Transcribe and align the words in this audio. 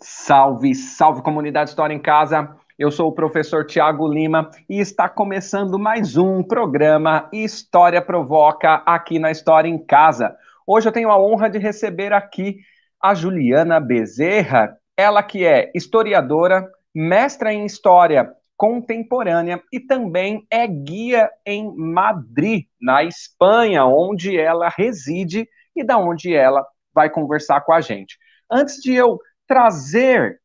Salve, 0.00 0.74
salve 0.74 1.22
comunidade 1.22 1.70
História 1.70 1.94
em 1.94 2.00
Casa. 2.00 2.56
Eu 2.76 2.90
sou 2.90 3.08
o 3.08 3.14
professor 3.14 3.64
Tiago 3.64 4.08
Lima 4.08 4.50
e 4.68 4.80
está 4.80 5.08
começando 5.08 5.78
mais 5.78 6.16
um 6.16 6.42
programa 6.42 7.28
História 7.32 8.02
Provoca 8.02 8.82
aqui 8.84 9.20
na 9.20 9.30
História 9.30 9.68
em 9.68 9.78
Casa. 9.78 10.36
Hoje 10.66 10.88
eu 10.88 10.92
tenho 10.92 11.10
a 11.10 11.18
honra 11.18 11.48
de 11.48 11.58
receber 11.58 12.12
aqui 12.12 12.58
a 13.00 13.14
Juliana 13.14 13.78
Bezerra, 13.78 14.76
ela 14.96 15.22
que 15.22 15.46
é 15.46 15.70
historiadora, 15.74 16.68
mestra 16.92 17.52
em 17.52 17.64
História 17.64 18.32
Contemporânea 18.56 19.62
e 19.72 19.78
também 19.78 20.44
é 20.50 20.66
guia 20.66 21.30
em 21.46 21.72
Madrid, 21.76 22.64
na 22.80 23.04
Espanha, 23.04 23.84
onde 23.84 24.36
ela 24.36 24.68
reside 24.68 25.48
e 25.74 25.84
da 25.84 25.98
onde 25.98 26.34
ela 26.34 26.66
vai 26.92 27.08
conversar 27.08 27.60
com 27.60 27.72
a 27.72 27.80
gente. 27.80 28.18
Antes 28.50 28.76
de 28.82 28.92
eu 28.92 29.20
trazer 29.46 30.40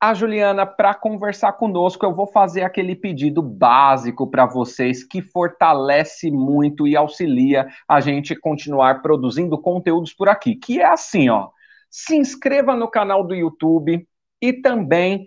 a 0.00 0.12
Juliana 0.12 0.66
para 0.66 0.94
conversar 0.94 1.54
conosco, 1.54 2.04
eu 2.04 2.14
vou 2.14 2.26
fazer 2.26 2.62
aquele 2.62 2.94
pedido 2.94 3.42
básico 3.42 4.30
para 4.30 4.44
vocês 4.44 5.02
que 5.02 5.22
fortalece 5.22 6.30
muito 6.30 6.86
e 6.86 6.94
auxilia 6.94 7.66
a 7.88 8.00
gente 8.00 8.36
continuar 8.36 9.00
produzindo 9.00 9.58
conteúdos 9.60 10.12
por 10.12 10.28
aqui, 10.28 10.54
que 10.54 10.80
é 10.80 10.84
assim, 10.84 11.28
ó. 11.28 11.48
Se 11.90 12.14
inscreva 12.14 12.76
no 12.76 12.88
canal 12.88 13.26
do 13.26 13.34
YouTube 13.34 14.06
e 14.42 14.52
também 14.52 15.26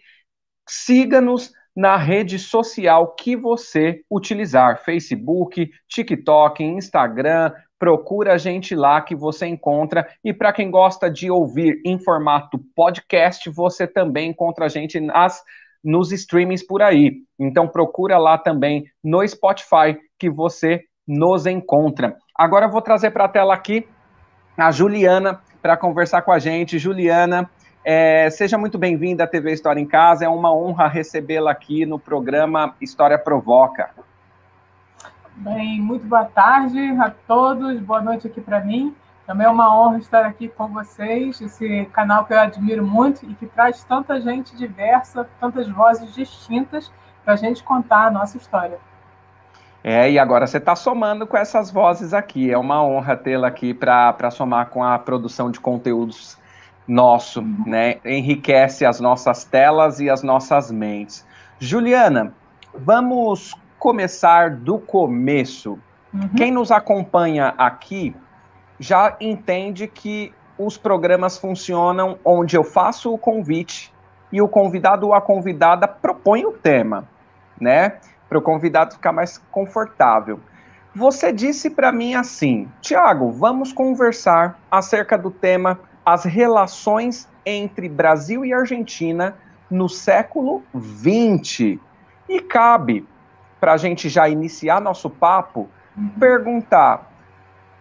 siga-nos 0.67 1.51
na 1.75 1.97
rede 1.97 2.37
social 2.37 3.15
que 3.15 3.35
você 3.35 4.03
utilizar, 4.11 4.83
Facebook, 4.83 5.71
TikTok, 5.87 6.63
Instagram, 6.63 7.53
procura 7.79 8.33
a 8.33 8.37
gente 8.37 8.75
lá 8.75 9.01
que 9.01 9.15
você 9.15 9.47
encontra. 9.47 10.07
E 10.23 10.33
para 10.33 10.51
quem 10.51 10.69
gosta 10.69 11.09
de 11.09 11.31
ouvir 11.31 11.81
em 11.85 11.97
formato 11.97 12.59
podcast, 12.75 13.49
você 13.49 13.87
também 13.87 14.31
encontra 14.31 14.65
a 14.65 14.69
gente 14.69 14.99
nas 14.99 15.41
nos 15.81 16.11
streamings 16.11 16.61
por 16.61 16.81
aí. 16.81 17.19
Então 17.39 17.65
procura 17.65 18.17
lá 18.17 18.37
também 18.37 18.83
no 19.01 19.25
Spotify 19.25 19.97
que 20.19 20.29
você 20.29 20.83
nos 21.07 21.45
encontra. 21.45 22.17
Agora 22.35 22.65
eu 22.65 22.69
vou 22.69 22.81
trazer 22.81 23.11
para 23.11 23.25
a 23.25 23.29
tela 23.29 23.53
aqui 23.53 23.87
a 24.57 24.71
Juliana 24.71 25.41
para 25.61 25.77
conversar 25.77 26.21
com 26.21 26.33
a 26.33 26.39
gente. 26.39 26.77
Juliana, 26.77 27.49
é, 27.83 28.29
seja 28.29 28.57
muito 28.57 28.77
bem-vinda 28.77 29.23
à 29.23 29.27
TV 29.27 29.53
História 29.53 29.79
em 29.79 29.87
Casa. 29.87 30.25
É 30.25 30.29
uma 30.29 30.53
honra 30.53 30.87
recebê-la 30.87 31.51
aqui 31.51 31.85
no 31.85 31.97
programa 31.97 32.75
História 32.81 33.17
Provoca. 33.17 33.89
Bem, 35.41 35.79
muito 35.79 36.05
boa 36.05 36.25
tarde 36.25 36.77
a 36.99 37.09
todos, 37.25 37.79
boa 37.79 38.01
noite 38.01 38.27
aqui 38.27 38.41
para 38.41 38.59
mim. 38.59 38.93
Também 39.25 39.47
é 39.47 39.49
uma 39.49 39.73
honra 39.73 39.97
estar 39.97 40.25
aqui 40.25 40.49
com 40.49 40.67
vocês, 40.67 41.39
esse 41.39 41.85
canal 41.93 42.25
que 42.25 42.33
eu 42.33 42.39
admiro 42.41 42.85
muito 42.85 43.25
e 43.25 43.33
que 43.35 43.45
traz 43.45 43.81
tanta 43.85 44.19
gente 44.19 44.53
diversa, 44.57 45.29
tantas 45.39 45.69
vozes 45.69 46.13
distintas 46.13 46.91
para 47.23 47.35
a 47.35 47.37
gente 47.37 47.63
contar 47.63 48.07
a 48.07 48.11
nossa 48.11 48.35
história. 48.35 48.79
É, 49.81 50.11
e 50.11 50.19
agora 50.19 50.45
você 50.45 50.57
está 50.57 50.75
somando 50.75 51.25
com 51.25 51.37
essas 51.37 51.71
vozes 51.71 52.13
aqui. 52.13 52.51
É 52.51 52.57
uma 52.57 52.83
honra 52.83 53.15
tê-la 53.15 53.47
aqui 53.47 53.73
para 53.73 54.29
somar 54.31 54.65
com 54.65 54.83
a 54.83 54.99
produção 54.99 55.49
de 55.49 55.59
conteúdos 55.61 56.37
nosso, 56.85 57.39
uhum. 57.39 57.63
né? 57.65 57.95
Enriquece 58.03 58.85
as 58.85 58.99
nossas 58.99 59.45
telas 59.45 60.01
e 60.01 60.09
as 60.09 60.21
nossas 60.21 60.69
mentes. 60.69 61.25
Juliana, 61.59 62.33
vamos 62.75 63.55
começar 63.79 64.51
do 64.51 64.77
começo. 64.77 65.79
Uhum. 66.13 66.29
Quem 66.35 66.51
nos 66.51 66.71
acompanha 66.71 67.53
aqui 67.57 68.15
já 68.77 69.15
entende 69.19 69.87
que 69.87 70.33
os 70.57 70.77
programas 70.77 71.37
funcionam 71.37 72.19
onde 72.23 72.57
eu 72.57 72.63
faço 72.63 73.13
o 73.13 73.17
convite 73.17 73.93
e 74.31 74.41
o 74.41 74.47
convidado 74.47 75.07
ou 75.07 75.13
a 75.13 75.21
convidada 75.21 75.87
propõe 75.87 76.45
o 76.45 76.51
tema, 76.51 77.07
né? 77.59 77.97
Para 78.27 78.37
o 78.37 78.41
convidado 78.41 78.93
ficar 78.93 79.11
mais 79.11 79.37
confortável. 79.49 80.39
Você 80.93 81.31
disse 81.31 81.69
para 81.69 81.91
mim 81.91 82.13
assim, 82.13 82.67
Tiago, 82.81 83.31
vamos 83.31 83.71
conversar 83.71 84.59
acerca 84.69 85.17
do 85.17 85.31
tema 85.31 85.79
as 86.05 86.25
relações 86.25 87.27
entre 87.45 87.87
Brasil 87.87 88.43
e 88.43 88.53
Argentina 88.53 89.35
no 89.69 89.87
século 89.87 90.63
XX. 90.75 91.79
E 92.27 92.41
cabe 92.41 93.07
para 93.59 93.73
a 93.73 93.77
gente 93.77 94.09
já 94.09 94.27
iniciar 94.29 94.79
nosso 94.79 95.09
papo, 95.09 95.69
perguntar 96.19 97.11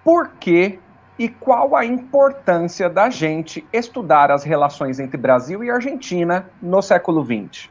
por 0.05 0.31
que 0.41 0.81
e 1.19 1.29
qual 1.29 1.75
a 1.75 1.85
importância 1.85 2.89
da 2.89 3.11
gente 3.11 3.67
estudar 3.73 4.31
as 4.31 4.45
relações 4.45 5.01
entre 5.01 5.17
Brasil 5.17 5.65
e 5.65 5.71
Argentina 5.71 6.47
no 6.63 6.81
século 6.81 7.25
XX. 7.25 7.69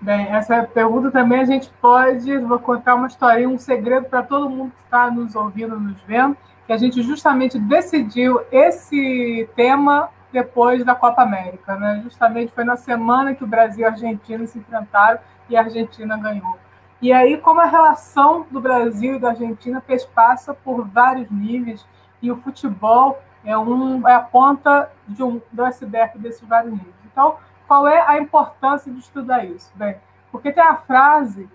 Bem, 0.00 0.28
essa 0.28 0.62
pergunta 0.62 1.10
também 1.10 1.40
a 1.40 1.44
gente 1.44 1.70
pode, 1.80 2.38
vou 2.38 2.58
contar 2.58 2.94
uma 2.94 3.08
historinha, 3.08 3.48
um 3.48 3.58
segredo 3.58 4.06
para 4.06 4.22
todo 4.22 4.48
mundo 4.48 4.72
que 4.76 4.82
está 4.82 5.10
nos 5.10 5.34
ouvindo, 5.34 5.80
nos 5.80 6.00
vendo, 6.02 6.36
que 6.66 6.72
a 6.72 6.76
gente 6.76 7.02
justamente 7.02 7.58
decidiu 7.58 8.40
esse 8.52 9.48
tema 9.56 10.10
depois 10.30 10.84
da 10.84 10.94
Copa 10.94 11.22
América, 11.22 11.74
né? 11.76 12.00
Justamente 12.04 12.52
foi 12.52 12.62
na 12.62 12.76
semana 12.76 13.34
que 13.34 13.42
o 13.42 13.46
Brasil 13.46 13.80
e 13.80 13.84
a 13.84 13.88
Argentina 13.88 14.46
se 14.46 14.58
enfrentaram 14.58 15.18
e 15.48 15.56
a 15.56 15.62
Argentina 15.62 16.16
ganhou. 16.16 16.56
E 17.00 17.12
aí, 17.12 17.38
como 17.38 17.60
a 17.60 17.66
relação 17.66 18.46
do 18.50 18.60
Brasil 18.60 19.16
e 19.16 19.18
da 19.18 19.30
Argentina 19.30 19.82
passa 20.14 20.52
por 20.52 20.86
vários 20.86 21.30
níveis, 21.30 21.86
e 22.20 22.30
o 22.30 22.36
futebol 22.36 23.20
é, 23.44 23.56
um, 23.56 24.06
é 24.06 24.14
a 24.14 24.20
ponta 24.20 24.90
de 25.06 25.22
um, 25.22 25.40
do 25.52 25.64
iceberg 25.64 26.18
desses 26.18 26.46
vários 26.46 26.72
níveis. 26.72 26.94
Então, 27.10 27.36
qual 27.66 27.86
é 27.86 28.00
a 28.06 28.18
importância 28.18 28.90
de 28.92 28.98
estudar 28.98 29.44
isso? 29.44 29.70
Bem, 29.76 29.96
porque 30.32 30.50
tem 30.50 30.62
a 30.62 30.76
frase 30.76 31.48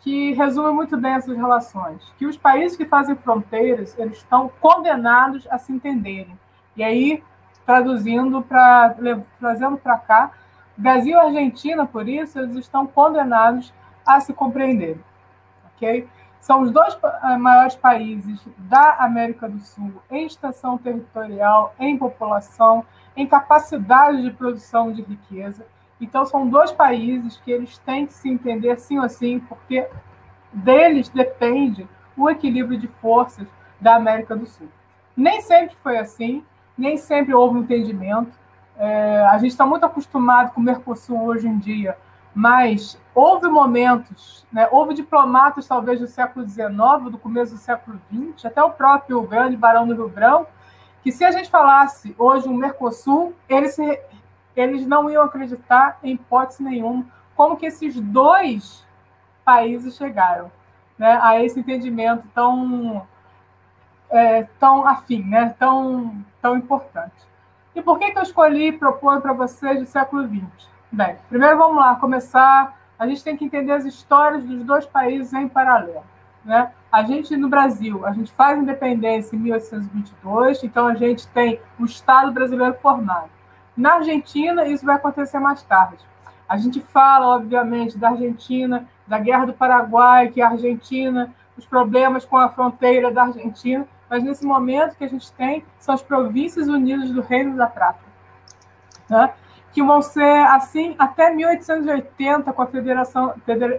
que 0.00 0.32
resume 0.32 0.72
muito 0.72 0.96
bem 0.96 1.12
essas 1.12 1.36
relações, 1.36 2.02
que 2.18 2.26
os 2.26 2.36
países 2.36 2.76
que 2.76 2.86
fazem 2.86 3.14
fronteiras, 3.16 3.98
eles 3.98 4.18
estão 4.18 4.50
condenados 4.60 5.46
a 5.50 5.58
se 5.58 5.72
entenderem. 5.72 6.38
E 6.76 6.82
aí, 6.82 7.22
traduzindo 7.66 8.40
para 8.42 8.96
trazendo 9.38 9.76
para 9.76 9.98
cá, 9.98 10.30
Brasil 10.76 11.12
e 11.12 11.20
Argentina, 11.20 11.84
por 11.84 12.08
isso, 12.08 12.38
eles 12.38 12.56
estão 12.56 12.86
condenados 12.86 13.72
a 14.06 14.20
se 14.20 14.32
compreender. 14.32 14.98
ok? 15.76 16.08
São 16.40 16.62
os 16.62 16.70
dois 16.70 16.98
eh, 17.02 17.36
maiores 17.36 17.76
países 17.76 18.40
da 18.56 18.96
América 19.00 19.48
do 19.48 19.58
Sul 19.60 19.92
em 20.10 20.24
extensão 20.24 20.78
territorial, 20.78 21.74
em 21.78 21.98
população, 21.98 22.84
em 23.14 23.26
capacidade 23.26 24.22
de 24.22 24.30
produção 24.30 24.90
de 24.90 25.02
riqueza. 25.02 25.66
Então, 26.00 26.24
são 26.24 26.48
dois 26.48 26.72
países 26.72 27.36
que 27.36 27.50
eles 27.50 27.76
têm 27.78 28.06
que 28.06 28.14
se 28.14 28.30
entender 28.30 28.78
sim 28.78 28.98
ou 28.98 29.08
sim, 29.08 29.38
porque 29.40 29.86
deles 30.50 31.10
depende 31.10 31.86
o 32.16 32.30
equilíbrio 32.30 32.78
de 32.78 32.88
forças 32.88 33.46
da 33.78 33.96
América 33.96 34.34
do 34.34 34.46
Sul. 34.46 34.68
Nem 35.14 35.42
sempre 35.42 35.76
foi 35.82 35.98
assim, 35.98 36.42
nem 36.76 36.96
sempre 36.96 37.34
houve 37.34 37.58
um 37.58 37.62
entendimento. 37.62 38.32
É, 38.78 39.26
a 39.26 39.36
gente 39.36 39.50
está 39.50 39.66
muito 39.66 39.84
acostumado 39.84 40.52
com 40.52 40.60
o 40.60 40.64
Mercosul 40.64 41.22
hoje 41.22 41.46
em 41.46 41.58
dia 41.58 41.98
mas 42.34 42.98
houve 43.14 43.48
momentos, 43.48 44.46
né, 44.52 44.68
houve 44.70 44.94
diplomatas 44.94 45.66
talvez 45.66 46.00
do 46.00 46.06
século 46.06 46.48
XIX, 46.48 46.68
do 47.10 47.18
começo 47.18 47.54
do 47.54 47.58
século 47.58 48.00
XX, 48.12 48.46
até 48.46 48.62
o 48.62 48.70
próprio 48.70 49.22
grande 49.22 49.56
Barão 49.56 49.86
do 49.86 49.94
Rio 49.94 50.08
Branco, 50.08 50.50
que 51.02 51.10
se 51.10 51.24
a 51.24 51.30
gente 51.30 51.50
falasse 51.50 52.14
hoje 52.18 52.48
o 52.48 52.54
Mercosul, 52.54 53.34
eles, 53.48 53.74
se, 53.74 54.00
eles 54.54 54.86
não 54.86 55.10
iam 55.10 55.24
acreditar 55.24 55.98
em 56.02 56.12
hipótese 56.12 56.62
nenhuma 56.62 57.06
como 57.34 57.56
que 57.56 57.66
esses 57.66 57.98
dois 57.98 58.86
países 59.44 59.96
chegaram 59.96 60.50
né, 60.98 61.18
a 61.22 61.42
esse 61.42 61.58
entendimento 61.58 62.28
tão, 62.34 63.06
é, 64.10 64.42
tão 64.58 64.86
afim, 64.86 65.24
né, 65.24 65.54
tão, 65.58 66.22
tão 66.42 66.56
importante. 66.56 67.26
E 67.74 67.80
por 67.80 67.98
que, 67.98 68.10
que 68.10 68.18
eu 68.18 68.22
escolhi 68.22 68.72
propor 68.72 69.22
para 69.22 69.32
vocês 69.32 69.80
do 69.80 69.86
século 69.86 70.28
XX? 70.28 70.68
Bem, 70.92 71.16
primeiro 71.28 71.56
vamos 71.56 71.76
lá 71.76 71.94
começar. 71.94 72.76
A 72.98 73.06
gente 73.06 73.22
tem 73.22 73.36
que 73.36 73.44
entender 73.44 73.70
as 73.70 73.84
histórias 73.84 74.44
dos 74.44 74.64
dois 74.64 74.84
países 74.84 75.32
em 75.32 75.48
paralelo. 75.48 76.02
Né? 76.44 76.72
A 76.90 77.04
gente, 77.04 77.36
no 77.36 77.48
Brasil, 77.48 78.04
a 78.04 78.12
gente 78.12 78.32
faz 78.32 78.58
independência 78.58 79.36
em 79.36 79.38
1822, 79.38 80.64
então 80.64 80.88
a 80.88 80.94
gente 80.94 81.28
tem 81.28 81.60
o 81.78 81.84
Estado 81.84 82.32
brasileiro 82.32 82.74
formado. 82.74 83.30
Na 83.76 83.94
Argentina, 83.94 84.66
isso 84.66 84.84
vai 84.84 84.96
acontecer 84.96 85.38
mais 85.38 85.62
tarde. 85.62 86.04
A 86.48 86.56
gente 86.56 86.80
fala, 86.80 87.36
obviamente, 87.36 87.96
da 87.96 88.08
Argentina, 88.08 88.84
da 89.06 89.20
Guerra 89.20 89.46
do 89.46 89.52
Paraguai, 89.52 90.28
que 90.28 90.42
a 90.42 90.48
Argentina, 90.48 91.32
os 91.56 91.64
problemas 91.64 92.24
com 92.24 92.36
a 92.36 92.48
fronteira 92.48 93.12
da 93.12 93.22
Argentina, 93.22 93.86
mas 94.08 94.24
nesse 94.24 94.44
momento 94.44 94.96
que 94.96 95.04
a 95.04 95.08
gente 95.08 95.32
tem 95.34 95.64
são 95.78 95.94
as 95.94 96.02
Províncias 96.02 96.66
Unidas 96.66 97.10
do 97.10 97.20
Reino 97.20 97.56
da 97.56 97.68
Prata. 97.68 98.00
Né? 99.08 99.32
Que 99.72 99.82
vão 99.82 100.02
ser 100.02 100.46
assim 100.46 100.94
até 100.98 101.30
1880, 101.30 102.52
com 102.52 102.62
a 102.62 102.66
federação, 102.66 103.34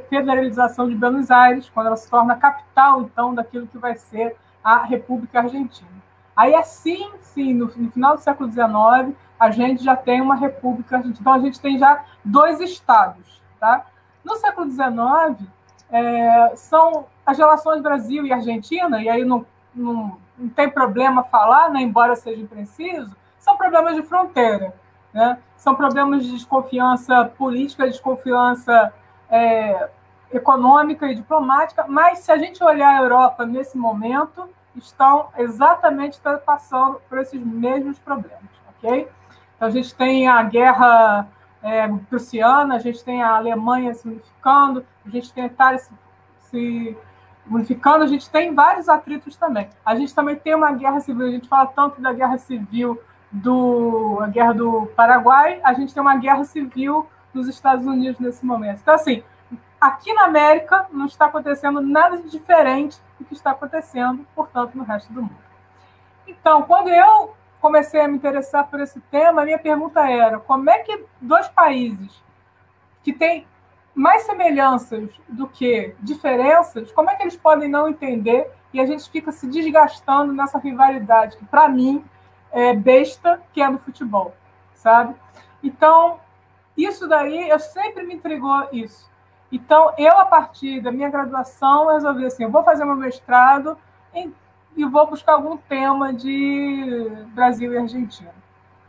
federalização 0.10 0.88
de 0.88 0.96
Buenos 0.96 1.30
Aires, 1.30 1.70
quando 1.70 1.88
ela 1.88 1.98
se 1.98 2.10
torna 2.10 2.36
capital, 2.36 3.02
então, 3.02 3.36
daquilo 3.36 3.68
que 3.68 3.78
vai 3.78 3.96
ser 3.96 4.36
a 4.64 4.84
República 4.84 5.40
Argentina. 5.40 5.90
Aí, 6.36 6.56
assim, 6.56 7.12
sim, 7.22 7.54
no, 7.54 7.66
no 7.76 7.92
final 7.92 8.16
do 8.16 8.22
século 8.22 8.50
XIX, 8.50 9.16
a 9.40 9.52
gente 9.52 9.84
já 9.84 9.96
tem 9.96 10.22
uma 10.22 10.36
república, 10.36 11.02
então 11.06 11.34
a 11.34 11.40
gente 11.40 11.60
tem 11.60 11.78
já 11.78 12.06
dois 12.24 12.60
estados. 12.62 13.42
Tá? 13.60 13.86
No 14.24 14.36
século 14.36 14.70
XIX, 14.70 15.50
é, 15.92 16.56
são 16.56 17.06
as 17.26 17.38
relações 17.38 17.82
Brasil 17.82 18.26
e 18.26 18.32
Argentina, 18.32 19.02
e 19.02 19.10
aí 19.10 19.26
não, 19.26 19.46
não, 19.76 20.18
não 20.38 20.50
tem 20.50 20.70
problema 20.70 21.24
falar, 21.24 21.70
né, 21.70 21.82
embora 21.82 22.16
seja 22.16 22.46
preciso, 22.48 23.16
são 23.38 23.58
problemas 23.58 23.96
de 23.96 24.04
fronteira. 24.04 24.74
Né? 25.14 25.38
São 25.58 25.76
problemas 25.76 26.26
de 26.26 26.32
desconfiança 26.32 27.26
política, 27.38 27.88
desconfiança 27.88 28.94
é, 29.30 29.90
econômica 30.32 31.08
e 31.08 31.16
diplomática, 31.16 31.86
mas 31.88 32.20
se 32.20 32.32
a 32.32 32.38
gente 32.38 32.64
olhar 32.64 33.00
a 33.00 33.04
Europa 33.04 33.46
nesse 33.46 33.78
momento, 33.78 34.50
estão 34.76 35.28
exatamente 35.38 36.20
passando 36.46 37.02
por 37.10 37.18
esses 37.18 37.42
mesmos 37.42 38.00
problemas, 38.00 38.50
ok? 38.70 39.08
Então 39.56 39.68
a 39.68 39.72
gente 39.72 39.94
tem 39.94 40.28
a 40.28 40.42
guerra 40.44 41.28
é, 41.62 41.88
prussiana, 42.10 42.76
a 42.76 42.80
gente 42.80 43.04
tem 43.04 43.22
a 43.22 43.36
Alemanha 43.36 43.94
se 43.94 44.08
unificando, 44.08 44.86
a 45.06 45.10
gente 45.10 45.34
tem 45.34 45.44
a 45.44 45.48
Itália 45.48 45.80
se, 45.80 45.92
se 46.50 46.98
unificando, 47.50 48.04
a 48.04 48.08
gente 48.08 48.30
tem 48.30 48.54
vários 48.54 48.88
atritos 48.88 49.36
também. 49.36 49.70
A 49.86 49.96
gente 49.96 50.16
também 50.16 50.36
tem 50.36 50.56
uma 50.56 50.72
guerra 50.72 51.00
civil, 51.00 51.28
a 51.28 51.32
gente 51.32 51.48
fala 51.48 51.68
tanto 51.68 52.02
da 52.02 52.14
guerra 52.14 52.38
civil 52.38 53.00
do 53.32 54.20
a 54.22 54.28
guerra 54.28 54.54
do 54.54 54.88
Paraguai, 54.96 55.62
a 55.64 55.74
gente 55.74 55.94
tem 55.94 56.02
uma 56.02 56.18
guerra 56.18 56.44
civil 56.44 57.08
nos 57.34 57.48
Estados 57.48 57.86
Unidos 57.86 58.20
nesse 58.20 58.46
momento. 58.46 58.80
Então, 58.82 58.94
assim, 58.94 59.24
aqui 59.80 60.14
na 60.14 60.26
América 60.26 60.88
não 60.92 61.06
está 61.06 61.26
acontecendo 61.26 61.82
nada 61.82 62.18
de 62.18 62.30
diferente 62.30 63.00
do 63.18 63.26
que 63.26 63.34
está 63.34 63.52
acontecendo, 63.52 64.26
portanto, 64.36 64.76
no 64.76 64.84
resto 64.84 65.12
do 65.14 65.22
mundo. 65.22 65.38
Então, 66.28 66.64
quando 66.64 66.90
eu 66.90 67.34
comecei 67.62 68.02
a 68.02 68.08
me 68.08 68.18
interessar 68.18 68.68
por 68.68 68.80
esse 68.80 69.00
tema, 69.12 69.42
a 69.42 69.46
minha 69.46 69.60
pergunta 69.60 70.02
era: 70.10 70.40
como 70.40 70.70
é 70.70 70.80
que 70.80 71.06
dois 71.22 71.48
países 71.48 72.22
que 73.04 73.14
têm 73.14 73.48
mais 73.94 74.24
semelhanças 74.24 75.10
do 75.28 75.48
que 75.48 75.96
diferenças, 76.00 76.92
como 76.92 77.10
é 77.10 77.16
que 77.16 77.24
eles 77.24 77.36
podem 77.36 77.70
não 77.70 77.90
entender 77.90 78.50
e 78.74 78.80
a 78.80 78.86
gente 78.86 79.10
fica 79.10 79.32
se 79.32 79.48
desgastando 79.48 80.32
nessa 80.32 80.58
rivalidade 80.58 81.38
que, 81.38 81.46
para 81.46 81.68
mim, 81.68 82.04
é 82.52 82.74
besta 82.74 83.42
que 83.54 83.62
é 83.62 83.70
no 83.70 83.80
futebol, 83.80 84.34
sabe? 84.74 85.16
Então, 85.64 86.20
isso 86.76 87.08
daí, 87.08 87.50
eu 87.50 87.60
sempre 87.60 88.04
me 88.04 88.16
intrigou 88.16 88.68
isso. 88.72 89.10
Então, 89.52 89.94
eu, 89.98 90.18
a 90.18 90.26
partir 90.26 90.82
da 90.82 90.92
minha 90.92 91.10
graduação, 91.10 91.90
resolvi 91.90 92.26
assim, 92.26 92.48
vou 92.48 92.64
fazer 92.64 92.86
meu 92.86 92.96
mestrado 92.96 93.78
em, 94.14 94.34
e 94.76 94.86
vou 94.86 95.08
buscar 95.08 95.34
algum 95.34 95.58
tema 95.58 96.14
de 96.14 97.12
Brasil 97.34 97.74
e 97.74 97.78
Argentina, 97.78 98.34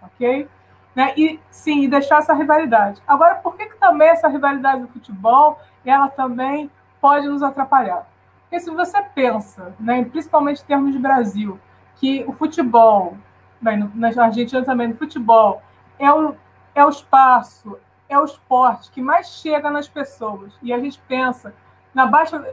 ok? 0.01 0.49
Né? 0.95 1.15
E, 1.17 1.41
sim, 1.51 1.89
deixar 1.89 2.19
essa 2.19 2.35
rivalidade. 2.35 3.03
Agora, 3.07 3.37
por 3.37 3.57
que, 3.57 3.67
que 3.67 3.77
também 3.77 4.09
essa 4.09 4.29
rivalidade 4.29 4.83
do 4.83 4.89
futebol, 4.89 5.59
ela 5.85 6.09
também 6.09 6.71
pode 7.01 7.27
nos 7.27 7.43
atrapalhar? 7.43 8.07
Porque 8.43 8.61
se 8.61 8.71
você 8.71 9.03
pensa, 9.03 9.75
né, 9.81 10.05
principalmente 10.05 10.63
em 10.63 10.67
termos 10.67 10.93
de 10.93 10.99
Brasil, 10.99 11.59
que 11.97 12.23
o 12.29 12.33
futebol 12.33 13.17
bem, 13.63 13.91
na 13.95 14.09
Argentina 14.09 14.65
também, 14.65 14.89
no 14.89 14.97
futebol, 14.97 15.63
é 15.99 16.13
o, 16.13 16.35
é 16.75 16.85
o 16.85 16.89
espaço, 16.89 17.79
é 18.09 18.19
o 18.19 18.25
esporte 18.25 18.91
que 18.91 19.01
mais 19.01 19.29
chega 19.29 19.71
nas 19.71 19.89
pessoas. 19.89 20.53
E 20.63 20.73
a 20.73 20.79
gente 20.79 21.01
pensa 21.07 21.55
na 21.95 22.07
baixa 22.07 22.45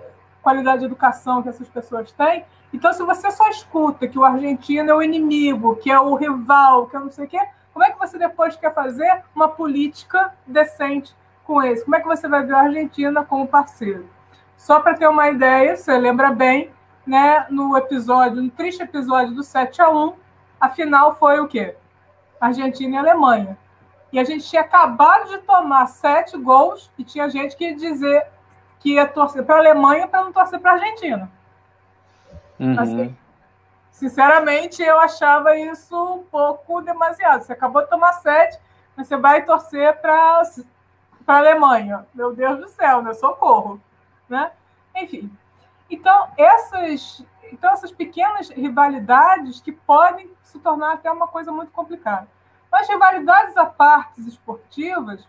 qualidade 0.42 0.80
de 0.80 0.86
educação 0.86 1.42
que 1.42 1.50
essas 1.50 1.68
pessoas 1.68 2.12
têm. 2.12 2.46
Então, 2.74 2.94
se 2.94 3.04
você 3.04 3.30
só 3.32 3.50
escuta 3.50 4.08
que 4.08 4.18
o 4.18 4.24
argentino 4.24 4.92
é 4.92 4.96
o 4.96 5.02
inimigo, 5.02 5.76
que 5.78 5.92
é 5.92 6.00
o 6.00 6.16
rival, 6.16 6.88
que 6.88 6.96
é 6.96 7.00
não 7.00 7.10
sei 7.10 7.26
o 7.26 7.28
quê, 7.28 7.40
como 7.74 7.84
é 7.84 7.92
que 7.92 8.00
você 8.00 8.18
depois 8.18 8.56
quer 8.56 8.74
fazer 8.74 9.24
uma 9.34 9.48
política 9.48 10.34
decente 10.46 11.16
com 11.44 11.62
esse? 11.62 11.84
Como 11.84 11.96
é 11.96 12.00
que 12.00 12.08
você 12.08 12.28
vai 12.28 12.46
ver 12.46 12.54
a 12.54 12.62
Argentina 12.62 13.24
como 13.24 13.48
parceiro? 13.48 14.08
Só 14.56 14.80
para 14.80 14.96
ter 14.96 15.08
uma 15.08 15.30
ideia, 15.30 15.76
você 15.76 15.98
lembra 15.98 16.32
bem, 16.32 16.72
né, 17.06 17.48
no 17.50 17.76
episódio, 17.78 18.42
no 18.42 18.50
triste 18.50 18.84
episódio 18.84 19.34
do 19.34 19.42
7 19.42 19.82
a 19.82 19.90
1, 19.90 20.14
a 20.60 20.70
final 20.70 21.16
foi 21.16 21.40
o 21.40 21.48
quê? 21.48 21.76
Argentina 22.40 22.96
e 22.96 23.00
Alemanha. 23.00 23.58
E 24.12 24.20
a 24.20 24.24
gente 24.24 24.48
tinha 24.48 24.62
acabado 24.62 25.30
de 25.30 25.38
tomar 25.40 25.88
sete 25.88 26.38
gols 26.38 26.92
e 26.98 27.04
tinha 27.04 27.30
gente 27.30 27.56
que 27.56 27.66
ia 27.66 27.76
dizer 27.76 28.26
que 28.80 28.94
ia 28.94 29.08
torcer 29.08 29.44
para 29.46 29.56
a 29.56 29.60
Alemanha 29.60 30.08
para 30.08 30.24
não 30.24 30.32
torcer 30.32 30.60
para 30.60 30.72
a 30.72 30.74
Argentina. 30.76 31.30
Uhum. 32.60 32.80
Assim, 32.80 33.18
sinceramente, 33.92 34.82
eu 34.82 35.00
achava 35.00 35.56
isso 35.58 35.96
um 36.16 36.24
pouco 36.24 36.82
demasiado. 36.82 37.44
Você 37.44 37.54
acabou 37.54 37.84
de 37.84 37.90
tomar 37.90 38.14
sete, 38.14 38.60
mas 38.96 39.08
você 39.08 39.18
vai 39.18 39.44
torcer 39.44 40.00
para 40.02 40.42
a 41.28 41.38
Alemanha. 41.38 42.08
Meu 42.14 42.34
Deus 42.34 42.60
do 42.60 42.68
céu, 42.70 43.02
né? 43.02 43.14
Socorro. 43.14 43.80
Né? 44.28 44.52
Enfim. 44.96 45.32
Então, 45.90 46.30
essas, 46.38 47.24
então, 47.52 47.72
essas 47.72 47.92
pequenas 47.92 48.50
rivalidades 48.50 49.62
que 49.62 49.72
podem 49.72 50.30
se 50.44 50.60
tornar 50.60 50.94
até 50.94 51.12
uma 51.12 51.28
coisa 51.28 51.52
muito 51.52 51.72
complicada. 51.72 52.28
Mas 52.72 52.88
rivalidades 52.88 53.58
a 53.58 53.66
partes 53.66 54.26
esportivas, 54.28 55.28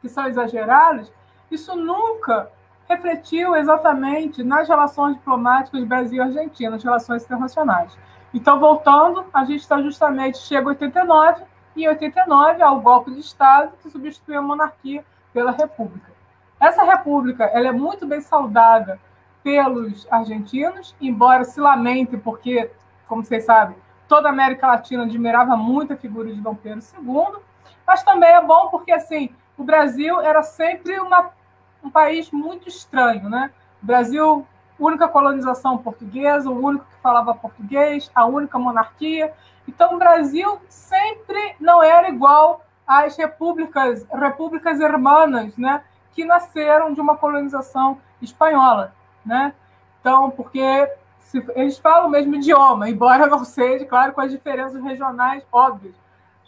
que 0.00 0.08
são 0.08 0.26
exageradas, 0.26 1.12
isso 1.50 1.74
nunca 1.74 2.50
refletiu 2.88 3.54
exatamente 3.54 4.42
nas 4.42 4.68
relações 4.68 5.16
diplomáticas 5.16 5.84
Brasil 5.84 6.22
Argentina, 6.22 6.70
nas 6.70 6.82
relações 6.82 7.24
internacionais. 7.24 7.96
Então, 8.32 8.58
voltando, 8.58 9.26
a 9.32 9.44
gente 9.44 9.60
está 9.60 9.80
justamente, 9.82 10.38
chega 10.38 10.62
em 10.62 10.68
89, 10.68 11.44
e 11.76 11.84
em 11.84 11.88
89 11.88 12.62
há 12.62 12.72
o 12.72 12.80
golpe 12.80 13.10
de 13.10 13.20
Estado 13.20 13.74
que 13.82 13.90
substituiu 13.90 14.38
a 14.38 14.42
monarquia 14.42 15.04
pela 15.32 15.50
república. 15.50 16.12
Essa 16.60 16.82
república 16.82 17.44
ela 17.44 17.68
é 17.68 17.72
muito 17.72 18.06
bem 18.06 18.20
saudada 18.20 19.00
pelos 19.48 20.06
argentinos, 20.10 20.94
embora 21.00 21.42
se 21.42 21.58
lamente, 21.58 22.18
porque, 22.18 22.70
como 23.06 23.24
vocês 23.24 23.46
sabem, 23.46 23.78
toda 24.06 24.28
a 24.28 24.30
América 24.30 24.66
Latina 24.66 25.04
admirava 25.04 25.56
muito 25.56 25.94
a 25.94 25.96
figura 25.96 26.30
de 26.30 26.38
Dom 26.38 26.54
Pedro 26.54 26.84
II, 27.02 27.40
mas 27.86 28.02
também 28.02 28.28
é 28.28 28.42
bom 28.42 28.68
porque, 28.68 28.92
assim, 28.92 29.30
o 29.56 29.64
Brasil 29.64 30.20
era 30.20 30.42
sempre 30.42 31.00
uma, 31.00 31.30
um 31.82 31.88
país 31.88 32.30
muito 32.30 32.68
estranho, 32.68 33.30
né? 33.30 33.50
O 33.82 33.86
Brasil, 33.86 34.46
única 34.78 35.08
colonização 35.08 35.78
portuguesa, 35.78 36.50
o 36.50 36.62
único 36.62 36.84
que 36.84 37.00
falava 37.00 37.32
português, 37.32 38.10
a 38.14 38.26
única 38.26 38.58
monarquia. 38.58 39.32
Então, 39.66 39.94
o 39.94 39.98
Brasil 39.98 40.60
sempre 40.68 41.56
não 41.58 41.82
era 41.82 42.10
igual 42.10 42.62
às 42.86 43.16
repúblicas, 43.16 44.06
repúblicas 44.12 44.78
hermanas, 44.78 45.56
né? 45.56 45.82
Que 46.12 46.22
nasceram 46.22 46.92
de 46.92 47.00
uma 47.00 47.16
colonização 47.16 47.98
espanhola 48.20 48.97
né? 49.24 49.52
Então, 50.00 50.30
porque 50.30 50.90
se, 51.20 51.44
eles 51.54 51.78
falam 51.78 52.08
o 52.08 52.10
mesmo 52.10 52.34
idioma, 52.34 52.88
embora 52.90 53.26
não 53.26 53.44
seja, 53.44 53.84
claro, 53.84 54.12
com 54.12 54.20
as 54.20 54.30
diferenças 54.30 54.82
regionais 54.82 55.44
óbvias, 55.52 55.94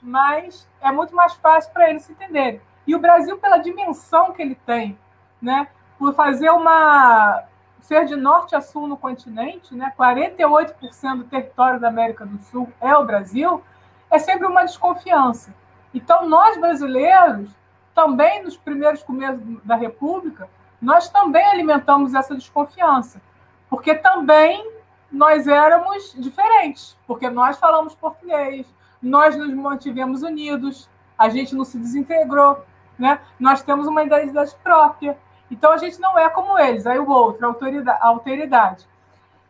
mas 0.03 0.67
é 0.81 0.91
muito 0.91 1.15
mais 1.15 1.35
fácil 1.35 1.73
para 1.73 1.91
eles 1.91 2.03
se 2.03 2.13
entenderem. 2.13 2.61
E 2.87 2.95
o 2.95 2.99
Brasil, 2.99 3.37
pela 3.39 3.59
dimensão 3.59 4.33
que 4.33 4.41
ele 4.41 4.55
tem, 4.67 4.99
né, 5.41 5.69
por 5.99 6.15
fazer 6.15 6.51
uma 6.51 7.45
ser 7.81 8.05
de 8.05 8.15
norte 8.15 8.55
a 8.55 8.61
sul 8.61 8.87
no 8.87 8.97
continente, 8.97 9.75
né, 9.75 9.93
48% 9.99 11.17
do 11.17 11.25
território 11.25 11.81
da 11.81 11.89
América 11.89 12.25
do 12.25 12.39
Sul 12.45 12.71
é 12.81 12.95
o 12.95 13.05
Brasil, 13.05 13.63
é 14.11 14.19
sempre 14.19 14.47
uma 14.47 14.65
desconfiança. 14.65 15.55
Então, 15.93 16.29
nós 16.29 16.59
brasileiros, 16.59 17.51
também 17.95 18.43
nos 18.43 18.57
primeiros 18.57 19.03
começos 19.03 19.43
da 19.65 19.77
República, 19.77 20.49
nós 20.81 21.09
também 21.09 21.45
alimentamos 21.45 22.15
essa 22.15 22.35
desconfiança, 22.35 23.21
porque 23.69 23.95
também 23.95 24.73
nós 25.11 25.47
éramos 25.47 26.15
diferentes, 26.17 26.97
porque 27.07 27.29
nós 27.29 27.59
falamos 27.59 27.95
português, 27.95 28.67
nós 29.03 29.37
nos 29.37 29.53
mantivemos 29.53 30.23
unidos, 30.23 30.89
a 31.19 31.29
gente 31.29 31.55
não 31.55 31.65
se 31.65 31.79
desintegrou, 31.79 32.65
né? 32.99 33.21
Nós 33.39 33.63
temos 33.63 33.87
uma 33.87 34.03
identidade 34.03 34.55
própria. 34.63 35.19
Então 35.51 35.73
a 35.73 35.79
gente 35.79 35.99
não 36.01 36.19
é 36.19 36.29
como 36.29 36.59
eles, 36.59 36.87
aí 36.87 36.99
o 36.99 37.09
outro, 37.09 37.47
a 37.47 38.07
alteridade. 38.07 38.87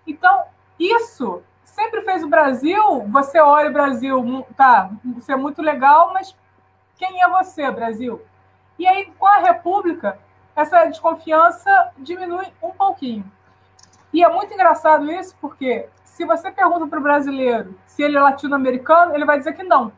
Então, 0.06 0.44
isso 0.78 1.42
sempre 1.62 2.00
fez 2.02 2.24
o 2.24 2.28
Brasil. 2.28 3.06
Você 3.08 3.38
olha 3.38 3.70
o 3.70 3.72
Brasil, 3.72 4.46
tá, 4.56 4.90
você 5.04 5.32
é 5.32 5.36
muito 5.36 5.60
legal, 5.60 6.12
mas 6.12 6.34
quem 6.96 7.22
é 7.22 7.28
você, 7.28 7.70
Brasil? 7.70 8.20
E 8.78 8.86
aí, 8.86 9.12
com 9.18 9.26
a 9.26 9.38
República, 9.38 10.18
essa 10.60 10.84
desconfiança 10.86 11.92
diminui 11.98 12.46
um 12.62 12.70
pouquinho. 12.70 13.24
E 14.12 14.24
é 14.24 14.28
muito 14.28 14.52
engraçado 14.52 15.10
isso, 15.10 15.36
porque 15.40 15.88
se 16.04 16.24
você 16.24 16.50
pergunta 16.50 16.86
para 16.86 16.98
o 16.98 17.02
brasileiro 17.02 17.78
se 17.86 18.02
ele 18.02 18.16
é 18.16 18.20
latino-americano, 18.20 19.14
ele 19.14 19.24
vai 19.24 19.38
dizer 19.38 19.54
que 19.54 19.62
não. 19.62 19.92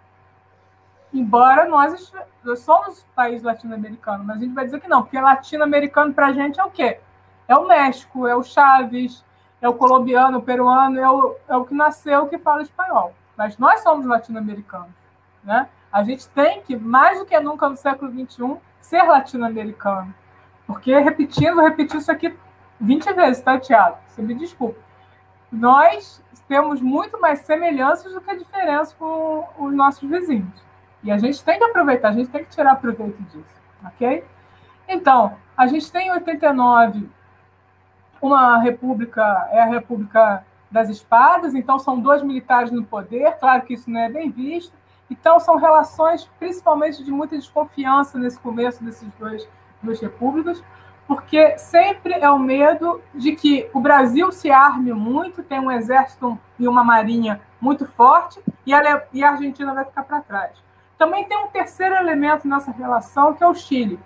Embora 1.13 1.69
nós, 1.69 2.13
nós 2.43 2.61
somos 2.61 3.05
país 3.15 3.43
latino-americano, 3.43 4.25
mas 4.25 4.39
a 4.39 4.41
gente 4.41 4.55
vai 4.55 4.65
dizer 4.65 4.81
que 4.81 4.89
não, 4.89 5.03
porque 5.03 5.21
latino-americano 5.21 6.15
para 6.15 6.29
a 6.29 6.33
gente 6.33 6.61
é 6.61 6.65
o 6.65 6.71
quê? 6.71 7.01
É 7.49 7.57
o 7.57 7.67
México, 7.67 8.27
é 8.27 8.35
o 8.35 8.43
Chaves, 8.43 9.25
é 9.61 9.69
o 9.69 9.75
colombiano, 9.75 10.39
o 10.39 10.43
peruano, 10.43 10.99
é 10.99 11.11
o, 11.11 11.37
é 11.49 11.57
o 11.57 11.65
que 11.65 11.75
nasceu 11.75 12.29
que 12.29 12.39
fala 12.39 12.63
espanhol. 12.63 13.13
Mas 13.37 13.59
nós 13.59 13.83
somos 13.83 14.07
latino-americanos. 14.07 14.95
Né? 15.43 15.69
A 15.93 16.03
gente 16.03 16.29
tem 16.29 16.63
que, 16.63 16.77
mais 16.77 17.19
do 17.19 17.27
que 17.27 17.39
nunca 17.41 17.69
no 17.69 17.77
século 17.77 18.11
XXI, 18.11 18.57
ser 18.81 19.03
latino-americano. 19.03 20.15
Porque, 20.67 20.97
repetindo, 20.99 21.61
repetir 21.61 21.99
isso 21.99 22.11
aqui 22.11 22.37
20 22.81 23.13
vezes, 23.13 23.43
tá, 23.43 23.59
Tiago? 23.59 23.99
Você 24.07 24.23
me 24.23 24.35
desculpa. 24.35 24.79
Nós 25.51 26.23
temos 26.49 26.81
muito 26.81 27.21
mais 27.21 27.41
semelhanças 27.41 28.13
do 28.13 28.21
que 28.21 28.37
diferenças 28.37 28.95
com 28.95 29.47
os 29.59 29.73
nossos 29.75 30.09
vizinhos. 30.09 30.63
E 31.03 31.11
a 31.11 31.19
gente 31.19 31.43
tem 31.45 31.59
que 31.59 31.65
aproveitar, 31.65 32.11
a 32.11 32.13
gente 32.13 32.31
tem 32.31 32.45
que 32.45 32.51
tirar 32.51 32.77
proveito 32.77 33.21
disso, 33.25 33.61
ok? 33.85 34.25
Então, 34.89 35.37
a 35.57 35.67
gente 35.67 35.91
tem 35.91 36.09
em 36.09 36.13
89 36.13 37.09
uma 38.21 38.59
república, 38.59 39.49
é 39.51 39.61
a 39.61 39.67
República 39.67 40.45
das 40.71 40.89
Espadas, 40.89 41.55
então 41.55 41.79
são 41.79 41.99
dois 41.99 42.23
militares 42.23 42.71
no 42.71 42.85
poder, 42.85 43.37
claro 43.39 43.63
que 43.63 43.75
isso 43.75 43.91
não 43.91 44.01
é 44.01 44.09
bem 44.09 44.31
visto. 44.31 44.73
Então, 45.11 45.39
são 45.41 45.57
relações 45.57 46.31
principalmente 46.39 47.05
de 47.05 47.11
muita 47.11 47.37
desconfiança 47.37 48.19
nesse 48.19 48.39
começo 48.39 48.83
desses 48.83 49.13
dois 49.19 49.47
duas 49.83 50.01
repúblicas, 50.01 50.63
porque 51.07 51.59
sempre 51.59 52.15
é 52.15 52.31
o 52.31 52.39
medo 52.39 53.01
de 53.15 53.33
que 53.33 53.69
o 53.75 53.81
Brasil 53.81 54.31
se 54.31 54.51
arme 54.51 54.93
muito, 54.93 55.43
tem 55.43 55.59
um 55.59 55.71
exército 55.71 56.39
e 56.59 56.67
uma 56.67 56.85
marinha 56.85 57.41
muito 57.61 57.87
forte, 57.87 58.43
e 58.65 58.73
a, 58.73 59.03
e 59.13 59.23
a 59.23 59.31
Argentina 59.31 59.75
vai 59.75 59.85
ficar 59.85 60.05
para 60.05 60.21
trás. 60.21 60.53
Também 60.97 61.25
tem 61.25 61.37
um 61.37 61.49
terceiro 61.49 61.97
elemento 61.97 62.47
nessa 62.47 62.71
relação, 62.71 63.35
que 63.35 63.43
é 63.43 63.47
o 63.47 63.55
Chile. 63.55 63.99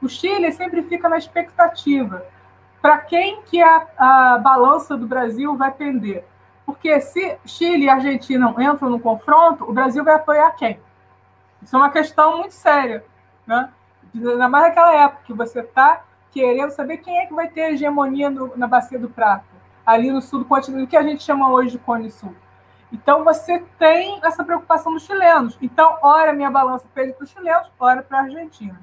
O 0.00 0.08
Chile 0.08 0.50
sempre 0.52 0.82
fica 0.82 1.08
na 1.08 1.18
expectativa. 1.18 2.24
Para 2.80 2.98
quem 2.98 3.42
que 3.42 3.60
a, 3.60 3.86
a 3.98 4.38
balança 4.38 4.96
do 4.96 5.06
Brasil 5.06 5.56
vai 5.56 5.72
pender? 5.72 6.24
Porque 6.64 7.00
se 7.00 7.36
Chile 7.44 7.84
e 7.84 7.88
Argentina 7.88 8.54
entram 8.58 8.88
no 8.90 9.00
confronto, 9.00 9.64
o 9.64 9.72
Brasil 9.72 10.04
vai 10.04 10.14
apoiar 10.14 10.50
quem? 10.52 10.80
Isso 11.62 11.74
é 11.74 11.78
uma 11.78 11.90
questão 11.90 12.38
muito 12.38 12.54
séria. 12.54 13.04
Né? 13.46 13.68
Ainda 14.14 14.48
mais 14.48 14.64
naquela 14.64 14.94
época 14.94 15.22
que 15.24 15.32
você 15.32 15.60
está 15.60 16.04
querendo 16.30 16.70
saber 16.70 16.98
quem 16.98 17.18
é 17.18 17.26
que 17.26 17.34
vai 17.34 17.48
ter 17.48 17.72
hegemonia 17.72 18.30
no, 18.30 18.56
na 18.56 18.66
Bacia 18.66 18.98
do 18.98 19.08
Prata, 19.08 19.44
ali 19.84 20.10
no 20.10 20.20
sul 20.20 20.40
do 20.40 20.44
continente, 20.44 20.90
que 20.90 20.96
a 20.96 21.02
gente 21.02 21.22
chama 21.22 21.50
hoje 21.50 21.72
de 21.72 21.78
Cone 21.78 22.10
Sul. 22.10 22.34
Então 22.92 23.24
você 23.24 23.62
tem 23.78 24.18
essa 24.22 24.42
preocupação 24.42 24.92
dos 24.92 25.04
chilenos. 25.04 25.58
Então, 25.60 25.98
ora 26.02 26.32
minha 26.32 26.50
balança 26.50 26.86
pede 26.94 27.12
para 27.12 27.24
os 27.24 27.30
chilenos, 27.30 27.70
ora 27.78 28.02
para 28.02 28.18
a 28.18 28.22
Argentina. 28.22 28.80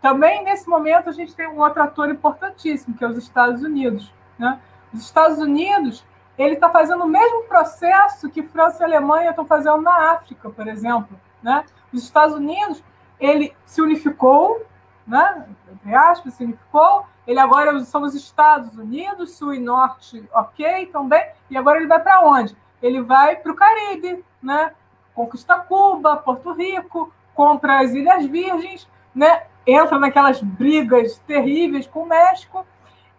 Também 0.00 0.44
nesse 0.44 0.68
momento 0.68 1.08
a 1.08 1.12
gente 1.12 1.34
tem 1.34 1.48
um 1.48 1.60
outro 1.60 1.82
ator 1.82 2.10
importantíssimo, 2.10 2.96
que 2.96 3.04
é 3.04 3.08
os 3.08 3.16
Estados 3.16 3.62
Unidos. 3.62 4.12
Né? 4.38 4.58
Os 4.92 5.02
Estados 5.02 5.38
Unidos 5.38 6.04
ele 6.36 6.54
está 6.54 6.68
fazendo 6.68 7.04
o 7.04 7.08
mesmo 7.08 7.44
processo 7.44 8.28
que 8.28 8.42
França 8.42 8.82
e 8.82 8.84
Alemanha 8.84 9.30
estão 9.30 9.44
fazendo 9.44 9.80
na 9.80 10.12
África, 10.12 10.50
por 10.50 10.66
exemplo. 10.66 11.18
Né? 11.42 11.64
Os 11.92 12.02
Estados 12.02 12.34
Unidos 12.34 12.82
ele 13.22 13.54
se 13.64 13.80
unificou, 13.80 14.66
né? 15.06 15.46
entre 15.70 15.94
aspas, 15.94 16.34
se 16.34 16.44
unificou. 16.44 17.06
Ele 17.26 17.38
agora 17.38 17.78
são 17.80 18.02
os 18.02 18.14
Estados 18.14 18.76
Unidos, 18.76 19.36
Sul 19.36 19.54
e 19.54 19.60
Norte, 19.60 20.28
ok, 20.34 20.86
também. 20.86 21.24
E 21.48 21.56
agora 21.56 21.78
ele 21.78 21.86
vai 21.86 22.00
para 22.00 22.20
onde? 22.20 22.56
Ele 22.82 23.00
vai 23.00 23.36
para 23.36 23.52
o 23.52 23.54
Caribe, 23.54 24.24
né? 24.42 24.72
conquista 25.14 25.56
Cuba, 25.58 26.16
Porto 26.16 26.52
Rico, 26.52 27.12
compra 27.34 27.80
as 27.80 27.92
Ilhas 27.92 28.26
Virgens, 28.26 28.88
né? 29.14 29.44
entra 29.66 29.98
naquelas 29.98 30.42
brigas 30.42 31.18
terríveis 31.20 31.86
com 31.86 32.00
o 32.00 32.06
México. 32.06 32.66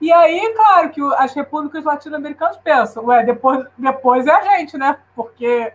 E 0.02 0.12
aí, 0.12 0.54
claro, 0.54 0.90
que 0.90 1.02
as 1.18 1.34
repúblicas 1.34 1.86
latino-americanas 1.86 2.58
pensam, 2.58 3.06
ué, 3.06 3.24
depois, 3.24 3.66
depois 3.78 4.28
é 4.28 4.32
a 4.32 4.58
gente, 4.58 4.78
né? 4.78 4.98
Porque 5.16 5.74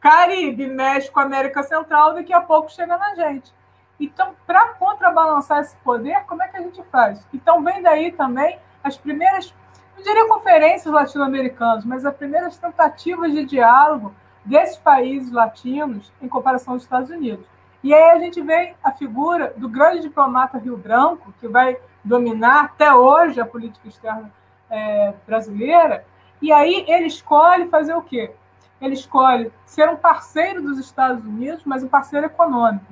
Caribe, 0.00 0.66
México, 0.66 1.20
América 1.20 1.62
Central, 1.62 2.14
daqui 2.14 2.32
a 2.32 2.40
pouco 2.40 2.72
chega 2.72 2.96
na 2.96 3.14
gente. 3.14 3.52
Então, 4.00 4.34
para 4.46 4.68
contrabalançar 4.74 5.60
esse 5.60 5.76
poder, 5.76 6.24
como 6.26 6.42
é 6.42 6.48
que 6.48 6.56
a 6.56 6.62
gente 6.62 6.82
faz? 6.84 7.24
Então, 7.34 7.62
vem 7.62 7.82
daí 7.82 8.10
também 8.10 8.58
as 8.82 8.96
primeiras, 8.96 9.54
não 9.94 10.02
diria 10.02 10.26
conferências 10.26 10.92
latino-americanas, 10.92 11.84
mas 11.84 12.06
as 12.06 12.16
primeiras 12.16 12.56
tentativas 12.56 13.30
de 13.30 13.44
diálogo 13.44 14.14
desses 14.42 14.78
países 14.78 15.30
latinos 15.30 16.10
em 16.20 16.28
comparação 16.28 16.72
aos 16.72 16.82
Estados 16.82 17.10
Unidos. 17.10 17.44
E 17.82 17.92
aí 17.92 18.10
a 18.10 18.18
gente 18.18 18.40
vê 18.40 18.74
a 18.82 18.90
figura 18.92 19.52
do 19.56 19.68
grande 19.68 20.00
diplomata 20.00 20.58
Rio 20.58 20.76
Branco, 20.76 21.32
que 21.38 21.46
vai 21.46 21.78
dominar 22.02 22.64
até 22.64 22.92
hoje 22.94 23.38
a 23.38 23.46
política 23.46 23.86
externa 23.86 24.32
é, 24.70 25.12
brasileira, 25.26 26.04
e 26.40 26.50
aí 26.52 26.86
ele 26.88 27.06
escolhe 27.06 27.68
fazer 27.68 27.94
o 27.94 28.02
quê? 28.02 28.32
Ele 28.80 28.94
escolhe 28.94 29.52
ser 29.66 29.90
um 29.90 29.96
parceiro 29.96 30.62
dos 30.62 30.78
Estados 30.78 31.22
Unidos, 31.22 31.62
mas 31.66 31.82
um 31.82 31.88
parceiro 31.88 32.26
econômico. 32.26 32.86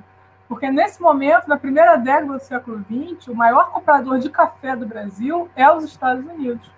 Porque 0.49 0.71
nesse 0.71 0.99
momento, 0.99 1.47
na 1.47 1.57
primeira 1.57 1.95
década 1.95 2.33
do 2.33 2.39
século 2.39 2.83
XX, 2.83 3.27
o 3.27 3.35
maior 3.35 3.71
comprador 3.71 4.17
de 4.17 4.31
café 4.31 4.75
do 4.75 4.87
Brasil 4.87 5.47
é 5.55 5.71
os 5.71 5.83
Estados 5.83 6.25
Unidos. 6.25 6.69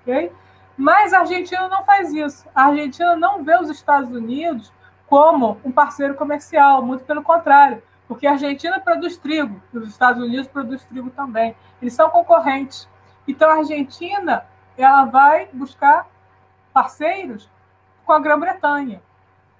ok? 0.00 0.32
Mas 0.76 1.12
a 1.12 1.18
Argentina 1.18 1.68
não 1.68 1.84
faz 1.84 2.12
isso. 2.12 2.48
A 2.54 2.66
Argentina 2.66 3.16
não 3.16 3.42
vê 3.42 3.58
os 3.58 3.68
Estados 3.68 4.12
Unidos 4.12 4.72
como 5.08 5.58
um 5.64 5.72
parceiro 5.72 6.14
comercial, 6.14 6.80
muito 6.80 7.02
pelo 7.04 7.22
contrário, 7.22 7.82
porque 8.06 8.24
a 8.24 8.32
Argentina 8.32 8.78
produz 8.78 9.16
trigo, 9.16 9.60
e 9.74 9.78
os 9.78 9.88
Estados 9.88 10.22
Unidos 10.22 10.46
produz 10.46 10.84
trigo 10.84 11.10
também. 11.10 11.56
Eles 11.82 11.94
são 11.94 12.08
concorrentes. 12.10 12.88
Então 13.26 13.50
a 13.50 13.54
Argentina 13.54 14.46
ela 14.76 15.04
vai 15.06 15.48
buscar 15.52 16.06
parceiros 16.72 17.50
com 18.06 18.12
a 18.12 18.20
Grã-Bretanha. 18.20 19.02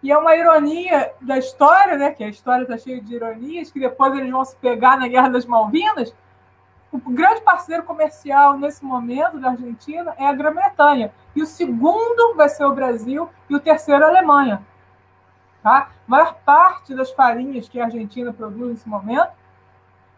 E 0.02 0.12
é 0.12 0.16
uma 0.18 0.34
ironia 0.36 1.12
da 1.20 1.38
história, 1.38 1.96
né? 1.96 2.12
Que 2.12 2.22
a 2.22 2.28
história 2.28 2.62
está 2.62 2.78
cheia 2.78 3.00
de 3.00 3.14
ironias, 3.14 3.70
que 3.70 3.80
depois 3.80 4.14
eles 4.14 4.30
vão 4.30 4.44
se 4.44 4.56
pegar 4.56 4.96
na 4.96 5.08
Guerra 5.08 5.28
das 5.28 5.44
Malvinas. 5.44 6.14
O 6.90 6.98
grande 6.98 7.40
parceiro 7.42 7.82
comercial 7.82 8.56
nesse 8.56 8.84
momento 8.84 9.38
da 9.38 9.50
Argentina 9.50 10.14
é 10.16 10.26
a 10.26 10.32
Grã-Bretanha. 10.32 11.12
E 11.34 11.42
o 11.42 11.46
segundo 11.46 12.34
vai 12.36 12.48
ser 12.48 12.64
o 12.64 12.74
Brasil 12.74 13.28
e 13.50 13.54
o 13.54 13.60
terceiro 13.60 14.04
a 14.04 14.08
Alemanha. 14.08 14.62
Tá? 15.62 15.90
A 16.06 16.10
maior 16.10 16.34
parte 16.44 16.94
das 16.94 17.10
farinhas 17.10 17.68
que 17.68 17.80
a 17.80 17.84
Argentina 17.84 18.32
produz 18.32 18.70
nesse 18.70 18.88
momento 18.88 19.32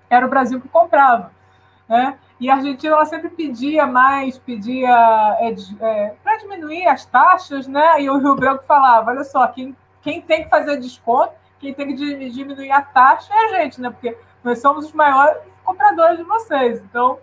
era 0.08 0.26
o 0.26 0.28
Brasil 0.28 0.60
que 0.60 0.68
comprava. 0.68 1.32
Né? 1.90 2.16
E 2.38 2.49
a 2.49 2.54
Argentina 2.54 2.94
ela 2.94 3.04
sempre 3.04 3.28
pedia 3.30 3.85
mais, 3.85 4.38
pedia 4.38 4.88
é, 5.40 5.52
é, 5.80 6.14
para 6.23 6.37
diminuir 6.37 6.87
as 6.87 7.04
taxas, 7.04 7.66
né? 7.66 8.00
E 8.00 8.09
o 8.09 8.16
Rio 8.16 8.37
Branco 8.37 8.62
falava: 8.62 9.11
olha 9.11 9.25
só, 9.25 9.44
quem, 9.49 9.76
quem 10.00 10.23
tem 10.23 10.44
que 10.44 10.49
fazer 10.49 10.78
desconto, 10.78 11.35
quem 11.59 11.75
tem 11.75 11.88
que 11.88 12.30
diminuir 12.30 12.70
a 12.70 12.80
taxa 12.80 13.35
é 13.35 13.37
a 13.37 13.61
gente, 13.61 13.80
né? 13.80 13.90
Porque 13.90 14.16
nós 14.44 14.61
somos 14.61 14.87
os 14.87 14.92
maiores 14.92 15.42
compradores 15.64 16.18
de 16.18 16.23
vocês. 16.23 16.80
Então, 16.80 17.18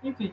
enfim. 0.00 0.32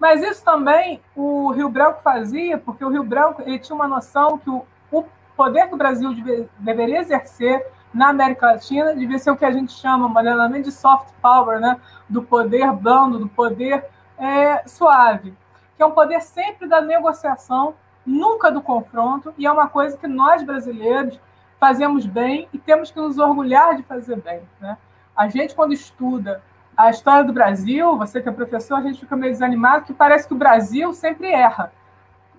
Mas 0.00 0.20
isso 0.20 0.44
também 0.44 1.00
o 1.14 1.52
Rio 1.52 1.68
Branco 1.68 2.02
fazia, 2.02 2.58
porque 2.58 2.84
o 2.84 2.88
Rio 2.88 3.04
Branco 3.04 3.40
ele 3.42 3.60
tinha 3.60 3.76
uma 3.76 3.86
noção 3.86 4.36
que 4.36 4.50
o, 4.50 4.66
o 4.90 5.04
poder 5.36 5.68
que 5.68 5.74
o 5.74 5.78
Brasil 5.78 6.12
deve, 6.12 6.48
deveria 6.58 6.98
exercer 6.98 7.64
na 7.92 8.08
América 8.08 8.46
Latina 8.46 8.94
devia 8.94 9.18
ser 9.18 9.30
o 9.30 9.36
que 9.36 9.44
a 9.44 9.50
gente 9.50 9.72
chama 9.72 10.08
modernamente 10.08 10.64
de 10.64 10.72
soft 10.72 11.08
power, 11.20 11.60
né? 11.60 11.80
do 12.08 12.22
poder 12.22 12.72
blando, 12.72 13.18
do 13.18 13.28
poder 13.28 13.84
é, 14.18 14.66
suave, 14.66 15.34
que 15.76 15.82
é 15.82 15.86
um 15.86 15.92
poder 15.92 16.20
sempre 16.20 16.68
da 16.68 16.80
negociação, 16.80 17.74
nunca 18.04 18.50
do 18.50 18.62
confronto, 18.62 19.32
e 19.36 19.46
é 19.46 19.52
uma 19.52 19.68
coisa 19.68 19.96
que 19.96 20.06
nós 20.06 20.42
brasileiros 20.42 21.18
fazemos 21.58 22.06
bem 22.06 22.48
e 22.52 22.58
temos 22.58 22.90
que 22.90 22.98
nos 22.98 23.18
orgulhar 23.18 23.76
de 23.76 23.82
fazer 23.82 24.16
bem. 24.20 24.42
Né? 24.60 24.76
A 25.16 25.28
gente, 25.28 25.54
quando 25.54 25.72
estuda 25.72 26.42
a 26.76 26.90
história 26.90 27.22
do 27.22 27.32
Brasil, 27.32 27.96
você 27.96 28.20
que 28.20 28.28
é 28.28 28.32
professor, 28.32 28.76
a 28.76 28.82
gente 28.82 29.00
fica 29.00 29.14
meio 29.14 29.32
desanimado, 29.32 29.84
que 29.84 29.92
parece 29.92 30.26
que 30.26 30.34
o 30.34 30.38
Brasil 30.38 30.92
sempre 30.92 31.30
erra. 31.30 31.72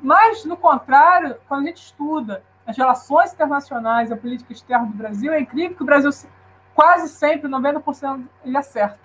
Mas, 0.01 0.43
no 0.43 0.57
contrário, 0.57 1.37
quando 1.47 1.63
a 1.63 1.67
gente 1.67 1.81
estuda 1.81 2.43
as 2.65 2.77
relações 2.77 3.33
internacionais, 3.33 4.11
a 4.11 4.17
política 4.17 4.53
externa 4.53 4.85
do 4.85 4.93
Brasil, 4.93 5.33
é 5.33 5.39
incrível 5.39 5.75
que 5.75 5.83
o 5.83 5.85
Brasil 5.85 6.09
quase 6.73 7.09
sempre, 7.09 7.49
90%, 7.49 8.25
ele 8.43 8.57
acerta. 8.57 8.99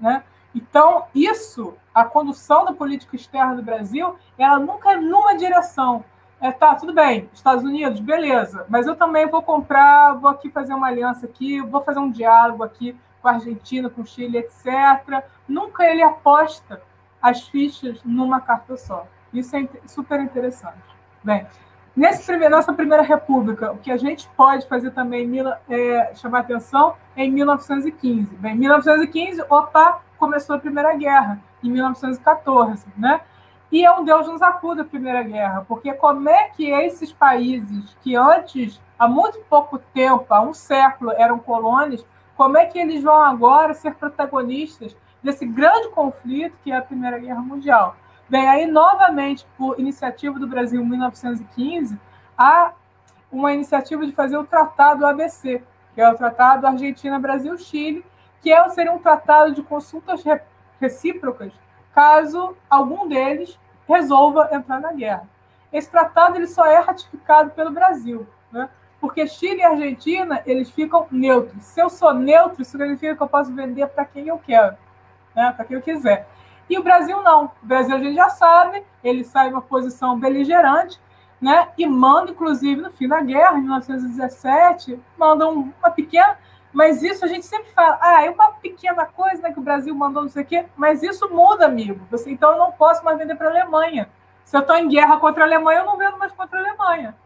Né? 0.00 0.22
Então, 0.54 1.04
isso, 1.14 1.74
a 1.94 2.04
condução 2.04 2.64
da 2.64 2.72
política 2.72 3.14
externa 3.14 3.54
do 3.54 3.62
Brasil, 3.62 4.16
ela 4.36 4.58
nunca 4.58 4.92
é 4.92 4.96
numa 4.96 5.36
direção. 5.36 6.04
É, 6.40 6.52
tá, 6.52 6.74
tudo 6.74 6.92
bem, 6.92 7.28
Estados 7.32 7.64
Unidos, 7.64 7.98
beleza, 7.98 8.64
mas 8.68 8.86
eu 8.86 8.94
também 8.94 9.26
vou 9.26 9.42
comprar, 9.42 10.14
vou 10.14 10.30
aqui 10.30 10.48
fazer 10.48 10.72
uma 10.72 10.86
aliança 10.86 11.26
aqui, 11.26 11.60
vou 11.60 11.80
fazer 11.80 11.98
um 11.98 12.10
diálogo 12.10 12.62
aqui 12.62 12.96
com 13.20 13.28
a 13.28 13.32
Argentina, 13.32 13.90
com 13.90 14.02
o 14.02 14.06
Chile, 14.06 14.38
etc. 14.38 15.24
Nunca 15.48 15.84
ele 15.84 16.00
aposta 16.00 16.80
as 17.20 17.48
fichas 17.48 18.00
numa 18.04 18.40
carta 18.40 18.76
só. 18.76 19.06
Isso 19.32 19.56
é 19.56 19.68
super 19.86 20.20
interessante. 20.20 20.78
Bem, 21.24 21.44
Nesse 21.98 22.24
primeiro, 22.24 22.54
nossa 22.54 22.72
primeira 22.72 23.02
república, 23.02 23.72
o 23.72 23.78
que 23.78 23.90
a 23.90 23.96
gente 23.96 24.28
pode 24.36 24.68
fazer 24.68 24.92
também 24.92 25.28
é, 25.68 26.14
chamar 26.14 26.38
atenção 26.42 26.94
é 27.16 27.24
em 27.24 27.32
1915. 27.32 28.36
Bem, 28.36 28.54
em 28.54 28.56
1915, 28.56 29.42
opa, 29.50 30.00
começou 30.16 30.54
a 30.54 30.60
Primeira 30.60 30.94
Guerra, 30.94 31.40
em 31.60 31.68
1914, 31.68 32.86
né? 32.96 33.20
E 33.72 33.84
é 33.84 33.90
um 33.90 34.04
Deus 34.04 34.28
nos 34.28 34.40
acuda 34.40 34.82
a 34.82 34.84
Primeira 34.84 35.24
Guerra, 35.24 35.64
porque 35.66 35.92
como 35.92 36.28
é 36.28 36.50
que 36.50 36.70
esses 36.70 37.12
países 37.12 37.96
que 38.00 38.14
antes, 38.14 38.80
há 38.96 39.08
muito 39.08 39.40
pouco 39.50 39.76
tempo, 39.92 40.24
há 40.28 40.40
um 40.40 40.54
século, 40.54 41.10
eram 41.10 41.40
colônias, 41.40 42.06
como 42.36 42.56
é 42.56 42.66
que 42.66 42.78
eles 42.78 43.02
vão 43.02 43.20
agora 43.20 43.74
ser 43.74 43.96
protagonistas 43.96 44.96
desse 45.20 45.44
grande 45.44 45.88
conflito 45.88 46.56
que 46.62 46.70
é 46.70 46.76
a 46.76 46.82
Primeira 46.82 47.18
Guerra 47.18 47.40
Mundial? 47.40 47.96
Bem, 48.28 48.46
aí 48.46 48.66
novamente, 48.66 49.46
por 49.56 49.80
iniciativa 49.80 50.38
do 50.38 50.46
Brasil 50.46 50.82
em 50.82 50.86
1915, 50.86 51.98
há 52.36 52.72
uma 53.32 53.52
iniciativa 53.52 54.04
de 54.06 54.12
fazer 54.12 54.36
o 54.36 54.44
Tratado 54.44 55.06
ABC, 55.06 55.62
que 55.94 56.00
é 56.00 56.10
o 56.10 56.16
Tratado 56.16 56.66
Argentina-Brasil-Chile, 56.66 58.04
que 58.40 58.52
é, 58.52 58.68
seria 58.68 58.92
um 58.92 58.98
tratado 58.98 59.54
de 59.54 59.62
consultas 59.62 60.22
recíprocas 60.80 61.52
caso 61.94 62.56
algum 62.70 63.08
deles 63.08 63.58
resolva 63.88 64.48
entrar 64.52 64.80
na 64.80 64.92
guerra. 64.92 65.28
Esse 65.72 65.90
tratado 65.90 66.36
ele 66.36 66.46
só 66.46 66.64
é 66.64 66.78
ratificado 66.78 67.50
pelo 67.50 67.72
Brasil, 67.72 68.26
né? 68.52 68.68
porque 69.00 69.26
Chile 69.26 69.60
e 69.60 69.64
Argentina 69.64 70.40
eles 70.46 70.70
ficam 70.70 71.06
neutros. 71.10 71.64
Se 71.64 71.80
eu 71.80 71.90
sou 71.90 72.14
neutro, 72.14 72.64
significa 72.64 73.16
que 73.16 73.22
eu 73.22 73.28
posso 73.28 73.52
vender 73.52 73.88
para 73.88 74.04
quem 74.04 74.28
eu 74.28 74.38
quero, 74.38 74.76
né? 75.34 75.52
para 75.56 75.64
quem 75.64 75.76
eu 75.76 75.82
quiser. 75.82 76.28
E 76.68 76.78
o 76.78 76.82
Brasil 76.82 77.22
não. 77.22 77.46
O 77.62 77.66
Brasil 77.66 77.96
a 77.96 77.98
gente 77.98 78.14
já 78.14 78.28
sabe, 78.28 78.84
ele 79.02 79.24
sai 79.24 79.50
uma 79.50 79.62
posição 79.62 80.18
beligerante, 80.18 81.00
né? 81.40 81.68
E 81.78 81.86
manda, 81.86 82.30
inclusive, 82.30 82.80
no 82.80 82.90
fim 82.90 83.08
da 83.08 83.20
guerra, 83.20 83.58
em 83.58 83.62
1917, 83.62 85.00
manda 85.16 85.48
uma 85.48 85.90
pequena 85.90 86.36
mas 86.72 87.02
isso 87.02 87.24
a 87.24 87.28
gente 87.28 87.46
sempre 87.46 87.70
fala, 87.72 87.98
ah, 88.00 88.24
é 88.24 88.30
uma 88.30 88.52
pequena 88.52 89.06
coisa 89.06 89.42
né, 89.42 89.52
que 89.52 89.58
o 89.58 89.62
Brasil 89.62 89.94
mandou, 89.94 90.22
não 90.22 90.28
sei 90.28 90.42
o 90.42 90.46
quê, 90.46 90.66
mas 90.76 91.02
isso 91.02 91.28
muda, 91.30 91.66
amigo. 91.66 92.06
Você, 92.10 92.30
então 92.30 92.52
eu 92.52 92.58
não 92.58 92.72
posso 92.72 93.04
mais 93.04 93.18
vender 93.18 93.34
para 93.36 93.48
a 93.48 93.50
Alemanha. 93.50 94.08
Se 94.44 94.56
eu 94.56 94.60
estou 94.60 94.76
em 94.76 94.88
guerra 94.88 95.16
contra 95.18 95.44
a 95.44 95.46
Alemanha, 95.46 95.80
eu 95.80 95.86
não 95.86 95.96
vendo 95.96 96.18
mais 96.18 96.32
contra 96.32 96.58
a 96.58 96.62
Alemanha. 96.62 97.16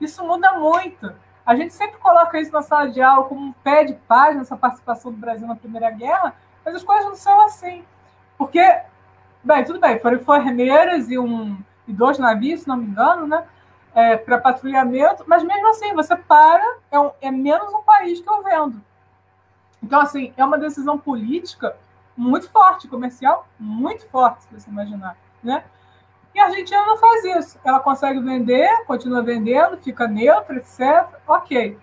Isso 0.00 0.24
muda 0.24 0.52
muito. 0.58 1.12
A 1.44 1.54
gente 1.54 1.74
sempre 1.74 1.98
coloca 1.98 2.38
isso 2.38 2.52
na 2.52 2.62
sala 2.62 2.88
de 2.88 3.02
aula 3.02 3.24
como 3.24 3.40
um 3.40 3.52
pé 3.52 3.84
de 3.84 3.94
página, 3.94 4.42
essa 4.42 4.56
participação 4.56 5.10
do 5.10 5.18
Brasil 5.18 5.46
na 5.46 5.56
Primeira 5.56 5.90
Guerra, 5.90 6.34
mas 6.64 6.74
as 6.74 6.82
coisas 6.82 7.06
não 7.06 7.16
são 7.16 7.40
assim. 7.42 7.84
Porque, 8.38 8.60
bem, 9.42 9.64
tudo 9.64 9.80
bem, 9.80 9.98
foram 9.98 10.16
enfermeiras 10.16 11.10
e, 11.10 11.18
um, 11.18 11.58
e 11.86 11.92
dois 11.92 12.18
navios, 12.18 12.62
se 12.62 12.68
não 12.68 12.76
me 12.76 12.86
engano, 12.86 13.26
né? 13.26 13.44
É, 13.92 14.16
para 14.16 14.38
patrulhamento, 14.38 15.24
mas 15.26 15.42
mesmo 15.42 15.68
assim, 15.68 15.92
você 15.94 16.14
para, 16.14 16.64
é, 16.92 17.00
um, 17.00 17.10
é 17.20 17.30
menos 17.30 17.72
um 17.74 17.82
país 17.82 18.20
que 18.20 18.28
eu 18.28 18.42
vendo. 18.42 18.80
Então, 19.82 20.00
assim, 20.00 20.32
é 20.36 20.44
uma 20.44 20.58
decisão 20.58 20.96
política 20.96 21.76
muito 22.16 22.48
forte, 22.50 22.86
comercial 22.86 23.48
muito 23.58 24.06
forte, 24.08 24.44
se 24.44 24.54
você 24.54 24.70
imaginar, 24.70 25.16
né? 25.42 25.64
E 26.34 26.38
a 26.38 26.44
Argentina 26.44 26.84
não 26.86 26.96
faz 26.96 27.24
isso. 27.24 27.58
Ela 27.64 27.80
consegue 27.80 28.20
vender, 28.20 28.84
continua 28.86 29.22
vendendo, 29.22 29.76
fica 29.78 30.06
neutra, 30.06 30.56
etc. 30.56 31.08
Ok. 31.26 31.76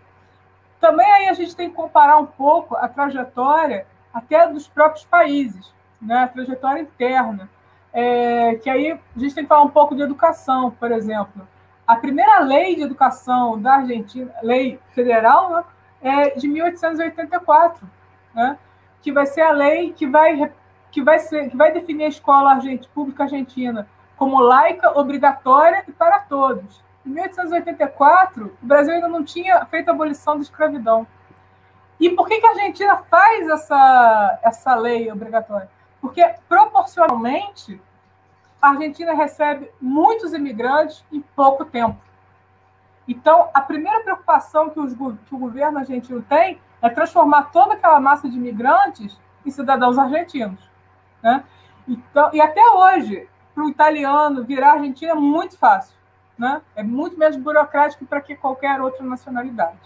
Também 0.79 1.11
aí 1.11 1.27
a 1.27 1.33
gente 1.33 1.55
tem 1.55 1.69
que 1.69 1.75
comparar 1.75 2.17
um 2.17 2.25
pouco 2.25 2.75
a 2.75 2.87
trajetória 2.87 3.85
até 4.13 4.47
dos 4.47 4.67
próprios 4.67 5.05
países, 5.05 5.73
né? 6.01 6.23
a 6.23 6.27
trajetória 6.27 6.81
interna. 6.81 7.49
É, 7.93 8.55
que 8.55 8.69
aí 8.69 8.91
a 8.91 9.19
gente 9.19 9.33
tem 9.33 9.43
que 9.43 9.47
falar 9.47 9.63
um 9.63 9.69
pouco 9.69 9.95
de 9.95 10.01
educação, 10.01 10.71
por 10.71 10.91
exemplo. 10.91 11.47
A 11.85 11.95
primeira 11.95 12.39
lei 12.39 12.75
de 12.75 12.83
educação 12.83 13.59
da 13.59 13.75
Argentina, 13.75 14.31
lei 14.43 14.79
federal, 14.89 15.49
né? 15.49 15.63
é 16.01 16.29
de 16.31 16.47
1884, 16.47 17.89
né? 18.35 18.57
que 19.01 19.11
vai 19.11 19.25
ser 19.25 19.41
a 19.41 19.51
lei 19.51 19.93
que 19.93 20.05
vai, 20.05 20.51
que 20.91 21.01
vai, 21.01 21.17
ser, 21.19 21.49
que 21.49 21.57
vai 21.57 21.71
definir 21.71 22.05
a 22.05 22.09
escola 22.09 22.51
argent, 22.51 22.87
pública 22.89 23.23
argentina 23.23 23.87
como 24.17 24.41
laica, 24.41 24.99
obrigatória 24.99 25.83
e 25.87 25.91
para 25.91 26.19
todos. 26.19 26.83
Em 27.05 27.09
1884, 27.11 28.57
o 28.61 28.65
Brasil 28.65 28.93
ainda 28.95 29.07
não 29.07 29.23
tinha 29.23 29.63
feito 29.67 29.89
a 29.89 29.93
abolição 29.93 30.35
da 30.35 30.41
escravidão. 30.41 31.07
E 31.99 32.09
por 32.09 32.27
que, 32.27 32.39
que 32.39 32.45
a 32.45 32.49
Argentina 32.49 32.97
faz 33.09 33.47
essa, 33.47 34.39
essa 34.43 34.75
lei 34.75 35.09
obrigatória? 35.11 35.69
Porque, 36.07 36.35
proporcionalmente, 36.47 37.81
a 38.61 38.69
Argentina 38.69 39.13
recebe 39.13 39.69
muitos 39.81 40.33
imigrantes 40.33 41.03
em 41.11 41.19
pouco 41.19 41.65
tempo. 41.65 41.99
Então, 43.05 43.49
a 43.53 43.59
primeira 43.59 43.99
preocupação 43.99 44.69
que, 44.69 44.79
os, 44.79 44.93
que 44.93 45.35
o 45.35 45.37
governo 45.37 45.79
argentino 45.79 46.21
tem 46.21 46.61
é 46.81 46.89
transformar 46.89 47.51
toda 47.51 47.73
aquela 47.73 47.99
massa 47.99 48.29
de 48.29 48.37
imigrantes 48.37 49.19
em 49.45 49.51
cidadãos 49.51 49.97
argentinos. 49.97 50.59
Né? 51.21 51.43
Então, 51.85 52.29
e 52.31 52.39
até 52.39 52.61
hoje, 52.71 53.29
para 53.53 53.65
o 53.65 53.69
italiano 53.69 54.45
virar 54.45 54.73
Argentina 54.75 55.11
é 55.11 55.15
muito 55.15 55.57
fácil. 55.57 55.97
Né? 56.37 56.61
É 56.73 56.83
muito 56.83 57.19
menos 57.19 57.35
burocrático 57.35 58.05
para 58.05 58.21
que 58.21 58.33
qualquer 58.33 58.79
outra 58.79 59.03
nacionalidade. 59.03 59.79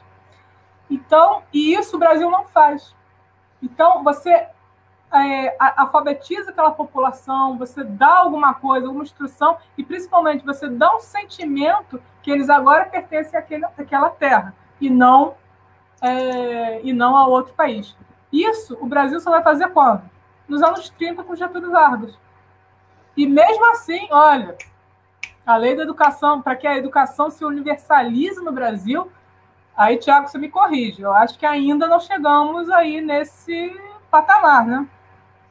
Então, 0.88 1.42
e 1.52 1.74
isso 1.74 1.96
o 1.96 2.00
Brasil 2.00 2.30
não 2.30 2.44
faz. 2.44 2.96
Então, 3.60 4.04
você 4.04 4.50
é, 5.14 5.56
alfabetiza 5.76 6.52
aquela 6.52 6.72
população, 6.72 7.58
você 7.58 7.84
dá 7.84 8.20
alguma 8.20 8.54
coisa, 8.54 8.88
alguma 8.88 9.04
instrução, 9.04 9.58
e 9.78 9.84
principalmente 9.84 10.46
você 10.46 10.70
dá 10.70 10.96
um 10.96 11.00
sentimento 11.00 12.02
que 12.22 12.32
eles 12.32 12.50
agora 12.50 12.86
pertencem 12.86 13.38
àquele, 13.38 13.66
àquela 13.66 14.10
terra, 14.10 14.56
e 14.80 14.90
não, 14.90 15.36
é, 16.02 16.82
e 16.82 16.94
não 16.94 17.18
a 17.18 17.28
outro 17.28 17.54
país. 17.54 17.96
Isso 18.32 18.78
o 18.80 18.88
Brasil 18.88 19.20
só 19.20 19.30
vai 19.30 19.44
fazer 19.44 19.70
quando? 19.70 20.04
Nos 20.48 20.64
anos 20.64 20.90
30 20.90 21.24
com 21.24 21.36
Getúlio 21.36 21.72
Vargas. 21.72 22.18
E 23.16 23.28
mesmo 23.28 23.70
assim, 23.72 24.08
olha, 24.10 24.56
a 25.46 25.58
lei 25.58 25.76
da 25.76 25.84
educação, 25.84 26.42
para 26.42 26.56
que 26.56 26.66
a 26.66 26.78
educação 26.78 27.30
se 27.30 27.44
universalize 27.44 28.42
no 28.42 28.54
Brasil, 28.54 29.12
aí, 29.76 29.98
Tiago, 29.98 30.28
você 30.28 30.38
me 30.38 30.48
corrige. 30.48 31.02
Eu 31.02 31.14
acho 31.14 31.38
que 31.38 31.46
ainda 31.46 31.88
não 31.88 32.00
chegamos 32.00 32.70
aí 32.70 33.02
nesse 33.02 33.78
patamar, 34.10 34.66
né? 34.66 34.88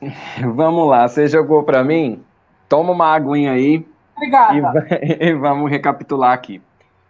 Vamos 0.55 0.89
lá, 0.89 1.07
você 1.07 1.29
jogou 1.29 1.63
para 1.63 1.85
mim? 1.85 2.23
Toma 2.69 2.93
uma 2.93 3.15
aguinha 3.15 3.53
aí. 3.53 3.87
Obrigada. 4.17 4.87
E, 5.03 5.29
e 5.29 5.35
vamos 5.35 5.71
recapitular 5.71 6.33
aqui. 6.33 6.61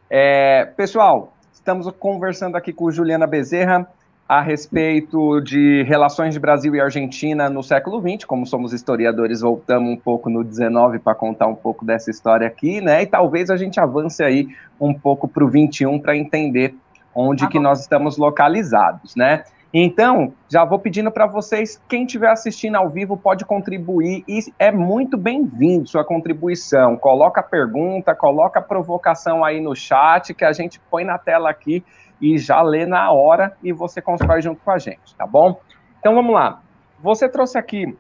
É, 0.09 0.65
pessoal, 0.77 1.33
estamos 1.53 1.91
conversando 1.99 2.57
aqui 2.57 2.73
com 2.73 2.91
Juliana 2.91 3.27
Bezerra 3.27 3.87
a 4.29 4.41
respeito 4.41 5.41
de 5.41 5.83
relações 5.83 6.35
de 6.35 6.41
Brasil 6.41 6.75
e 6.75 6.81
Argentina 6.81 7.51
no 7.51 7.65
século 7.65 8.01
XX. 8.01 8.25
Como 8.25 8.47
somos 8.47 8.73
historiadores, 8.73 9.41
voltamos 9.41 9.93
um 9.93 9.97
pouco 9.97 10.31
no 10.31 10.45
19 10.45 11.01
para 11.01 11.17
contar 11.17 11.49
um 11.49 11.55
pouco 11.55 11.85
dessa 11.85 12.11
história 12.11 12.47
aqui, 12.47 12.81
né? 12.81 13.03
E 13.03 13.07
talvez 13.07 13.51
a 13.51 13.57
gente 13.57 13.81
avance 13.81 14.23
aí 14.23 14.49
um 14.81 14.95
pouco 14.95 15.27
para 15.27 15.45
o 15.45 15.49
21 15.49 15.99
para 15.99 16.17
entender 16.17 16.77
onde 17.13 17.43
tá 17.43 17.49
que 17.49 17.59
nós 17.59 17.81
estamos 17.81 18.17
localizados, 18.17 19.17
né? 19.17 19.43
Então, 19.73 20.35
já 20.49 20.65
vou 20.65 20.81
pedindo 20.81 21.13
para 21.13 21.27
vocês, 21.27 21.81
quem 21.89 22.05
estiver 22.05 22.29
assistindo 22.29 22.75
ao 22.75 22.89
vivo 22.89 23.17
pode 23.17 23.45
contribuir 23.45 24.25
e 24.27 24.41
é 24.59 24.73
muito 24.73 25.17
bem-vindo 25.17 25.89
sua 25.89 26.05
contribuição. 26.05 26.97
Coloca 26.97 27.41
pergunta, 27.41 28.13
coloca 28.13 28.61
provocação 28.61 29.45
aí 29.45 29.61
no 29.61 29.77
chat 29.77 30.35
que 30.35 30.45
a 30.45 30.53
gente 30.53 30.81
põe 30.91 31.05
na 31.05 31.19
tela 31.19 31.49
aqui 31.49 31.85
e 32.21 32.37
já 32.37 32.61
lê 32.63 32.85
na 32.85 33.13
hora 33.13 33.57
e 33.63 33.73
você 33.73 34.03
constrói 34.03 34.43
junto 34.43 34.61
com 34.61 34.73
a 34.73 34.79
gente, 34.79 35.15
tá 35.17 35.25
bom? 35.25 35.61
Então 36.01 36.17
vamos 36.17 36.35
lá. 36.35 36.61
Você 36.99 37.29
trouxe 37.29 37.57
aqui 37.57 37.97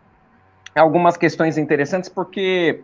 algumas 0.74 1.16
questões 1.16 1.56
interessantes 1.56 2.08
porque 2.08 2.82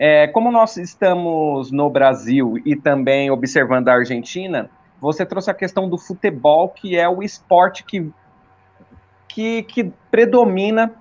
é, 0.00 0.26
como 0.26 0.50
nós 0.50 0.76
estamos 0.76 1.70
no 1.70 1.88
Brasil 1.88 2.60
e 2.66 2.74
também 2.74 3.30
observando 3.30 3.88
a 3.88 3.94
Argentina, 3.94 4.68
você 5.00 5.24
trouxe 5.26 5.50
a 5.50 5.54
questão 5.54 5.88
do 5.88 5.98
futebol, 5.98 6.68
que 6.68 6.96
é 6.96 7.08
o 7.08 7.22
esporte 7.22 7.84
que, 7.84 8.10
que, 9.28 9.62
que 9.64 9.92
predomina, 10.10 10.94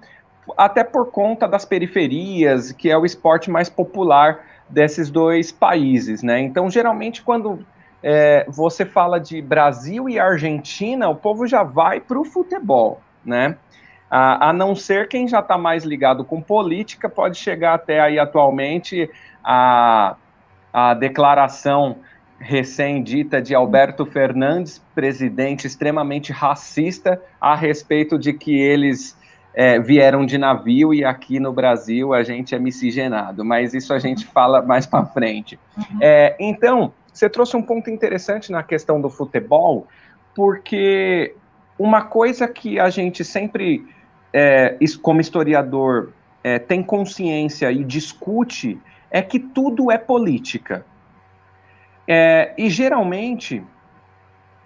até 0.57 0.83
por 0.83 1.11
conta 1.11 1.47
das 1.47 1.65
periferias, 1.65 2.71
que 2.71 2.89
é 2.89 2.97
o 2.97 3.05
esporte 3.05 3.49
mais 3.49 3.69
popular 3.69 4.43
desses 4.69 5.09
dois 5.09 5.51
países, 5.51 6.21
né? 6.21 6.39
Então, 6.39 6.69
geralmente, 6.69 7.21
quando 7.21 7.65
é, 8.03 8.45
você 8.47 8.85
fala 8.85 9.19
de 9.19 9.41
Brasil 9.41 10.07
e 10.09 10.19
Argentina, 10.19 11.09
o 11.09 11.15
povo 11.15 11.47
já 11.47 11.63
vai 11.63 11.99
para 11.99 12.19
o 12.19 12.25
futebol, 12.25 13.01
né? 13.23 13.57
A, 14.09 14.49
a, 14.49 14.53
não 14.53 14.75
ser 14.75 15.07
quem 15.07 15.27
já 15.27 15.39
está 15.39 15.57
mais 15.57 15.83
ligado 15.83 16.23
com 16.23 16.39
política, 16.39 17.09
pode 17.09 17.37
chegar 17.37 17.73
até 17.73 17.99
aí 17.99 18.19
atualmente 18.19 19.09
a, 19.43 20.15
a 20.71 20.93
declaração 20.93 21.97
recém-dita 22.39 23.41
de 23.41 23.55
Alberto 23.55 24.05
Fernandes, 24.05 24.81
presidente 24.93 25.65
extremamente 25.65 26.31
racista, 26.31 27.21
a 27.39 27.55
respeito 27.55 28.19
de 28.19 28.33
que 28.33 28.55
eles 28.55 29.17
é, 29.53 29.79
vieram 29.79 30.25
de 30.25 30.37
navio 30.37 30.93
e 30.93 31.03
aqui 31.03 31.39
no 31.39 31.53
Brasil 31.53 32.13
a 32.13 32.23
gente 32.23 32.53
é 32.53 32.59
miscigenado, 32.59 33.45
mas 33.45 33.73
isso 33.73 33.93
a 33.93 33.99
gente 33.99 34.25
fala 34.25 34.61
mais 34.61 34.85
para 34.85 35.05
frente. 35.05 35.57
É, 36.01 36.35
então, 36.39 36.91
você 37.11 37.29
trouxe 37.29 37.55
um 37.55 37.61
ponto 37.61 37.89
interessante 37.89 38.51
na 38.51 38.61
questão 38.61 38.99
do 38.99 39.09
futebol, 39.09 39.87
porque 40.35 41.33
uma 41.79 42.01
coisa 42.01 42.47
que 42.47 42.77
a 42.77 42.89
gente 42.89 43.23
sempre, 43.23 43.87
é, 44.33 44.77
como 45.01 45.21
historiador, 45.21 46.11
é, 46.43 46.59
tem 46.59 46.83
consciência 46.83 47.71
e 47.71 47.83
discute 47.83 48.77
é 49.09 49.21
que 49.21 49.39
tudo 49.39 49.89
é 49.89 49.97
política. 49.97 50.85
É, 52.07 52.53
e 52.57 52.69
geralmente 52.69 53.63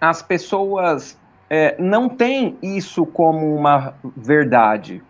as 0.00 0.22
pessoas 0.22 1.18
é, 1.48 1.74
não 1.78 2.08
têm 2.08 2.56
isso 2.62 3.04
como 3.04 3.54
uma 3.54 3.94
verdade. 4.16 5.02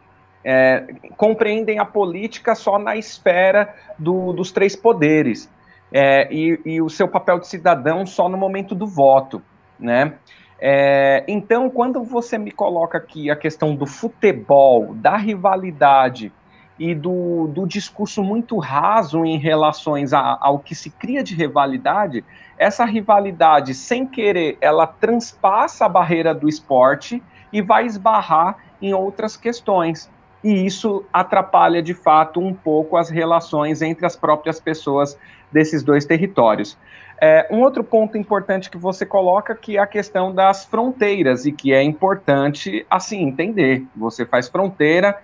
É, 0.42 0.86
compreendem 1.16 1.78
a 1.78 1.84
política 1.84 2.54
só 2.54 2.78
na 2.78 2.96
esfera 2.96 3.74
do, 3.98 4.32
dos 4.32 4.50
três 4.50 4.74
poderes 4.74 5.50
é, 5.92 6.32
e, 6.32 6.58
e, 6.64 6.80
o 6.80 6.88
seu 6.88 7.06
papel 7.06 7.38
de 7.38 7.46
cidadão 7.46 8.06
só 8.06 8.28
no 8.28 8.38
momento 8.38 8.74
do 8.74 8.86
voto, 8.86 9.42
né? 9.78 10.14
É, 10.58 11.24
então, 11.26 11.68
quando 11.68 12.02
você 12.02 12.38
me 12.38 12.50
coloca 12.50 12.98
aqui 12.98 13.30
a 13.30 13.36
questão 13.36 13.74
do 13.74 13.86
futebol, 13.86 14.94
da 14.94 15.16
rivalidade 15.16 16.32
e 16.80 16.94
do, 16.94 17.46
do 17.48 17.66
discurso 17.66 18.24
muito 18.24 18.56
raso 18.58 19.22
em 19.22 19.36
relações 19.38 20.14
a, 20.14 20.38
ao 20.40 20.58
que 20.58 20.74
se 20.74 20.88
cria 20.88 21.22
de 21.22 21.34
rivalidade, 21.34 22.24
essa 22.56 22.86
rivalidade, 22.86 23.74
sem 23.74 24.06
querer, 24.06 24.56
ela 24.62 24.86
transpassa 24.86 25.84
a 25.84 25.88
barreira 25.90 26.34
do 26.34 26.48
esporte 26.48 27.22
e 27.52 27.60
vai 27.60 27.84
esbarrar 27.84 28.56
em 28.80 28.94
outras 28.94 29.36
questões. 29.36 30.10
E 30.42 30.64
isso 30.64 31.04
atrapalha, 31.12 31.82
de 31.82 31.92
fato, 31.92 32.40
um 32.40 32.54
pouco 32.54 32.96
as 32.96 33.10
relações 33.10 33.82
entre 33.82 34.06
as 34.06 34.16
próprias 34.16 34.58
pessoas 34.58 35.18
desses 35.52 35.82
dois 35.82 36.06
territórios. 36.06 36.78
É, 37.20 37.46
um 37.50 37.60
outro 37.60 37.84
ponto 37.84 38.16
importante 38.16 38.70
que 38.70 38.78
você 38.78 39.04
coloca 39.04 39.54
que 39.54 39.76
é 39.76 39.80
a 39.80 39.86
questão 39.86 40.34
das 40.34 40.64
fronteiras 40.64 41.44
e 41.44 41.52
que 41.52 41.74
é 41.74 41.82
importante 41.82 42.86
assim 42.88 43.22
entender. 43.22 43.84
Você 43.94 44.24
faz 44.24 44.48
fronteira 44.48 45.18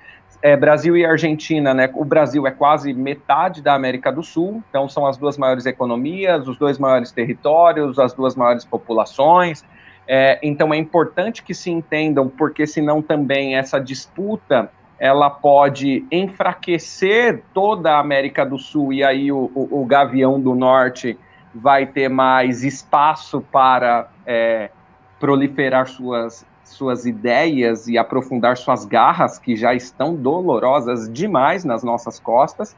é, 0.47 0.57
Brasil 0.57 0.97
e 0.97 1.05
Argentina, 1.05 1.75
né? 1.75 1.91
O 1.93 2.05
Brasil 2.05 2.47
é 2.47 2.53
quase 2.53 2.95
metade 2.95 3.61
da 3.61 3.75
América 3.75 4.13
do 4.13 4.23
Sul, 4.23 4.63
então 4.71 4.89
são 4.89 5.05
as 5.05 5.17
duas 5.17 5.37
maiores 5.37 5.67
economias, 5.67 6.47
os 6.47 6.57
dois 6.57 6.79
maiores 6.79 7.11
territórios, 7.11 7.99
as 7.99 8.13
duas 8.13 8.37
maiores 8.37 8.65
populações. 8.65 9.65
É, 10.07 10.39
então 10.41 10.73
é 10.73 10.77
importante 10.77 11.43
que 11.43 11.53
se 11.53 11.69
entendam, 11.69 12.29
porque 12.29 12.65
senão 12.65 13.03
também 13.03 13.57
essa 13.57 13.81
disputa 13.81 14.71
ela 15.01 15.29
pode 15.29 16.07
enfraquecer 16.13 17.43
toda 17.53 17.95
a 17.95 17.99
América 17.99 18.47
do 18.47 18.57
Sul 18.57 18.93
e 18.93 19.03
aí 19.03 19.33
o, 19.33 19.51
o, 19.53 19.83
o 19.83 19.85
Gavião 19.85 20.41
do 20.41 20.55
Norte 20.55 21.19
vai 21.53 21.87
ter 21.87 22.09
mais 22.09 22.63
espaço 22.63 23.41
para 23.51 24.09
é, 24.25 24.71
proliferar 25.19 25.89
suas 25.89 26.47
suas 26.69 27.07
ideias 27.07 27.87
e 27.89 27.97
aprofundar 27.97 28.57
suas 28.57 28.85
garras, 28.85 29.39
que 29.39 29.57
já 29.57 29.75
estão 29.75 30.15
dolorosas 30.15 31.11
demais 31.13 31.65
nas 31.65 31.83
nossas 31.83 32.19
costas. 32.19 32.77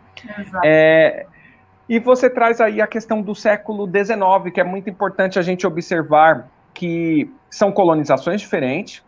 É, 0.65 1.27
e 1.89 1.99
você 1.99 2.29
traz 2.29 2.61
aí 2.61 2.81
a 2.81 2.87
questão 2.87 3.23
do 3.23 3.35
século 3.35 3.87
XIX, 3.87 4.53
que 4.53 4.61
é 4.61 4.65
muito 4.65 4.91
importante 4.91 5.39
a 5.39 5.43
gente 5.43 5.67
observar 5.67 6.49
que 6.75 7.33
são 7.51 7.73
colonizações 7.73 8.41
diferentes 8.41 9.03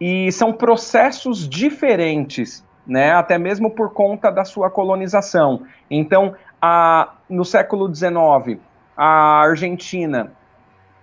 e 0.00 0.30
são 0.30 0.52
processos 0.52 1.48
diferentes, 1.48 2.64
né, 2.86 3.12
até 3.12 3.38
mesmo 3.38 3.70
por 3.70 3.92
conta 3.92 4.30
da 4.30 4.44
sua 4.44 4.70
colonização. 4.70 5.62
Então, 5.90 6.34
a, 6.60 7.14
no 7.28 7.44
século 7.44 7.92
XIX, 7.92 8.60
a 8.96 9.40
Argentina 9.40 10.32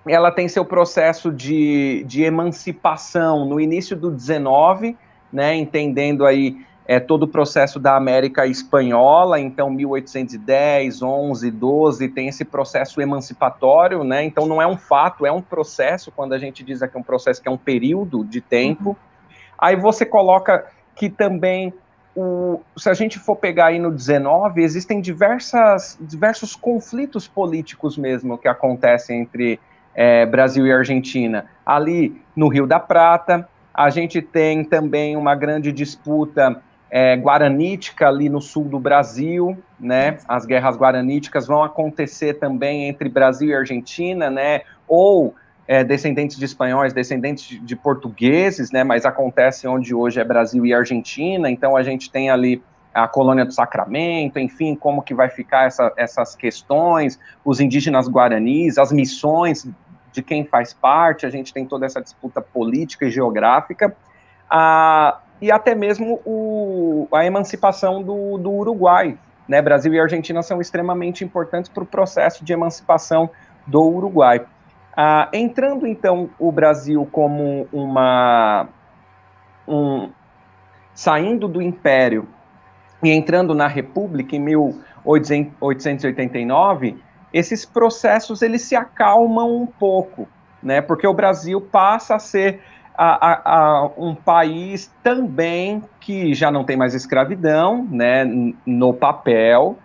ela 0.08 0.32
tem 0.32 0.48
seu 0.48 0.66
processo 0.66 1.32
de, 1.32 2.04
de 2.08 2.24
emancipação 2.24 3.46
no 3.46 3.60
início 3.60 3.96
do 3.96 4.10
19, 4.10 4.98
né, 5.32 5.56
entendendo 5.56 6.26
aí 6.26 6.58
é, 6.88 7.00
todo 7.00 7.24
o 7.24 7.28
processo 7.28 7.80
da 7.80 7.96
América 7.96 8.48
Espanhola, 8.48 9.40
então 9.40 9.70
1810, 9.70 11.02
11, 11.02 11.52
12, 11.52 12.10
tem 12.10 12.28
esse 12.28 12.44
processo 12.44 13.00
emancipatório, 13.00 14.04
né, 14.04 14.24
então 14.24 14.46
não 14.48 14.62
é 14.62 14.68
um 14.68 14.78
fato, 14.78 15.26
é 15.26 15.32
um 15.32 15.42
processo, 15.42 16.12
quando 16.12 16.34
a 16.34 16.40
gente 16.40 16.64
diz 16.64 16.82
aqui 16.82 16.98
um 16.98 17.04
processo 17.04 17.42
que 17.42 17.48
é 17.48 17.52
um 17.52 17.58
período 17.58 18.26
de 18.26 18.42
tempo, 18.42 18.90
uhum. 18.90 18.96
aí 19.58 19.76
você 19.76 20.06
coloca 20.06 20.66
que 20.96 21.10
também 21.10 21.74
o, 22.16 22.60
se 22.76 22.90
a 22.90 22.94
gente 22.94 23.20
for 23.20 23.36
pegar 23.36 23.68
aí 23.68 23.80
no 23.80 23.92
19, 23.92 24.62
existem 24.62 25.00
diversas, 25.00 25.98
diversos 26.02 26.56
conflitos 26.56 27.28
políticos 27.28 27.98
mesmo 27.98 28.38
que 28.38 28.48
acontecem 28.48 29.22
entre 29.22 29.60
é, 29.96 30.26
Brasil 30.26 30.66
e 30.66 30.72
Argentina. 30.72 31.46
Ali 31.66 32.22
no 32.36 32.48
Rio 32.48 32.66
da 32.66 32.80
Prata, 32.80 33.48
a 33.74 33.90
gente 33.90 34.22
tem 34.22 34.64
também 34.64 35.16
uma 35.16 35.36
grande 35.36 35.72
disputa 35.72 36.62
é, 36.90 37.16
guaranítica 37.16 38.08
ali 38.08 38.28
no 38.28 38.42
sul 38.42 38.66
do 38.66 38.80
Brasil, 38.80 39.58
né? 39.80 40.18
As 40.28 40.46
guerras 40.46 40.76
guaraníticas 40.76 41.48
vão 41.48 41.64
acontecer 41.64 42.34
também 42.34 42.90
entre 42.90 43.08
Brasil 43.08 43.50
e 43.50 43.56
Argentina, 43.56 44.30
né? 44.30 44.62
Ou 44.88 45.34
é, 45.68 45.86
descendentes 45.86 46.38
de 46.38 46.44
espanhóis, 46.44 46.92
descendentes 46.92 47.46
de, 47.48 47.60
de, 47.60 47.76
portugueses, 47.78 48.72
né? 48.72 48.84
Mas 48.84 49.06
acontece 49.06 49.68
onde 49.68 49.96
hoje 49.96 50.20
é 50.20 50.24
Brasil 50.24 50.66
e 50.66 50.74
Argentina. 50.74 51.50
Então 51.50 51.78
a 51.78 51.84
gente 51.84 52.12
tem 52.12 52.30
ali 52.30 52.62
a 52.94 53.08
colônia 53.08 53.46
do 53.46 53.54
Sacramento, 53.54 54.40
enfim, 54.40 54.76
como 54.76 55.02
que 55.02 55.14
vai 55.14 55.30
ficar 55.30 55.66
essa, 55.66 55.94
essas 55.96 56.36
questões, 56.36 57.20
os 57.44 57.60
indígenas 57.60 58.08
guaranis, 58.08 58.78
as 58.78 58.92
missões 58.92 59.68
de 60.12 60.22
quem 60.22 60.46
faz 60.46 60.74
parte, 60.74 61.26
a 61.26 61.30
gente 61.30 61.54
tem 61.54 61.66
toda 61.66 61.86
essa 61.86 62.02
disputa 62.02 62.42
política 62.42 63.06
e 63.06 63.10
geográfica, 63.10 63.96
e 65.42 65.52
até 65.52 65.74
mesmo 65.74 66.20
o, 66.26 67.08
a 67.14 67.26
emancipação 67.26 68.04
do, 68.04 68.38
do 68.38 68.52
Uruguai. 68.52 69.18
Né? 69.48 69.62
Brasil 69.62 69.94
e 69.94 70.00
Argentina 70.00 70.44
são 70.44 70.60
extremamente 70.62 71.24
importantes 71.24 71.70
para 71.70 71.84
o 71.84 71.86
processo 71.86 72.44
de 72.44 72.52
emancipação 72.54 73.30
do 73.66 73.82
Uruguai. 73.82 74.46
Ah, 74.96 75.30
entrando 75.32 75.88
então 75.88 76.30
o 76.38 76.52
Brasil 76.52 77.08
como 77.12 77.68
uma 77.72 78.68
um, 79.66 80.10
saindo 80.94 81.48
do 81.48 81.62
Império 81.62 82.28
e 83.04 83.10
entrando 83.10 83.56
na 83.56 83.68
República 83.68 84.36
em 84.36 84.40
1889, 84.40 86.98
esses 87.34 87.66
processos 87.66 88.42
eles 88.42 88.62
se 88.62 88.76
acalmam 88.76 89.56
um 89.56 89.66
pouco, 89.66 90.28
né? 90.62 90.82
Porque 90.82 91.08
o 91.08 91.14
Brasil 91.14 91.62
passa 91.62 92.16
a 92.16 92.20
ser 92.20 92.60
a, 92.96 93.32
a, 93.32 93.56
a 93.56 93.86
um 93.98 94.14
país 94.14 94.94
também 95.02 95.82
que 96.00 96.34
já 96.34 96.52
não 96.52 96.64
tem 96.64 96.78
mais 96.78 96.94
escravidão, 96.94 97.88
né? 97.90 98.26
No 98.66 98.94
papel, 98.94 99.80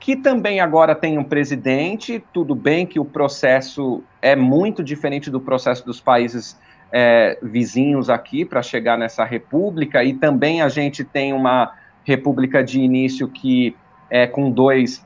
que 0.00 0.16
também 0.16 0.60
agora 0.60 0.94
tem 0.94 1.18
um 1.18 1.24
presidente. 1.24 2.22
Tudo 2.32 2.54
bem 2.54 2.84
que 2.84 2.98
o 2.98 3.04
processo 3.04 4.02
é 4.20 4.34
muito 4.34 4.82
diferente 4.82 5.30
do 5.30 5.40
processo 5.40 5.86
dos 5.86 6.00
países 6.00 6.58
é, 6.92 7.38
vizinhos 7.42 8.10
aqui 8.10 8.44
para 8.44 8.62
chegar 8.62 8.98
nessa 8.98 9.24
república, 9.24 10.02
e 10.02 10.14
também 10.14 10.62
a 10.62 10.68
gente 10.68 11.04
tem 11.04 11.32
uma 11.32 11.72
república 12.08 12.64
de 12.64 12.80
início 12.80 13.28
que 13.28 13.76
é 14.08 14.26
com 14.26 14.50
dois 14.50 15.04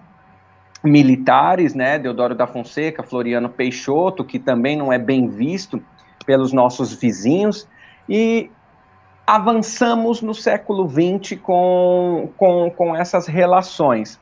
militares, 0.85 1.75
né, 1.75 1.99
Deodoro 1.99 2.35
da 2.35 2.47
Fonseca, 2.47 3.03
Floriano 3.03 3.49
Peixoto, 3.49 4.25
que 4.25 4.38
também 4.38 4.77
não 4.77 4.93
é 4.93 4.99
bem 4.99 5.29
visto 5.29 5.83
pelos 6.25 6.53
nossos 6.53 6.95
vizinhos, 6.95 7.69
e 8.09 8.51
avançamos 9.27 10.23
no 10.23 10.35
século 10.35 10.88
XX 10.88 11.41
com, 11.41 12.31
com, 12.37 12.71
com 12.71 12.97
essas 12.97 13.27
relações. 13.27 14.21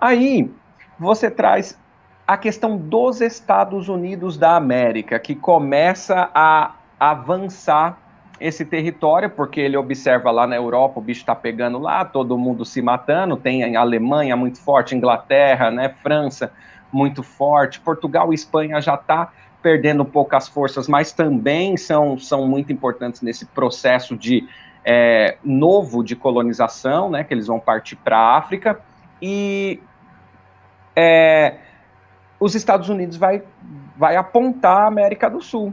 Aí 0.00 0.50
você 0.98 1.30
traz 1.30 1.78
a 2.26 2.36
questão 2.36 2.76
dos 2.76 3.20
Estados 3.20 3.88
Unidos 3.88 4.36
da 4.36 4.56
América, 4.56 5.18
que 5.18 5.34
começa 5.34 6.30
a 6.34 6.74
avançar 6.98 7.98
esse 8.42 8.64
território, 8.64 9.30
porque 9.30 9.60
ele 9.60 9.76
observa 9.76 10.30
lá 10.30 10.46
na 10.46 10.56
Europa, 10.56 10.98
o 10.98 11.02
bicho 11.02 11.20
está 11.20 11.34
pegando 11.34 11.78
lá, 11.78 12.04
todo 12.04 12.36
mundo 12.36 12.64
se 12.64 12.82
matando, 12.82 13.36
tem 13.36 13.76
Alemanha 13.76 14.36
muito 14.36 14.60
forte, 14.60 14.96
Inglaterra, 14.96 15.70
né, 15.70 15.94
França 16.02 16.52
muito 16.92 17.22
forte, 17.22 17.80
Portugal 17.80 18.32
e 18.32 18.34
Espanha 18.34 18.80
já 18.80 18.94
está 18.94 19.32
perdendo 19.62 20.04
poucas 20.04 20.48
forças, 20.48 20.88
mas 20.88 21.12
também 21.12 21.76
são, 21.76 22.18
são 22.18 22.46
muito 22.48 22.72
importantes 22.72 23.22
nesse 23.22 23.46
processo 23.46 24.16
de 24.16 24.46
é, 24.84 25.36
novo 25.44 26.02
de 26.02 26.16
colonização, 26.16 27.08
né, 27.08 27.22
que 27.22 27.32
eles 27.32 27.46
vão 27.46 27.60
partir 27.60 27.94
para 27.96 28.18
a 28.18 28.36
África, 28.36 28.80
e 29.20 29.80
é, 30.96 31.58
os 32.40 32.56
Estados 32.56 32.88
Unidos 32.88 33.16
vai, 33.16 33.42
vai 33.96 34.16
apontar 34.16 34.78
a 34.78 34.88
América 34.88 35.30
do 35.30 35.40
Sul, 35.40 35.72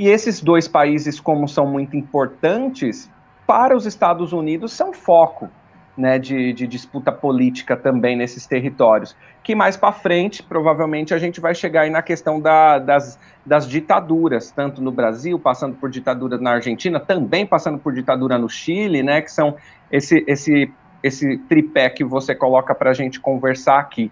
e 0.00 0.08
esses 0.08 0.40
dois 0.40 0.66
países, 0.66 1.20
como 1.20 1.46
são 1.46 1.66
muito 1.66 1.94
importantes, 1.94 3.10
para 3.46 3.76
os 3.76 3.84
Estados 3.84 4.32
Unidos 4.32 4.72
são 4.72 4.94
foco 4.94 5.50
né, 5.94 6.18
de, 6.18 6.54
de 6.54 6.66
disputa 6.66 7.12
política 7.12 7.76
também 7.76 8.16
nesses 8.16 8.46
territórios. 8.46 9.14
Que 9.42 9.54
mais 9.54 9.76
para 9.76 9.92
frente, 9.92 10.42
provavelmente, 10.42 11.12
a 11.12 11.18
gente 11.18 11.38
vai 11.38 11.54
chegar 11.54 11.82
aí 11.82 11.90
na 11.90 12.00
questão 12.00 12.40
da, 12.40 12.78
das, 12.78 13.18
das 13.44 13.68
ditaduras, 13.68 14.50
tanto 14.50 14.80
no 14.80 14.90
Brasil, 14.90 15.38
passando 15.38 15.76
por 15.76 15.90
ditadura 15.90 16.38
na 16.38 16.52
Argentina, 16.52 16.98
também 16.98 17.44
passando 17.44 17.78
por 17.78 17.92
ditadura 17.92 18.38
no 18.38 18.48
Chile, 18.48 19.02
né, 19.02 19.20
que 19.20 19.30
são 19.30 19.54
esse, 19.92 20.24
esse 20.26 20.72
esse 21.02 21.36
tripé 21.36 21.90
que 21.90 22.04
você 22.04 22.34
coloca 22.34 22.74
para 22.74 22.88
a 22.88 22.94
gente 22.94 23.20
conversar 23.20 23.78
aqui. 23.78 24.10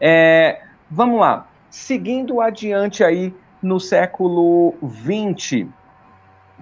É, 0.00 0.62
vamos 0.90 1.20
lá, 1.20 1.46
seguindo 1.68 2.40
adiante 2.40 3.04
aí 3.04 3.34
no 3.66 3.80
século 3.80 4.74
XX, 4.82 5.66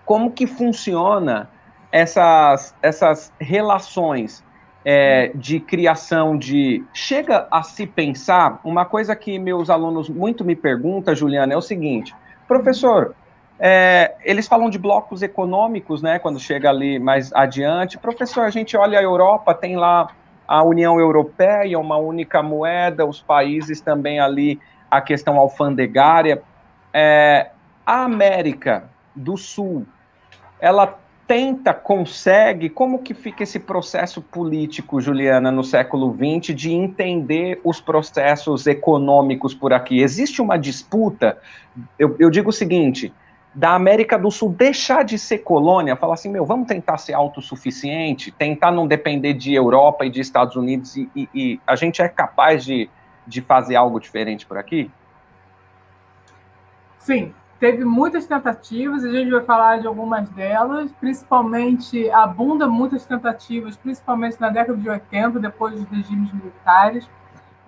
como 0.05 0.31
que 0.31 0.47
funciona 0.47 1.51
essas, 1.93 2.75
essas 2.83 3.33
relações 3.39 4.43
é, 4.85 5.31
de 5.35 5.61
criação 5.61 6.37
de. 6.37 6.85
Chega 6.93 7.47
a 7.51 7.63
se 7.63 7.87
pensar, 7.87 8.61
uma 8.65 8.85
coisa 8.85 9.15
que 9.15 9.39
meus 9.39 9.71
alunos 9.71 10.09
muito 10.09 10.45
me 10.45 10.57
perguntam, 10.57 11.15
Juliana, 11.15 11.53
é 11.53 11.57
o 11.57 11.63
seguinte: 11.63 12.15
professor, 12.49 13.15
é, 13.59 14.15
eles 14.25 14.49
falam 14.49 14.69
de 14.69 14.79
blocos 14.79 15.23
econômicos, 15.23 16.03
né? 16.03 16.19
Quando 16.19 16.41
chega 16.41 16.69
ali 16.71 16.99
mais 16.99 17.33
adiante. 17.33 17.99
Professor, 17.99 18.45
a 18.45 18.51
gente 18.51 18.77
olha 18.77 18.99
a 18.99 19.03
Europa, 19.03 19.55
tem 19.55 19.77
lá 19.77 20.09
a 20.47 20.63
União 20.63 20.99
Europeia, 20.99 21.79
uma 21.79 21.97
única 21.97 22.43
moeda, 22.43 23.07
os 23.07 23.21
países 23.21 23.81
também 23.81 24.21
ali, 24.21 24.61
a 24.91 25.01
questão 25.01 25.39
alfandegária. 25.39 26.43
É, 26.97 27.51
a 27.85 28.05
América 28.05 28.89
do 29.17 29.37
Sul, 29.37 29.85
ela 30.61 30.97
tenta, 31.27 31.75
consegue, 31.75 32.69
como 32.69 33.01
que 33.01 33.15
fica 33.15 33.43
esse 33.43 33.59
processo 33.59 34.23
político, 34.23 35.01
Juliana, 35.01 35.51
no 35.51 35.65
século 35.65 36.15
XX, 36.15 36.55
de 36.55 36.73
entender 36.73 37.61
os 37.65 37.81
processos 37.81 38.69
econômicos 38.69 39.53
por 39.55 39.73
aqui? 39.73 40.01
Existe 40.01 40.41
uma 40.41 40.57
disputa? 40.57 41.37
Eu, 41.99 42.15
eu 42.21 42.31
digo 42.31 42.51
o 42.51 42.53
seguinte, 42.53 43.13
da 43.55 43.75
América 43.75 44.17
do 44.17 44.31
Sul 44.31 44.51
deixar 44.51 45.05
de 45.05 45.19
ser 45.19 45.39
colônia, 45.39 45.97
falar 45.97 46.15
assim, 46.15 46.31
meu, 46.31 46.45
vamos 46.45 46.69
tentar 46.69 46.99
ser 46.99 47.15
autossuficiente, 47.15 48.31
tentar 48.31 48.71
não 48.71 48.87
depender 48.87 49.33
de 49.33 49.53
Europa 49.53 50.05
e 50.05 50.11
de 50.11 50.21
Estados 50.21 50.55
Unidos, 50.57 50.97
e, 50.97 51.11
e, 51.17 51.29
e 51.35 51.61
a 51.67 51.75
gente 51.75 52.03
é 52.03 52.09
capaz 52.09 52.65
de, 52.65 52.89
de 53.27 53.41
fazer 53.41 53.77
algo 53.77 53.99
diferente 53.99 54.47
por 54.47 54.59
aqui? 54.59 54.91
Sim, 57.05 57.35
teve 57.61 57.85
muitas 57.85 58.25
tentativas, 58.25 59.05
a 59.05 59.13
gente 59.13 59.31
vai 59.31 59.43
falar 59.43 59.79
de 59.79 59.87
algumas 59.87 60.27
delas, 60.31 60.91
principalmente 60.93 62.11
abunda 62.11 62.67
muitas 62.67 63.05
tentativas, 63.05 63.77
principalmente 63.77 64.41
na 64.41 64.49
década 64.49 64.79
de 64.79 64.89
80, 64.89 65.39
depois 65.39 65.75
dos 65.75 65.85
regimes 65.91 66.33
militares. 66.33 67.07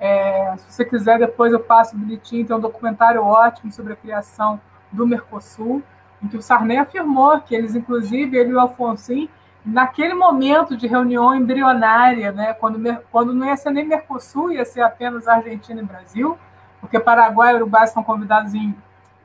É, 0.01 0.55
se 0.57 0.73
você 0.73 0.87
quiser, 0.87 1.19
depois 1.19 1.53
eu 1.53 1.61
passo 1.61 1.95
bonitinho, 1.99 2.47
tem 2.47 2.57
um 2.57 2.61
documentário 2.61 3.23
ótimo 3.23 3.71
sobre 3.71 3.93
a 3.93 3.97
criação 3.97 4.59
do 4.91 5.07
Mercosul, 5.07 5.83
em 6.23 6.29
que 6.29 6.39
o 6.39 6.41
Sarney 6.41 6.79
afirmou 6.79 7.39
que 7.43 7.55
eles, 7.55 7.75
inclusive, 7.75 8.39
ele 8.39 8.53
e 8.53 8.55
o 8.55 8.61
Alfonsin, 8.61 9.29
naquele 9.63 10.15
momento 10.15 10.75
de 10.75 10.87
reunião 10.87 11.35
embrionária, 11.35 12.33
né, 12.33 12.55
quando, 12.55 12.81
quando 13.13 13.35
não 13.35 13.47
ia 13.47 13.57
ser 13.59 13.71
nem 13.71 13.87
Mercosul, 13.87 14.53
ia 14.53 14.65
ser 14.65 14.81
apenas 14.81 15.29
Argentina 15.29 15.83
e 15.83 15.85
Brasil, 15.85 16.39
porque 16.81 16.99
Paraguai 16.99 17.53
e 17.53 17.57
Uruguai 17.57 17.87
são 17.87 18.03
convidados 18.03 18.55
em 18.55 18.75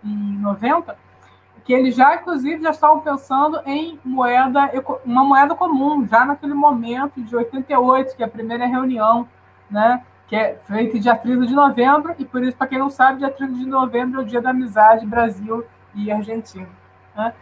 90, 0.03 0.97
que 1.63 1.73
eles 1.73 1.95
já, 1.95 2.15
inclusive, 2.15 2.63
já 2.63 2.71
estavam 2.71 3.01
pensando 3.01 3.61
em 3.65 3.99
moeda, 4.03 4.71
uma 5.05 5.23
moeda 5.23 5.55
comum, 5.55 6.07
já 6.07 6.25
naquele 6.25 6.53
momento 6.53 7.21
de 7.21 7.35
88, 7.35 8.15
que 8.15 8.23
é 8.23 8.25
a 8.25 8.29
primeira 8.29 8.65
reunião, 8.65 9.27
né, 9.69 10.03
que 10.27 10.35
é 10.35 10.57
feita 10.65 10.99
dia 10.99 11.15
30 11.15 11.45
de 11.45 11.53
novembro, 11.53 12.15
e 12.17 12.25
por 12.25 12.43
isso, 12.43 12.57
para 12.57 12.67
quem 12.67 12.79
não 12.79 12.89
sabe, 12.89 13.19
dia 13.19 13.29
30 13.29 13.53
de 13.53 13.65
novembro 13.65 14.21
é 14.21 14.23
o 14.23 14.25
dia 14.25 14.41
da 14.41 14.51
amizade 14.51 15.05
Brasil 15.05 15.65
e 15.93 16.11
Argentina. 16.11 16.69
Né? 17.15 17.33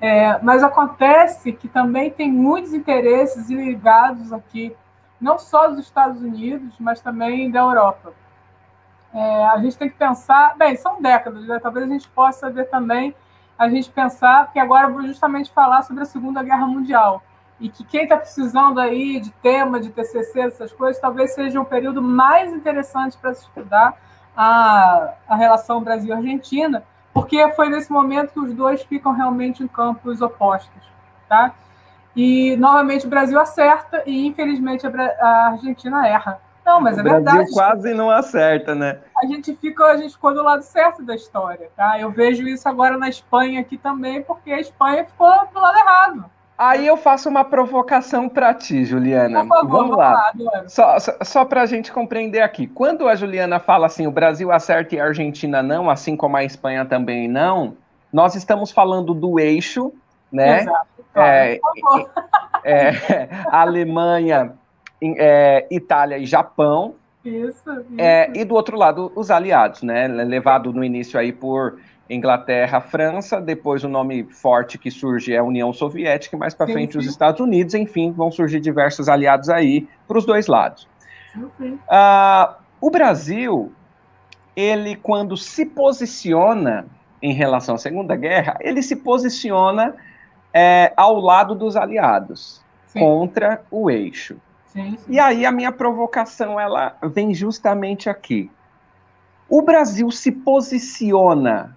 É, 0.00 0.38
mas 0.42 0.64
acontece 0.64 1.52
que 1.52 1.68
também 1.68 2.10
tem 2.10 2.30
muitos 2.30 2.74
interesses 2.74 3.48
ligados 3.48 4.32
aqui, 4.32 4.74
não 5.20 5.38
só 5.38 5.68
dos 5.68 5.78
Estados 5.78 6.20
Unidos, 6.20 6.74
mas 6.80 7.00
também 7.00 7.48
da 7.50 7.60
Europa. 7.60 8.12
É, 9.14 9.46
a 9.46 9.58
gente 9.58 9.76
tem 9.76 9.88
que 9.88 9.96
pensar, 9.96 10.56
bem, 10.56 10.74
são 10.76 11.00
décadas, 11.00 11.46
né? 11.46 11.58
talvez 11.58 11.86
a 11.86 11.92
gente 11.92 12.08
possa 12.08 12.50
ver 12.50 12.64
também, 12.70 13.14
a 13.58 13.68
gente 13.68 13.90
pensar, 13.90 14.50
que 14.52 14.58
agora 14.58 14.88
eu 14.88 14.92
vou 14.92 15.02
justamente 15.02 15.50
falar 15.50 15.82
sobre 15.82 16.02
a 16.02 16.06
Segunda 16.06 16.42
Guerra 16.42 16.66
Mundial 16.66 17.22
e 17.60 17.68
que 17.68 17.84
quem 17.84 18.04
está 18.04 18.16
precisando 18.16 18.80
aí 18.80 19.20
de 19.20 19.30
tema, 19.34 19.78
de 19.78 19.90
TCC, 19.90 20.40
essas 20.40 20.72
coisas, 20.72 21.00
talvez 21.00 21.34
seja 21.34 21.60
um 21.60 21.64
período 21.64 22.02
mais 22.02 22.52
interessante 22.52 23.16
para 23.18 23.34
se 23.34 23.44
estudar 23.44 23.94
a, 24.36 25.14
a 25.28 25.36
relação 25.36 25.82
Brasil-Argentina, 25.82 26.82
porque 27.12 27.48
foi 27.52 27.68
nesse 27.68 27.92
momento 27.92 28.32
que 28.32 28.40
os 28.40 28.54
dois 28.54 28.82
ficam 28.82 29.12
realmente 29.12 29.62
em 29.62 29.68
campos 29.68 30.20
opostos, 30.20 30.82
tá? 31.28 31.54
E, 32.16 32.56
novamente, 32.56 33.06
o 33.06 33.08
Brasil 33.08 33.38
acerta 33.38 34.02
e, 34.06 34.26
infelizmente, 34.26 34.86
a 34.86 35.50
Argentina 35.52 36.06
erra. 36.06 36.40
Não, 36.64 36.80
mas 36.80 36.96
é 36.96 37.02
verdade. 37.02 37.36
Brasil 37.36 37.54
quase 37.54 37.94
não 37.94 38.10
acerta, 38.10 38.74
né? 38.74 38.98
A 39.22 39.26
gente, 39.26 39.54
fica, 39.56 39.84
a 39.84 39.96
gente 39.96 40.12
ficou 40.12 40.32
do 40.32 40.42
lado 40.42 40.62
certo 40.62 41.02
da 41.02 41.14
história, 41.14 41.70
tá? 41.76 41.98
Eu 41.98 42.10
vejo 42.10 42.46
isso 42.46 42.68
agora 42.68 42.96
na 42.96 43.08
Espanha 43.08 43.60
aqui 43.60 43.76
também, 43.76 44.22
porque 44.22 44.52
a 44.52 44.60
Espanha 44.60 45.04
ficou 45.04 45.32
do 45.52 45.60
lado 45.60 45.76
errado. 45.76 46.24
Aí 46.56 46.86
eu 46.86 46.96
faço 46.96 47.28
uma 47.28 47.44
provocação 47.44 48.28
para 48.28 48.54
ti, 48.54 48.84
Juliana. 48.84 49.44
Favor, 49.46 49.68
vamos 49.68 49.96
lá. 49.96 50.32
lá 50.38 50.68
só 50.68 50.98
só, 51.00 51.16
só 51.22 51.44
para 51.44 51.62
a 51.62 51.66
gente 51.66 51.90
compreender 51.90 52.40
aqui. 52.40 52.68
Quando 52.68 53.08
a 53.08 53.16
Juliana 53.16 53.58
fala 53.58 53.86
assim, 53.86 54.06
o 54.06 54.12
Brasil 54.12 54.52
acerta 54.52 54.94
e 54.94 55.00
a 55.00 55.04
Argentina 55.06 55.62
não, 55.62 55.90
assim 55.90 56.16
como 56.16 56.36
a 56.36 56.44
Espanha 56.44 56.84
também 56.84 57.26
não, 57.26 57.76
nós 58.12 58.36
estamos 58.36 58.70
falando 58.70 59.12
do 59.12 59.40
eixo, 59.40 59.92
né? 60.30 60.60
Exato. 60.60 60.92
É, 61.14 61.60
é, 62.64 63.28
Alemanha, 63.50 64.54
é, 65.18 65.66
Itália 65.70 66.18
e 66.18 66.26
Japão. 66.26 66.94
Isso, 67.24 67.70
é, 67.98 68.30
isso. 68.30 68.40
e 68.40 68.44
do 68.44 68.54
outro 68.54 68.76
lado, 68.76 69.12
os 69.14 69.30
aliados, 69.30 69.82
né? 69.82 70.08
Levado 70.08 70.72
no 70.72 70.82
início 70.82 71.18
aí 71.18 71.32
por 71.32 71.78
Inglaterra, 72.10 72.80
França, 72.80 73.40
depois 73.40 73.84
o 73.84 73.88
nome 73.88 74.24
forte 74.24 74.76
que 74.76 74.90
surge 74.90 75.32
é 75.32 75.38
a 75.38 75.44
União 75.44 75.72
Soviética, 75.72 76.36
e 76.36 76.38
mais 76.38 76.54
para 76.54 76.66
frente 76.66 76.92
sim. 76.92 76.98
os 76.98 77.06
Estados 77.06 77.40
Unidos, 77.40 77.74
enfim, 77.74 78.12
vão 78.12 78.30
surgir 78.30 78.60
diversos 78.60 79.08
aliados 79.08 79.48
aí 79.48 79.88
para 80.06 80.18
os 80.18 80.26
dois 80.26 80.46
lados. 80.46 80.88
Uh, 81.36 82.54
o 82.80 82.90
Brasil, 82.90 83.72
ele 84.54 84.96
quando 84.96 85.36
se 85.36 85.64
posiciona 85.64 86.86
em 87.22 87.32
relação 87.32 87.76
à 87.76 87.78
Segunda 87.78 88.16
Guerra, 88.16 88.58
ele 88.60 88.82
se 88.82 88.96
posiciona 88.96 89.94
é, 90.52 90.92
ao 90.96 91.18
lado 91.18 91.54
dos 91.54 91.76
aliados, 91.76 92.62
sim. 92.86 92.98
contra 92.98 93.62
o 93.70 93.90
eixo. 93.90 94.36
Sim, 94.72 94.96
e 95.06 95.20
aí 95.20 95.44
a 95.44 95.52
minha 95.52 95.70
provocação 95.70 96.58
ela 96.58 96.96
vem 97.02 97.34
justamente 97.34 98.08
aqui. 98.08 98.50
O 99.46 99.60
Brasil 99.60 100.10
se 100.10 100.32
posiciona 100.32 101.76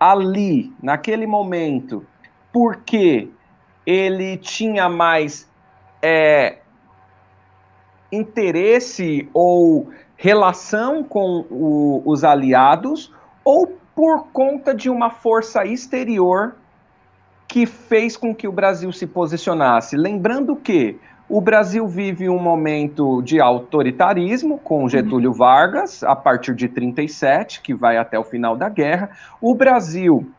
ali, 0.00 0.72
naquele 0.82 1.26
momento, 1.26 2.06
porque 2.50 3.28
ele 3.84 4.38
tinha 4.38 4.88
mais 4.88 5.46
é, 6.00 6.60
interesse 8.10 9.28
ou 9.34 9.90
relação 10.16 11.04
com 11.04 11.44
o, 11.50 12.02
os 12.06 12.24
aliados, 12.24 13.12
ou 13.44 13.76
por 13.94 14.28
conta 14.28 14.74
de 14.74 14.88
uma 14.88 15.10
força 15.10 15.66
exterior 15.66 16.56
que 17.46 17.66
fez 17.66 18.16
com 18.16 18.34
que 18.34 18.48
o 18.48 18.52
Brasil 18.52 18.90
se 18.90 19.06
posicionasse. 19.06 19.98
Lembrando 19.98 20.56
que 20.56 20.98
o 21.32 21.40
Brasil 21.40 21.88
vive 21.88 22.28
um 22.28 22.38
momento 22.38 23.22
de 23.22 23.40
autoritarismo 23.40 24.58
com 24.58 24.86
Getúlio 24.86 25.32
Vargas, 25.32 26.02
a 26.02 26.14
partir 26.14 26.54
de 26.54 26.68
37, 26.68 27.62
que 27.62 27.72
vai 27.72 27.96
até 27.96 28.18
o 28.18 28.22
final 28.22 28.54
da 28.54 28.68
guerra. 28.68 29.08
O 29.40 29.54
Brasil 29.54 30.30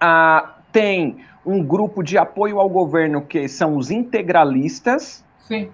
ah, 0.00 0.54
tem 0.70 1.16
um 1.44 1.60
grupo 1.60 2.04
de 2.04 2.16
apoio 2.16 2.60
ao 2.60 2.68
governo 2.68 3.22
que 3.22 3.48
são 3.48 3.76
os 3.76 3.90
integralistas, 3.90 5.24
Sim. 5.40 5.70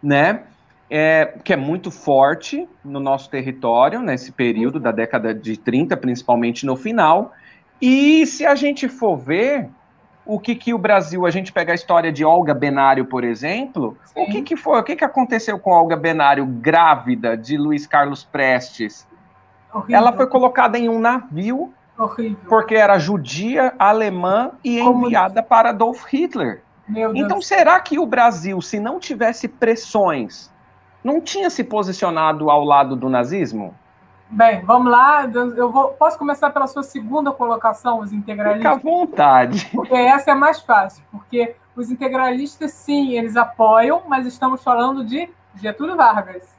né? 0.00 0.44
É, 0.88 1.34
que 1.42 1.52
é 1.52 1.56
muito 1.56 1.90
forte 1.90 2.64
no 2.84 3.00
nosso 3.00 3.28
território, 3.28 4.00
nesse 4.00 4.30
período 4.30 4.78
da 4.78 4.92
década 4.92 5.34
de 5.34 5.56
30, 5.56 5.96
principalmente 5.96 6.64
no 6.64 6.76
final. 6.76 7.32
E 7.82 8.24
se 8.24 8.46
a 8.46 8.54
gente 8.54 8.88
for 8.88 9.16
ver, 9.16 9.68
o 10.28 10.38
que, 10.38 10.54
que 10.54 10.74
o 10.74 10.78
Brasil, 10.78 11.24
a 11.24 11.30
gente 11.30 11.50
pega 11.50 11.72
a 11.72 11.74
história 11.74 12.12
de 12.12 12.22
Olga 12.22 12.52
Benário, 12.52 13.06
por 13.06 13.24
exemplo, 13.24 13.96
Sim. 14.04 14.22
o 14.22 14.26
que, 14.26 14.42
que 14.42 14.56
foi, 14.58 14.78
o 14.78 14.82
que, 14.82 14.94
que 14.94 15.04
aconteceu 15.04 15.58
com 15.58 15.70
Olga 15.70 15.96
Benário, 15.96 16.44
grávida 16.44 17.34
de 17.34 17.56
Luiz 17.56 17.86
Carlos 17.86 18.24
Prestes? 18.24 19.08
Horrível. 19.72 19.96
Ela 19.96 20.12
foi 20.12 20.26
colocada 20.26 20.78
em 20.78 20.86
um 20.86 20.98
navio, 20.98 21.72
Horrível. 21.98 22.46
porque 22.46 22.74
era 22.74 22.98
judia, 22.98 23.72
alemã 23.78 24.52
e 24.62 24.78
enviada 24.78 25.42
para 25.42 25.70
Adolf 25.70 26.04
Hitler. 26.12 26.62
então, 27.14 27.40
será 27.40 27.80
que 27.80 27.98
o 27.98 28.04
Brasil, 28.04 28.60
se 28.60 28.78
não 28.78 29.00
tivesse 29.00 29.48
pressões, 29.48 30.52
não 31.02 31.22
tinha 31.22 31.48
se 31.48 31.64
posicionado 31.64 32.50
ao 32.50 32.62
lado 32.64 32.94
do 32.94 33.08
nazismo? 33.08 33.74
Bem, 34.30 34.62
vamos 34.64 34.90
lá. 34.90 35.24
Eu 35.56 35.70
vou, 35.70 35.88
posso 35.92 36.18
começar 36.18 36.50
pela 36.50 36.66
sua 36.66 36.82
segunda 36.82 37.32
colocação, 37.32 38.00
os 38.00 38.12
integralistas? 38.12 38.74
Fica 38.76 38.88
à 38.88 38.92
vontade. 38.92 39.68
Porque 39.72 39.94
essa 39.94 40.32
é 40.32 40.34
mais 40.34 40.60
fácil. 40.60 41.02
Porque 41.10 41.56
os 41.74 41.90
integralistas, 41.90 42.72
sim, 42.72 43.12
eles 43.12 43.36
apoiam, 43.36 44.02
mas 44.06 44.26
estamos 44.26 44.62
falando 44.62 45.04
de 45.04 45.30
Getúlio 45.54 45.96
Vargas. 45.96 46.56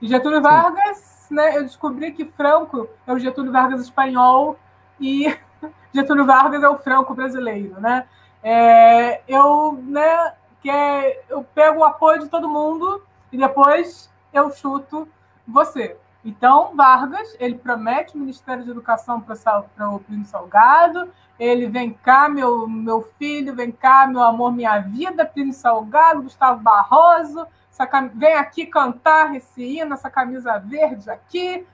E 0.00 0.06
Getúlio 0.06 0.40
Vargas, 0.40 1.26
né, 1.30 1.56
eu 1.56 1.64
descobri 1.64 2.12
que 2.12 2.24
Franco 2.24 2.88
é 3.06 3.12
o 3.12 3.18
Getúlio 3.18 3.52
Vargas 3.52 3.80
espanhol 3.82 4.58
e 5.00 5.36
Getúlio 5.92 6.24
Vargas 6.24 6.62
é 6.62 6.68
o 6.68 6.78
Franco 6.78 7.14
brasileiro, 7.14 7.80
né? 7.80 8.06
É, 8.42 9.22
eu, 9.26 9.78
né, 9.82 10.32
que 10.60 10.70
é, 10.70 11.22
eu 11.28 11.42
pego 11.54 11.80
o 11.80 11.84
apoio 11.84 12.20
de 12.20 12.28
todo 12.28 12.48
mundo 12.48 13.02
e 13.32 13.36
depois 13.36 14.10
eu 14.32 14.50
chuto 14.50 15.08
você. 15.46 15.96
Então, 16.26 16.74
Vargas, 16.74 17.36
ele 17.38 17.54
promete 17.54 18.16
o 18.16 18.18
Ministério 18.18 18.64
de 18.64 18.70
Educação 18.72 19.20
para 19.20 19.90
o 19.90 20.00
Plínio 20.00 20.26
Salgado, 20.26 21.08
ele 21.38 21.68
vem 21.68 21.92
cá, 21.92 22.28
meu, 22.28 22.66
meu 22.66 23.02
filho, 23.16 23.54
vem 23.54 23.70
cá, 23.70 24.08
meu 24.08 24.20
amor, 24.20 24.50
minha 24.50 24.80
vida, 24.80 25.24
Plínio 25.24 25.52
Salgado, 25.52 26.24
Gustavo 26.24 26.60
Barroso, 26.60 27.46
cam... 27.88 28.10
vem 28.12 28.34
aqui 28.34 28.66
cantar 28.66 29.36
esse 29.36 29.62
hino, 29.62 29.94
essa 29.94 30.10
camisa 30.10 30.58
verde 30.58 31.08
aqui, 31.08 31.64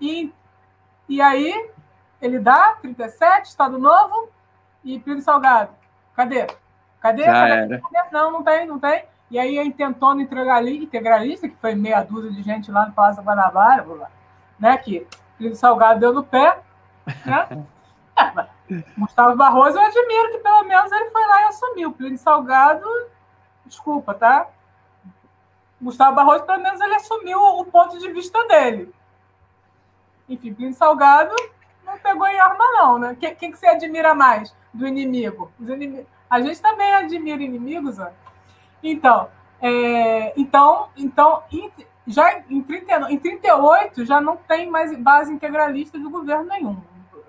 e, 0.00 0.32
e 1.08 1.20
aí 1.20 1.68
ele 2.20 2.38
dá 2.38 2.76
37, 2.80 3.46
Estado 3.46 3.80
Novo, 3.80 4.28
e 4.84 5.00
Plínio 5.00 5.24
Salgado. 5.24 5.72
Cadê? 6.14 6.46
Cadê? 7.00 7.24
Cadê? 7.24 7.80
Não, 8.12 8.30
não 8.30 8.44
tem, 8.44 8.64
não 8.64 8.78
tem. 8.78 9.04
E 9.32 9.38
aí 9.38 9.58
a 9.58 9.64
intentona 9.64 10.20
integralista, 10.20 11.48
que 11.48 11.56
foi 11.56 11.74
meia 11.74 12.02
dúzia 12.02 12.30
de 12.30 12.42
gente 12.42 12.70
lá 12.70 12.84
no 12.84 12.92
Palácio 12.92 13.22
Guanabara, 13.22 14.10
né, 14.60 14.76
que 14.76 15.06
Plínio 15.38 15.56
Salgado 15.56 16.00
deu 16.00 16.12
no 16.12 16.22
pé, 16.22 16.60
né? 17.26 17.66
É, 18.14 18.84
Gustavo 18.96 19.34
Barroso, 19.36 19.78
eu 19.78 19.82
admiro 19.82 20.32
que 20.32 20.38
pelo 20.38 20.64
menos 20.64 20.92
ele 20.92 21.10
foi 21.10 21.26
lá 21.26 21.40
e 21.40 21.44
assumiu. 21.44 21.92
Plínio 21.92 22.18
Salgado, 22.18 22.86
desculpa, 23.64 24.12
tá? 24.12 24.48
Gustavo 25.80 26.14
Barroso, 26.14 26.44
pelo 26.44 26.62
menos, 26.62 26.78
ele 26.78 26.94
assumiu 26.94 27.38
o 27.40 27.64
ponto 27.64 27.98
de 27.98 28.12
vista 28.12 28.46
dele. 28.46 28.94
Enfim, 30.28 30.52
Plínio 30.52 30.74
Salgado 30.74 31.34
não 31.84 31.98
pegou 31.98 32.26
em 32.28 32.38
arma, 32.38 32.64
não, 32.74 32.98
né? 32.98 33.16
Quem, 33.18 33.34
quem 33.34 33.50
que 33.50 33.58
você 33.58 33.66
admira 33.66 34.14
mais 34.14 34.54
do 34.74 34.86
inimigo? 34.86 35.50
Os 35.58 35.68
A 36.28 36.40
gente 36.42 36.60
também 36.60 36.92
admira 36.92 37.42
inimigos, 37.42 37.98
ó. 37.98 38.10
Então, 38.82 39.28
é, 39.60 40.32
então, 40.38 40.88
então 40.96 41.42
já 42.06 42.42
em, 42.50 42.62
30, 42.62 43.12
em 43.12 43.18
38 43.18 44.04
já 44.04 44.20
não 44.20 44.36
tem 44.36 44.68
mais 44.70 44.96
base 44.96 45.32
integralista 45.32 45.98
do 45.98 46.10
governo 46.10 46.46
nenhum. 46.46 46.76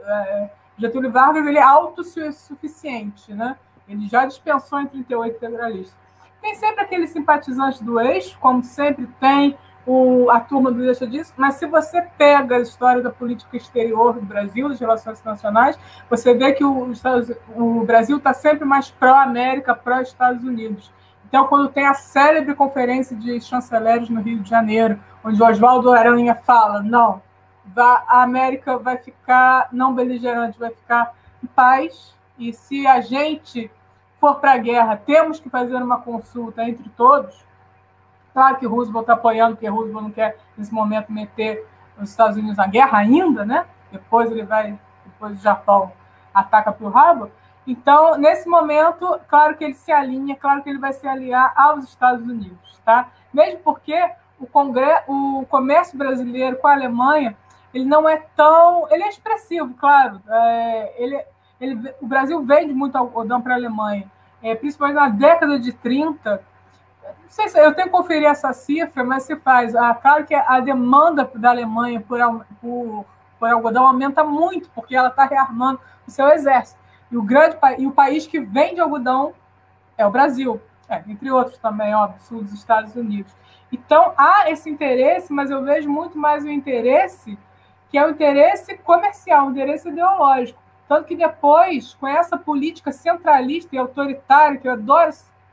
É, 0.06 0.50
Getúlio 0.78 1.12
Vargas 1.12 1.46
ele 1.46 1.60
é 1.60 1.64
autossuficiente, 1.64 3.34
né? 3.34 3.58
Ele 3.88 4.08
já 4.08 4.26
dispensou 4.26 4.80
em 4.80 4.88
38 4.88 5.36
integralistas. 5.36 5.96
Tem 6.42 6.56
sempre 6.56 6.82
aqueles 6.82 7.12
simpatizantes 7.12 7.80
do 7.82 8.00
eixo, 8.00 8.38
como 8.40 8.64
sempre 8.64 9.08
tem 9.20 9.58
o, 9.86 10.30
a 10.30 10.40
turma 10.40 10.72
do 10.72 10.80
Deixa 10.80 11.06
Disso, 11.06 11.34
mas 11.38 11.56
se 11.56 11.66
você 11.66 12.02
pega 12.18 12.56
a 12.56 12.60
história 12.60 13.02
da 13.02 13.10
política 13.10 13.56
exterior 13.56 14.14
do 14.14 14.22
Brasil, 14.22 14.70
das 14.70 14.80
relações 14.80 15.20
internacionais, 15.20 15.78
você 16.10 16.34
vê 16.34 16.54
que 16.54 16.64
o, 16.64 16.92
o 17.56 17.86
Brasil 17.86 18.18
está 18.18 18.34
sempre 18.34 18.66
mais 18.66 18.90
pró-América, 18.90 19.76
pró-Estados 19.76 20.44
Unidos. 20.44 20.92
Então, 21.34 21.48
quando 21.48 21.68
tem 21.70 21.88
a 21.88 21.96
célebre 21.96 22.54
conferência 22.54 23.16
de 23.16 23.42
chanceleres 23.42 24.08
no 24.08 24.22
Rio 24.22 24.42
de 24.42 24.48
Janeiro, 24.48 25.00
onde 25.24 25.42
Oswaldo 25.42 25.92
Aranha 25.92 26.36
fala, 26.36 26.84
não, 26.84 27.24
a 27.76 28.22
América 28.22 28.78
vai 28.78 28.98
ficar 28.98 29.68
não 29.72 29.96
beligerante, 29.96 30.60
vai 30.60 30.70
ficar 30.70 31.16
em 31.44 31.48
paz, 31.48 32.16
e 32.38 32.54
se 32.54 32.86
a 32.86 33.02
gente 33.02 33.72
for 34.20 34.36
para 34.36 34.54
a 34.54 34.58
guerra, 34.60 34.96
temos 34.96 35.40
que 35.40 35.50
fazer 35.50 35.74
uma 35.78 36.00
consulta 36.02 36.70
entre 36.70 36.88
todos. 36.90 37.44
Claro 38.32 38.58
que 38.58 38.68
Roosevelt 38.68 39.02
está 39.02 39.14
apoiando, 39.14 39.56
porque 39.56 39.68
Roosevelt 39.68 40.04
não 40.04 40.12
quer, 40.12 40.38
nesse 40.56 40.72
momento, 40.72 41.12
meter 41.12 41.68
os 42.00 42.12
Estados 42.12 42.38
Unidos 42.38 42.58
na 42.58 42.68
guerra 42.68 43.00
ainda, 43.00 43.44
né? 43.44 43.66
Depois 43.92 44.30
ele 44.30 44.44
vai, 44.44 44.78
depois 45.04 45.40
o 45.40 45.42
Japão 45.42 45.92
ataca 46.32 46.72
pelo 46.72 46.92
rabo, 46.92 47.32
então, 47.66 48.18
nesse 48.18 48.48
momento, 48.48 49.20
claro 49.28 49.56
que 49.56 49.64
ele 49.64 49.74
se 49.74 49.92
alinha, 49.92 50.36
claro 50.36 50.62
que 50.62 50.70
ele 50.70 50.80
vai 50.80 50.92
se 50.92 51.08
aliar 51.08 51.54
aos 51.56 51.86
Estados 51.86 52.28
Unidos, 52.28 52.82
tá? 52.84 53.10
Mesmo 53.34 53.60
porque 53.60 53.98
o, 54.38 54.46
congresso, 54.46 55.04
o 55.08 55.46
comércio 55.46 55.98
brasileiro 55.98 56.58
com 56.58 56.68
a 56.68 56.74
Alemanha, 56.74 57.38
ele 57.74 57.86
não 57.86 58.08
é 58.08 58.18
tão, 58.36 58.88
ele 58.92 59.04
é 59.04 59.10
expressivo, 59.10 59.74
claro. 59.76 60.22
É, 60.28 61.04
ele, 61.04 61.26
ele, 61.60 61.94
o 62.02 62.06
Brasil 62.06 62.42
vende 62.44 62.74
muito 62.74 62.98
algodão 62.98 63.42
para 63.42 63.54
a 63.54 63.58
Alemanha, 63.58 64.12
é, 64.42 64.54
principalmente 64.54 64.96
na 64.96 65.08
década 65.08 65.58
de 65.58 65.72
30. 65.72 66.44
Não 67.02 67.30
sei 67.30 67.48
se 67.48 67.58
eu 67.58 67.74
tenho 67.74 67.88
que 67.88 67.94
conferir 67.94 68.28
essa 68.28 68.52
cifra, 68.52 69.04
mas 69.06 69.24
se 69.24 69.38
faz. 69.38 69.74
Ah, 69.74 69.96
claro 69.96 70.26
que 70.26 70.36
a 70.36 70.60
demanda 70.60 71.30
da 71.34 71.50
Alemanha 71.50 72.02
por, 72.02 72.20
por, 72.62 73.06
por 73.40 73.50
algodão 73.50 73.88
aumenta 73.88 74.24
muito, 74.24 74.70
porque 74.72 74.96
ela 74.96 75.08
está 75.08 75.26
rearmando 75.26 75.80
o 76.06 76.12
seu 76.12 76.28
exército. 76.28 76.83
E 77.14 77.18
o, 77.18 77.22
grande, 77.22 77.56
e 77.78 77.86
o 77.86 77.92
país 77.92 78.26
que 78.26 78.40
vende 78.40 78.82
algodão 78.82 79.34
é 79.96 80.04
o 80.04 80.10
Brasil, 80.10 80.60
é, 80.90 81.04
entre 81.08 81.30
outros 81.30 81.60
também, 81.60 81.94
óbvio, 81.94 82.42
dos 82.42 82.52
Estados 82.52 82.96
Unidos. 82.96 83.32
Então, 83.72 84.14
há 84.18 84.50
esse 84.50 84.68
interesse, 84.68 85.32
mas 85.32 85.52
eu 85.52 85.64
vejo 85.64 85.88
muito 85.88 86.18
mais 86.18 86.44
o 86.44 86.50
interesse 86.50 87.38
que 87.94 87.98
é 88.00 88.04
o 88.04 88.10
interesse 88.10 88.76
comercial, 88.80 89.46
o 89.46 89.52
interesse 89.52 89.88
ideológico. 89.88 90.60
Tanto 90.88 91.06
que 91.06 91.16
depois, 91.16 91.94
com 91.94 92.08
essa 92.08 92.36
política 92.36 92.92
centralista 92.92 93.76
e 93.76 93.78
autoritária, 93.78 94.58
que 94.58 94.68
eu 94.68 94.72
adoro, 94.72 95.12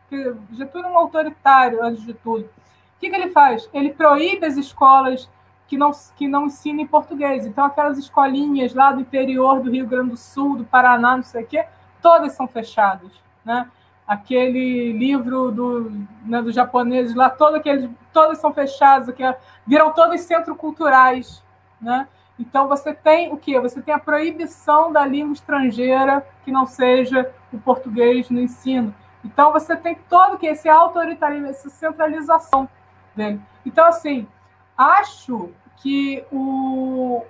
que 0.08 0.34
Getúlio 0.52 0.86
é 0.86 0.90
um 0.90 0.96
autoritário, 0.96 1.84
antes 1.84 2.02
de 2.02 2.14
tudo, 2.14 2.44
o 2.44 2.50
que, 2.98 3.10
que 3.10 3.14
ele 3.14 3.28
faz? 3.28 3.68
Ele 3.74 3.92
proíbe 3.92 4.46
as 4.46 4.56
escolas 4.56 5.28
que 5.70 5.78
não, 5.78 5.92
que 6.16 6.26
não 6.26 6.46
ensinem 6.46 6.84
português. 6.84 7.46
Então, 7.46 7.64
aquelas 7.64 7.96
escolinhas 7.96 8.74
lá 8.74 8.90
do 8.90 9.02
interior 9.02 9.60
do 9.60 9.70
Rio 9.70 9.86
Grande 9.86 10.10
do 10.10 10.16
Sul, 10.16 10.56
do 10.56 10.64
Paraná, 10.64 11.16
não 11.16 11.22
sei 11.22 11.44
o 11.44 11.46
quê, 11.46 11.64
todas 12.02 12.32
são 12.32 12.48
fechadas. 12.48 13.12
Né? 13.44 13.70
Aquele 14.04 14.90
livro 14.90 15.52
do, 15.52 15.92
né, 16.26 16.42
dos 16.42 16.56
japoneses 16.56 17.14
lá, 17.14 17.30
todo 17.30 17.54
aqueles, 17.54 17.88
todas 18.12 18.38
são 18.38 18.52
fechadas, 18.52 19.14
viram 19.64 19.92
todos 19.92 20.20
centros 20.22 20.56
culturais. 20.56 21.40
Né? 21.80 22.08
Então, 22.36 22.66
você 22.66 22.92
tem 22.92 23.32
o 23.32 23.36
quê? 23.36 23.60
Você 23.60 23.80
tem 23.80 23.94
a 23.94 23.98
proibição 24.00 24.90
da 24.90 25.06
língua 25.06 25.34
estrangeira 25.34 26.26
que 26.44 26.50
não 26.50 26.66
seja 26.66 27.32
o 27.52 27.60
português 27.60 28.28
no 28.28 28.40
ensino. 28.40 28.92
Então, 29.24 29.52
você 29.52 29.76
tem 29.76 29.94
todo 30.08 30.36
que 30.36 30.48
esse 30.48 30.68
autoritarismo, 30.68 31.46
essa 31.46 31.70
centralização 31.70 32.68
dele. 33.14 33.40
Então, 33.64 33.86
assim, 33.86 34.26
acho 34.80 35.50
que 35.76 36.24
o, 36.32 37.22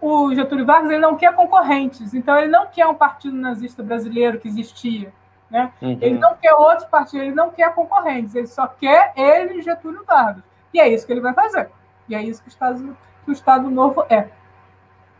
o 0.00 0.34
Getúlio 0.34 0.66
Vargas 0.66 0.90
ele 0.90 1.00
não 1.00 1.16
quer 1.16 1.34
concorrentes, 1.34 2.12
então 2.12 2.36
ele 2.36 2.48
não 2.48 2.66
quer 2.66 2.86
um 2.88 2.94
partido 2.94 3.36
nazista 3.36 3.82
brasileiro 3.82 4.40
que 4.40 4.48
existia. 4.48 5.12
Né? 5.48 5.70
Uhum. 5.80 5.98
Ele 6.00 6.18
não 6.18 6.34
quer 6.34 6.54
outros 6.54 6.88
partidos, 6.88 7.26
ele 7.26 7.34
não 7.34 7.50
quer 7.50 7.72
concorrentes, 7.74 8.34
ele 8.34 8.46
só 8.46 8.66
quer 8.66 9.12
ele 9.16 9.58
e 9.58 9.62
Getúlio 9.62 10.04
Vargas. 10.04 10.42
E 10.74 10.80
é 10.80 10.88
isso 10.88 11.06
que 11.06 11.12
ele 11.12 11.20
vai 11.20 11.34
fazer. 11.34 11.70
E 12.08 12.14
é 12.14 12.22
isso 12.22 12.42
que 12.42 12.48
o 12.48 12.50
Estado, 12.50 12.96
que 13.24 13.30
o 13.30 13.32
Estado 13.32 13.70
Novo 13.70 14.04
é. 14.08 14.28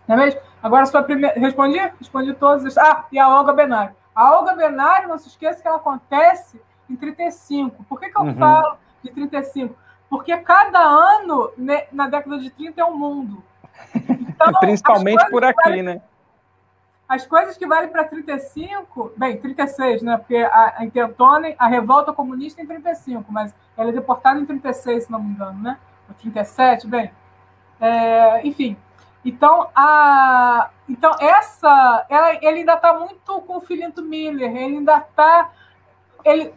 Não 0.09 0.17
é 0.17 0.25
mesmo? 0.25 0.41
Agora, 0.63 0.87
sua 0.87 1.03
primeira. 1.03 1.39
Respondi? 1.39 1.79
Respondi 1.99 2.35
todos. 2.35 2.77
Ah, 2.79 3.07
e 3.13 3.19
a 3.19 3.29
Olga 3.29 3.53
Benário. 3.53 3.95
A 4.15 4.37
Olga 4.37 4.55
Benário, 4.55 5.09
não 5.09 5.19
se 5.19 5.29
esqueça 5.29 5.61
que 5.61 5.69
ela 5.69 5.77
acontece 5.77 6.61
em 6.89 6.97
35. 6.97 7.85
Por 7.85 8.01
que, 8.01 8.09
que 8.09 8.19
eu 8.19 8.23
uhum. 8.23 8.35
falo 8.35 8.79
de 9.03 9.13
35? 9.13 9.75
Porque 10.13 10.37
cada 10.37 10.79
ano, 10.79 11.51
né, 11.57 11.87
na 11.91 12.07
década 12.07 12.37
de 12.37 12.51
30, 12.51 12.79
é 12.79 12.85
um 12.85 12.95
mundo. 12.95 13.43
Então, 13.95 14.53
Principalmente 14.61 15.27
por 15.31 15.43
aqui, 15.43 15.57
valem, 15.65 15.83
né? 15.83 16.03
As 17.09 17.25
coisas 17.25 17.57
que 17.57 17.67
valem 17.67 17.89
para 17.89 18.05
35, 18.05 19.15
bem, 19.17 19.39
36, 19.39 20.03
né? 20.03 20.19
Porque 20.19 20.37
a, 20.37 20.75
a 20.77 20.85
Intentone, 20.85 21.55
a 21.59 21.67
revolta 21.67 22.13
comunista 22.13 22.61
é 22.61 22.65
em 22.65 22.67
35, 22.67 23.33
mas 23.33 23.55
ela 23.75 23.89
é 23.89 23.93
deportada 23.93 24.39
em 24.39 24.45
36, 24.45 25.05
se 25.05 25.11
não 25.11 25.23
me 25.23 25.31
engano, 25.31 25.59
né? 25.63 25.79
Ou 26.07 26.15
37, 26.17 26.87
bem. 26.87 27.11
É, 27.81 28.47
enfim. 28.47 28.77
Então, 29.25 29.71
a, 29.75 30.69
então 30.87 31.13
essa, 31.21 32.05
ela, 32.11 32.35
ele 32.35 32.59
ainda 32.59 32.75
está 32.75 32.93
muito 32.99 33.41
com 33.41 33.57
o 33.57 33.61
Filinto 33.63 34.03
Miller, 34.03 34.51
ele 34.55 34.77
ainda 34.77 34.99
está. 34.99 35.51
Ele, 36.23 36.53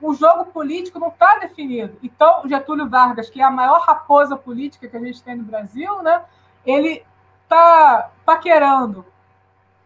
o 0.00 0.14
jogo 0.14 0.46
político 0.46 0.98
não 0.98 1.08
está 1.08 1.38
definido. 1.38 1.96
Então, 2.02 2.42
Getúlio 2.46 2.88
Vargas, 2.88 3.30
que 3.30 3.40
é 3.40 3.44
a 3.44 3.50
maior 3.50 3.80
raposa 3.80 4.36
política 4.36 4.88
que 4.88 4.96
a 4.96 5.00
gente 5.00 5.22
tem 5.22 5.36
no 5.36 5.44
Brasil, 5.44 6.02
né, 6.02 6.22
ele 6.64 7.04
está 7.44 8.10
paquerando 8.24 9.04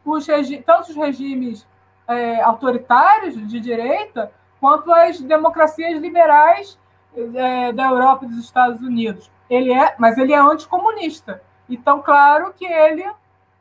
os 0.04 0.26
tanto 0.64 0.90
os 0.90 0.96
regimes 0.96 1.66
é, 2.08 2.40
autoritários 2.42 3.34
de 3.46 3.60
direita, 3.60 4.32
quanto 4.58 4.92
as 4.92 5.20
democracias 5.20 6.00
liberais 6.00 6.78
é, 7.14 7.72
da 7.72 7.88
Europa 7.88 8.24
e 8.24 8.28
dos 8.28 8.38
Estados 8.38 8.80
Unidos. 8.80 9.30
Ele 9.48 9.72
é, 9.72 9.94
mas 9.98 10.18
ele 10.18 10.32
é 10.32 10.38
anticomunista. 10.38 11.42
Então, 11.68 12.02
claro 12.02 12.52
que 12.52 12.64
ele 12.64 13.08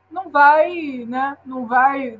não 0.09 0.29
vai, 0.29 1.05
né, 1.07 1.37
não 1.45 1.67
vai, 1.67 2.19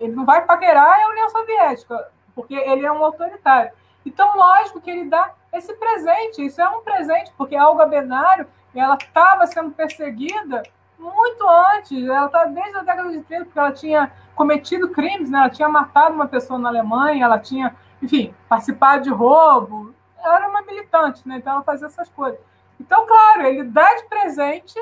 ele 0.00 0.12
não 0.12 0.24
vai 0.24 0.44
paquerar 0.44 1.00
a 1.00 1.10
União 1.10 1.28
Soviética, 1.28 2.10
porque 2.38 2.54
ele 2.54 2.86
é 2.86 2.92
um 2.92 3.04
autoritário. 3.04 3.72
Então, 4.06 4.36
lógico 4.36 4.80
que 4.80 4.88
ele 4.88 5.06
dá 5.06 5.32
esse 5.52 5.74
presente, 5.74 6.46
isso 6.46 6.62
é 6.62 6.68
um 6.68 6.82
presente, 6.82 7.32
porque 7.36 7.56
a 7.56 7.68
Olga 7.68 7.84
Benário 7.84 8.46
ela 8.72 8.94
estava 8.94 9.44
sendo 9.48 9.72
perseguida 9.72 10.62
muito 10.96 11.48
antes, 11.48 12.06
ela 12.06 12.26
está 12.26 12.44
desde 12.44 12.76
a 12.76 12.82
década 12.82 13.10
de 13.10 13.22
30, 13.22 13.44
porque 13.46 13.58
ela 13.58 13.72
tinha 13.72 14.12
cometido 14.36 14.90
crimes, 14.90 15.28
né? 15.28 15.40
ela 15.40 15.50
tinha 15.50 15.68
matado 15.68 16.14
uma 16.14 16.28
pessoa 16.28 16.60
na 16.60 16.68
Alemanha, 16.68 17.24
ela 17.24 17.40
tinha, 17.40 17.74
enfim, 18.00 18.32
participado 18.48 19.02
de 19.02 19.10
roubo, 19.10 19.92
ela 20.16 20.36
era 20.36 20.48
uma 20.48 20.62
militante, 20.62 21.26
né? 21.26 21.38
então 21.38 21.54
ela 21.54 21.64
fazia 21.64 21.88
essas 21.88 22.08
coisas. 22.08 22.38
Então, 22.78 23.04
claro, 23.04 23.42
ele 23.42 23.64
dá 23.64 23.96
de 23.96 24.04
presente 24.04 24.78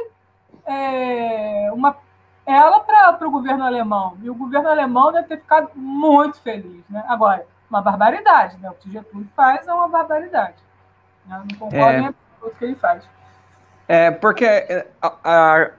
é, 0.67 1.71
uma, 1.73 1.97
ela 2.47 2.81
para 2.81 3.27
o 3.27 3.31
governo 3.31 3.65
alemão, 3.65 4.17
e 4.23 4.31
o 4.31 4.35
governo 4.35 4.69
alemão 4.69 5.13
deve 5.13 5.27
ter 5.27 5.39
ficado 5.39 5.71
muito 5.75 6.41
feliz. 6.41 6.83
Né? 6.89 7.05
Agora, 7.09 7.45
uma 7.69 7.83
barbaridade, 7.83 8.57
né? 8.59 8.71
o 8.71 8.75
que 8.75 8.91
Getúlio 8.91 9.29
faz 9.35 9.67
é 9.67 9.73
uma 9.73 9.89
barbaridade. 9.89 10.55
Né? 11.27 11.43
Não 11.51 11.59
concordo 11.59 11.99
é... 11.99 12.01
nem 12.01 12.15
com 12.41 12.47
o 12.47 12.51
que 12.51 12.65
ele 12.65 12.77
faz. 12.77 13.05
É, 13.89 14.11
porque 14.11 14.45
é, 14.45 14.87
a, 15.03 15.13
a, 15.25 15.71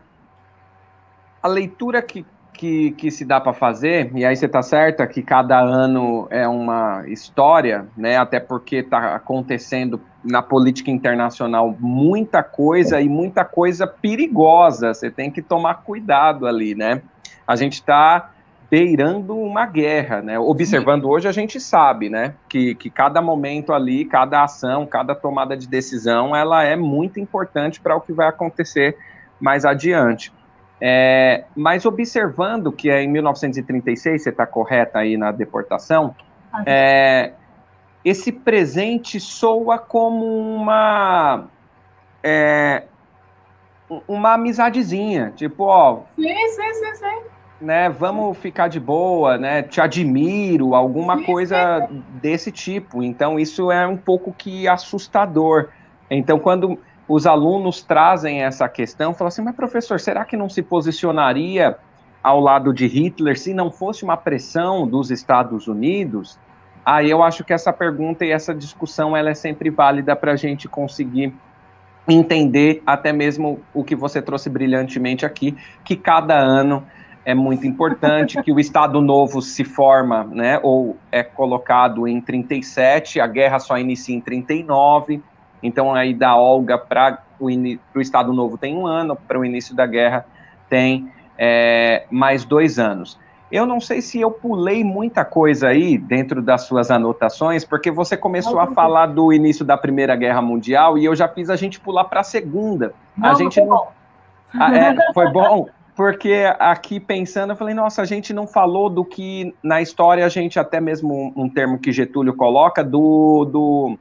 a 1.43 1.47
leitura 1.47 2.01
que, 2.01 2.25
que, 2.57 2.91
que, 2.91 3.11
se 3.11 3.23
dá 3.23 3.39
para 3.39 3.53
fazer, 3.53 4.11
e 4.15 4.25
aí 4.25 4.35
você 4.35 4.47
está 4.47 4.63
certa 4.63 5.05
que 5.05 5.21
cada 5.21 5.59
ano 5.59 6.27
é 6.31 6.47
uma 6.47 7.07
história, 7.07 7.85
né? 7.95 8.17
Até 8.17 8.39
porque 8.39 8.77
está 8.77 9.15
acontecendo 9.15 10.01
na 10.23 10.41
política 10.41 10.89
internacional 10.89 11.77
muita 11.79 12.41
coisa 12.41 12.99
e 12.99 13.07
muita 13.07 13.45
coisa 13.45 13.85
perigosa. 13.85 14.93
Você 14.93 15.11
tem 15.11 15.29
que 15.29 15.41
tomar 15.41 15.83
cuidado 15.83 16.47
ali, 16.47 16.73
né? 16.73 17.03
A 17.47 17.55
gente 17.55 17.73
está 17.73 18.31
beirando 18.69 19.37
uma 19.37 19.65
guerra, 19.67 20.21
né? 20.21 20.39
Observando 20.39 21.07
hoje, 21.07 21.27
a 21.27 21.31
gente 21.31 21.59
sabe, 21.59 22.09
né? 22.09 22.33
Que, 22.49 22.73
que 22.73 22.89
cada 22.89 23.21
momento 23.21 23.71
ali, 23.71 24.03
cada 24.03 24.43
ação, 24.43 24.85
cada 24.87 25.13
tomada 25.13 25.55
de 25.55 25.67
decisão, 25.67 26.35
ela 26.35 26.63
é 26.63 26.75
muito 26.75 27.19
importante 27.19 27.79
para 27.79 27.95
o 27.95 28.01
que 28.01 28.11
vai 28.11 28.27
acontecer 28.27 28.97
mais 29.39 29.63
adiante. 29.63 30.33
É, 30.79 31.45
mas 31.55 31.85
observando 31.85 32.71
que 32.71 32.89
é 32.89 33.01
em 33.01 33.07
1936, 33.07 34.23
você 34.23 34.29
está 34.29 34.45
correta 34.45 34.99
aí 34.99 35.17
na 35.17 35.31
deportação, 35.31 36.15
é, 36.65 37.33
esse 38.05 38.31
presente 38.31 39.19
soa 39.19 39.79
como 39.79 40.25
uma 40.25 41.45
é, 42.23 42.83
uma 44.07 44.33
amizadezinha, 44.33 45.33
tipo, 45.35 45.63
ó. 45.63 46.01
Sim, 46.15 46.47
sim, 46.49 46.73
sim, 46.73 46.95
sim 46.95 47.27
né, 47.59 47.89
vamos 47.89 48.37
ficar 48.37 48.67
de 48.67 48.79
boa, 48.79 49.37
né, 49.37 49.63
te 49.63 49.81
admiro, 49.81 50.75
alguma 50.75 51.17
sim, 51.17 51.23
coisa 51.23 51.87
sim. 51.87 52.03
desse 52.21 52.51
tipo. 52.51 53.01
Então, 53.03 53.39
isso 53.39 53.71
é 53.71 53.85
um 53.87 53.97
pouco 53.97 54.31
que 54.31 54.67
assustador. 54.67 55.69
Então, 56.09 56.39
quando 56.39 56.79
os 57.07 57.25
alunos 57.25 57.81
trazem 57.81 58.43
essa 58.43 58.67
questão, 58.67 59.13
falam 59.13 59.29
assim, 59.29 59.41
mas 59.41 59.55
professor, 59.55 59.99
será 59.99 60.25
que 60.25 60.35
não 60.35 60.49
se 60.49 60.61
posicionaria 60.61 61.77
ao 62.21 62.39
lado 62.39 62.73
de 62.73 62.85
Hitler 62.85 63.39
se 63.39 63.53
não 63.53 63.71
fosse 63.71 64.03
uma 64.03 64.17
pressão 64.17 64.85
dos 64.85 65.09
Estados 65.09 65.67
Unidos? 65.67 66.37
Aí 66.85 67.09
eu 67.09 67.23
acho 67.23 67.43
que 67.43 67.53
essa 67.53 67.71
pergunta 67.71 68.25
e 68.25 68.31
essa 68.31 68.53
discussão 68.53 69.15
ela 69.15 69.29
é 69.29 69.33
sempre 69.33 69.69
válida 69.69 70.15
para 70.15 70.33
a 70.33 70.35
gente 70.35 70.67
conseguir 70.67 71.33
entender 72.07 72.81
até 72.85 73.11
mesmo 73.11 73.59
o 73.73 73.83
que 73.83 73.95
você 73.95 74.21
trouxe 74.21 74.49
brilhantemente 74.49 75.25
aqui, 75.25 75.55
que 75.83 75.95
cada 75.95 76.37
ano 76.37 76.85
é 77.25 77.33
muito 77.33 77.67
importante, 77.67 78.41
que 78.41 78.53
o 78.53 78.59
Estado 78.59 79.01
Novo 79.01 79.41
se 79.41 79.65
forma, 79.65 80.23
né, 80.23 80.61
ou 80.63 80.95
é 81.11 81.21
colocado 81.23 82.07
em 82.07 82.21
37, 82.21 83.19
a 83.19 83.27
guerra 83.27 83.59
só 83.59 83.77
inicia 83.77 84.15
em 84.15 84.21
39, 84.21 85.21
então 85.61 85.93
aí 85.93 86.13
da 86.13 86.35
Olga 86.35 86.77
para 86.77 87.19
o, 87.39 87.47
o 87.95 88.01
Estado 88.01 88.33
Novo 88.33 88.57
tem 88.57 88.75
um 88.75 88.85
ano, 88.85 89.15
para 89.15 89.39
o 89.39 89.45
início 89.45 89.75
da 89.75 89.85
guerra 89.85 90.25
tem 90.69 91.11
é, 91.37 92.05
mais 92.11 92.43
dois 92.43 92.79
anos. 92.79 93.17
Eu 93.49 93.65
não 93.65 93.79
sei 93.79 94.01
se 94.01 94.19
eu 94.19 94.29
pulei 94.29 94.83
muita 94.83 95.23
coisa 95.23 95.69
aí 95.69 95.97
dentro 95.97 96.41
das 96.41 96.63
suas 96.63 96.91
anotações, 96.91 97.63
porque 97.63 97.89
você 97.89 98.17
começou 98.17 98.59
a 98.59 98.67
falar 98.67 99.05
do 99.05 99.31
início 99.31 99.63
da 99.63 99.77
Primeira 99.77 100.15
Guerra 100.17 100.41
Mundial 100.41 100.97
e 100.97 101.05
eu 101.05 101.15
já 101.15 101.29
fiz 101.29 101.49
a 101.49 101.55
gente 101.55 101.79
pular 101.79 102.03
para 102.05 102.19
a 102.19 102.23
Segunda. 102.23 102.93
Não, 103.15 103.29
a 103.29 103.33
gente 103.35 103.61
não. 103.61 103.87
Ah, 104.53 104.75
é, 104.75 104.95
foi 105.13 105.31
bom 105.31 105.67
porque 105.95 106.43
aqui 106.59 106.99
pensando, 106.99 107.53
eu 107.53 107.55
falei, 107.55 107.73
nossa, 107.73 108.03
a 108.03 108.05
gente 108.05 108.31
não 108.31 108.45
falou 108.45 108.87
do 108.87 109.03
que 109.03 109.55
na 109.63 109.81
história 109.81 110.23
a 110.23 110.29
gente, 110.29 110.59
até 110.59 110.79
mesmo 110.79 111.11
um, 111.11 111.45
um 111.45 111.49
termo 111.49 111.79
que 111.79 111.91
Getúlio 111.91 112.35
coloca, 112.35 112.83
do, 112.83 113.45
do 113.45 113.97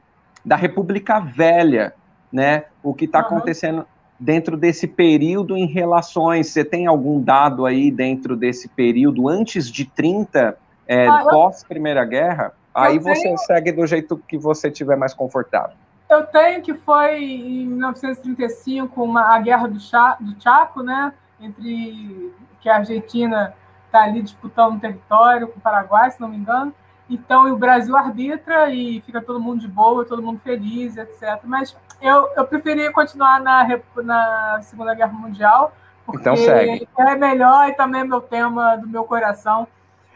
da 0.47 0.55
República 0.55 1.19
Velha, 1.19 1.93
né? 2.31 2.63
O 2.81 2.93
que 2.93 3.05
está 3.05 3.19
uhum. 3.19 3.25
acontecendo 3.25 3.85
dentro 4.19 4.55
desse 4.55 4.87
período 4.87 5.57
em 5.57 5.67
relações. 5.67 6.47
Você 6.47 6.63
tem 6.63 6.87
algum 6.87 7.21
dado 7.21 7.65
aí 7.65 7.91
dentro 7.91 8.35
desse 8.35 8.67
período, 8.69 9.27
antes 9.27 9.69
de 9.69 9.85
30, 9.85 10.57
é, 10.87 11.07
ah, 11.07 11.25
pós-Primeira 11.29 12.03
Guerra? 12.05 12.53
Aí 12.73 12.99
tenho... 12.99 13.15
você 13.15 13.37
segue 13.39 13.71
do 13.71 13.85
jeito 13.85 14.17
que 14.27 14.37
você 14.37 14.71
tiver 14.71 14.95
mais 14.95 15.13
confortável. 15.13 15.75
Eu 16.09 16.25
tenho 16.25 16.61
que 16.61 16.73
foi 16.73 17.21
em 17.21 17.67
1935 17.67 19.03
uma, 19.03 19.35
a 19.35 19.39
Guerra 19.39 19.67
do, 19.67 19.79
Chá, 19.79 20.15
do 20.19 20.41
Chaco, 20.41 20.81
né? 20.81 21.11
entre 21.39 22.33
que 22.61 22.69
a 22.69 22.77
Argentina 22.77 23.53
está 23.85 24.03
ali 24.03 24.21
disputando 24.21 24.79
território 24.79 25.47
com 25.47 25.59
o 25.59 25.61
Paraguai, 25.61 26.09
se 26.11 26.19
não 26.19 26.27
me 26.27 26.37
engano. 26.37 26.73
Então, 27.09 27.51
o 27.51 27.57
Brasil 27.57 27.95
arbitra 27.95 28.69
e 28.69 29.01
fica 29.01 29.21
todo 29.21 29.39
mundo 29.39 29.61
de 29.61 29.67
boa, 29.67 30.03
todo 30.05 30.21
mundo 30.21 30.39
feliz, 30.39 30.97
etc. 30.97 31.39
Mas 31.43 31.75
eu, 32.01 32.29
eu 32.35 32.45
preferia 32.45 32.91
continuar 32.91 33.39
na, 33.39 33.65
na 34.03 34.59
Segunda 34.61 34.93
Guerra 34.93 35.13
Mundial, 35.13 35.71
porque 36.05 36.21
então 36.21 36.35
segue. 36.35 36.87
é 36.97 37.15
melhor 37.15 37.69
e 37.69 37.73
também 37.73 38.01
é 38.01 38.03
meu 38.03 38.21
tema 38.21 38.75
do 38.75 38.87
meu 38.87 39.05
coração. 39.05 39.67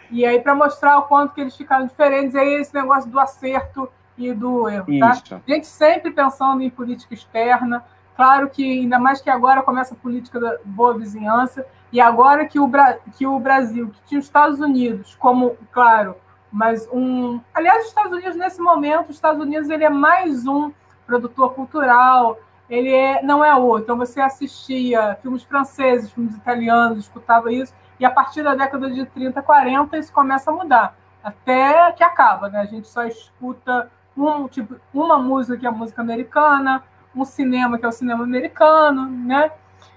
E 0.10 0.26
aí, 0.26 0.40
para 0.42 0.54
mostrar 0.54 0.98
o 0.98 1.04
quanto 1.04 1.34
que 1.34 1.40
eles 1.40 1.56
ficaram 1.56 1.88
diferentes, 1.88 2.36
aí 2.36 2.56
esse 2.56 2.74
negócio 2.74 3.10
do 3.10 3.20
acerto 3.20 3.90
e 4.18 4.34
do 4.34 4.68
erro. 4.68 4.86
Tá? 5.00 5.42
A 5.48 5.52
gente 5.52 5.68
sempre 5.68 6.12
pensando 6.12 6.62
em 6.62 6.70
política 6.70 7.14
externa, 7.14 7.84
Claro 8.22 8.50
que, 8.50 8.82
ainda 8.82 9.00
mais 9.00 9.20
que 9.20 9.32
agora 9.32 9.64
começa 9.64 9.94
a 9.94 9.98
política 9.98 10.40
da 10.40 10.58
boa 10.64 10.98
vizinhança, 10.98 11.66
e 11.92 12.00
agora 12.00 12.46
que 12.46 12.60
o, 12.60 12.68
Bra 12.68 12.98
que 13.18 13.26
o 13.26 13.40
Brasil, 13.40 13.90
que 13.90 14.00
tinha 14.04 14.20
os 14.20 14.26
Estados 14.26 14.60
Unidos 14.60 15.16
como, 15.16 15.58
claro, 15.72 16.16
mas 16.52 16.88
um. 16.92 17.40
Aliás, 17.54 17.84
os 17.84 17.90
Estados 17.90 18.12
Unidos, 18.12 18.36
nesse 18.36 18.62
momento, 18.62 19.10
os 19.10 19.16
Estados 19.16 19.42
Unidos 19.42 19.70
ele 19.70 19.84
é 19.84 19.90
mais 19.90 20.46
um 20.46 20.72
produtor 21.08 21.54
cultural, 21.54 22.38
ele 22.70 22.94
é, 22.94 23.22
não 23.22 23.44
é 23.44 23.54
outro. 23.56 23.84
Então, 23.84 23.98
você 23.98 24.20
assistia 24.20 25.18
filmes 25.22 25.44
franceses, 25.44 26.12
filmes 26.12 26.36
italianos, 26.36 27.00
escutava 27.00 27.52
isso, 27.52 27.74
e 28.00 28.06
a 28.06 28.10
partir 28.12 28.44
da 28.44 28.56
década 28.56 28.90
de 28.90 29.06
30, 29.06 29.42
40, 29.42 29.98
isso 29.98 30.12
começa 30.12 30.50
a 30.50 30.54
mudar, 30.54 30.96
até 31.24 31.92
que 31.92 32.04
acaba, 32.04 32.50
né? 32.50 32.60
A 32.60 32.66
gente 32.66 32.88
só 32.88 33.04
escuta 33.04 33.92
um, 34.16 34.48
tipo, 34.48 34.76
uma 34.94 35.18
música 35.18 35.58
que 35.58 35.66
é 35.66 35.70
a 35.70 35.72
música 35.72 36.02
americana, 36.02 36.84
um 37.16 37.26
cinema 37.26 37.78
que 37.78 37.86
é 37.86 37.88
o 37.88 37.92
cinema 37.92 38.24
americano, 38.24 39.06
né? 39.06 39.52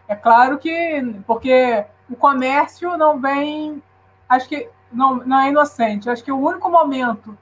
É 0.07 0.15
claro 0.15 0.59
que 0.59 1.23
porque 1.27 1.85
o 2.11 2.17
comércio 2.17 2.97
não 2.97 3.19
vem, 3.19 3.83
acho 4.29 4.49
que 4.49 4.69
não, 4.95 5.17
não 5.17 5.39
é 5.41 5.49
inocente. 5.49 6.09
Acho 6.09 6.25
que 6.25 6.33
o 6.33 6.39
único 6.39 6.71
momento 6.71 7.37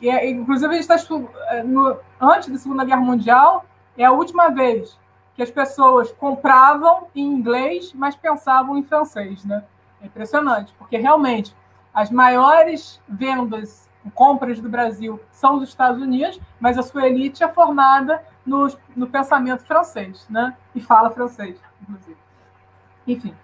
que 0.00 0.08
é, 0.08 0.28
inclusive 0.30 0.66
a 0.66 0.80
gente 0.80 0.90
está 0.90 1.18
é, 1.48 1.62
no, 1.62 1.96
antes 2.20 2.48
da 2.48 2.58
Segunda 2.58 2.84
Guerra 2.84 3.02
Mundial 3.02 3.66
é 3.98 4.04
a 4.04 4.12
última 4.12 4.48
vez 4.48 4.98
que 5.34 5.42
as 5.42 5.50
pessoas 5.50 6.10
compravam 6.12 7.08
em 7.14 7.24
inglês, 7.24 7.92
mas 7.94 8.16
pensavam 8.16 8.76
em 8.78 8.82
francês, 8.82 9.44
né? 9.44 9.62
É 10.00 10.06
impressionante, 10.06 10.74
porque 10.78 10.96
realmente 10.96 11.54
as 11.92 12.10
maiores 12.10 13.00
vendas 13.06 13.88
compras 14.14 14.58
do 14.60 14.68
Brasil 14.68 15.20
são 15.30 15.58
dos 15.58 15.68
Estados 15.68 16.00
Unidos, 16.00 16.40
mas 16.58 16.78
a 16.78 16.82
sua 16.82 17.06
elite 17.06 17.44
é 17.44 17.48
formada 17.48 18.22
no, 18.44 18.68
no 18.96 19.06
pensamento 19.06 19.64
francês, 19.64 20.26
né? 20.30 20.56
E 20.74 20.80
fala 20.80 21.10
francês, 21.10 21.60
inclusive. 21.82 22.16
Enfim. 23.06 23.34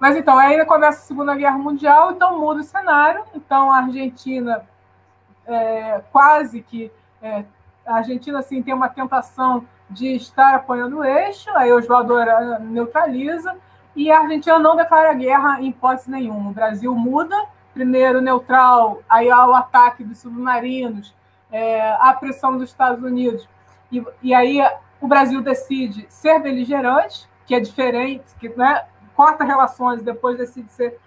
Mas 0.00 0.16
então, 0.16 0.38
aí 0.38 0.64
começa 0.64 0.98
a 0.98 1.02
Segunda 1.02 1.34
Guerra 1.34 1.58
Mundial, 1.58 2.12
então 2.12 2.38
muda 2.40 2.60
o 2.60 2.64
cenário. 2.64 3.22
Então 3.34 3.72
a 3.72 3.78
Argentina 3.78 4.62
é, 5.46 6.00
quase 6.10 6.62
que. 6.62 6.90
É, 7.22 7.44
a 7.86 7.96
Argentina 7.96 8.38
assim, 8.38 8.62
tem 8.62 8.72
uma 8.72 8.88
tentação 8.88 9.64
de 9.88 10.14
estar 10.14 10.54
apoiando 10.54 10.98
o 10.98 11.04
eixo, 11.04 11.50
aí 11.56 11.72
Oswaldo 11.72 12.14
neutraliza, 12.60 13.56
e 13.96 14.10
a 14.10 14.20
Argentina 14.20 14.58
não 14.58 14.76
declara 14.76 15.12
guerra 15.12 15.60
em 15.60 15.68
hipótese 15.68 16.10
nenhuma. 16.10 16.50
O 16.50 16.54
Brasil 16.54 16.94
muda, 16.94 17.36
primeiro 17.74 18.20
neutral, 18.20 19.02
aí 19.08 19.28
há 19.28 19.46
o 19.46 19.54
ataque 19.54 20.04
dos 20.04 20.18
submarinos, 20.18 21.12
é, 21.50 21.92
a 22.00 22.14
pressão 22.14 22.56
dos 22.56 22.68
Estados 22.68 23.02
Unidos 23.02 23.48
e, 23.90 24.02
e 24.22 24.34
aí 24.34 24.60
o 25.00 25.08
Brasil 25.08 25.40
decide 25.42 26.06
ser 26.08 26.38
beligerante, 26.40 27.28
que 27.46 27.54
é 27.54 27.60
diferente, 27.60 28.24
que 28.38 28.48
né, 28.50 28.84
corta 29.20 29.44
relações, 29.44 30.02
depois 30.02 30.38
decide 30.38 30.72
ser 30.72 30.98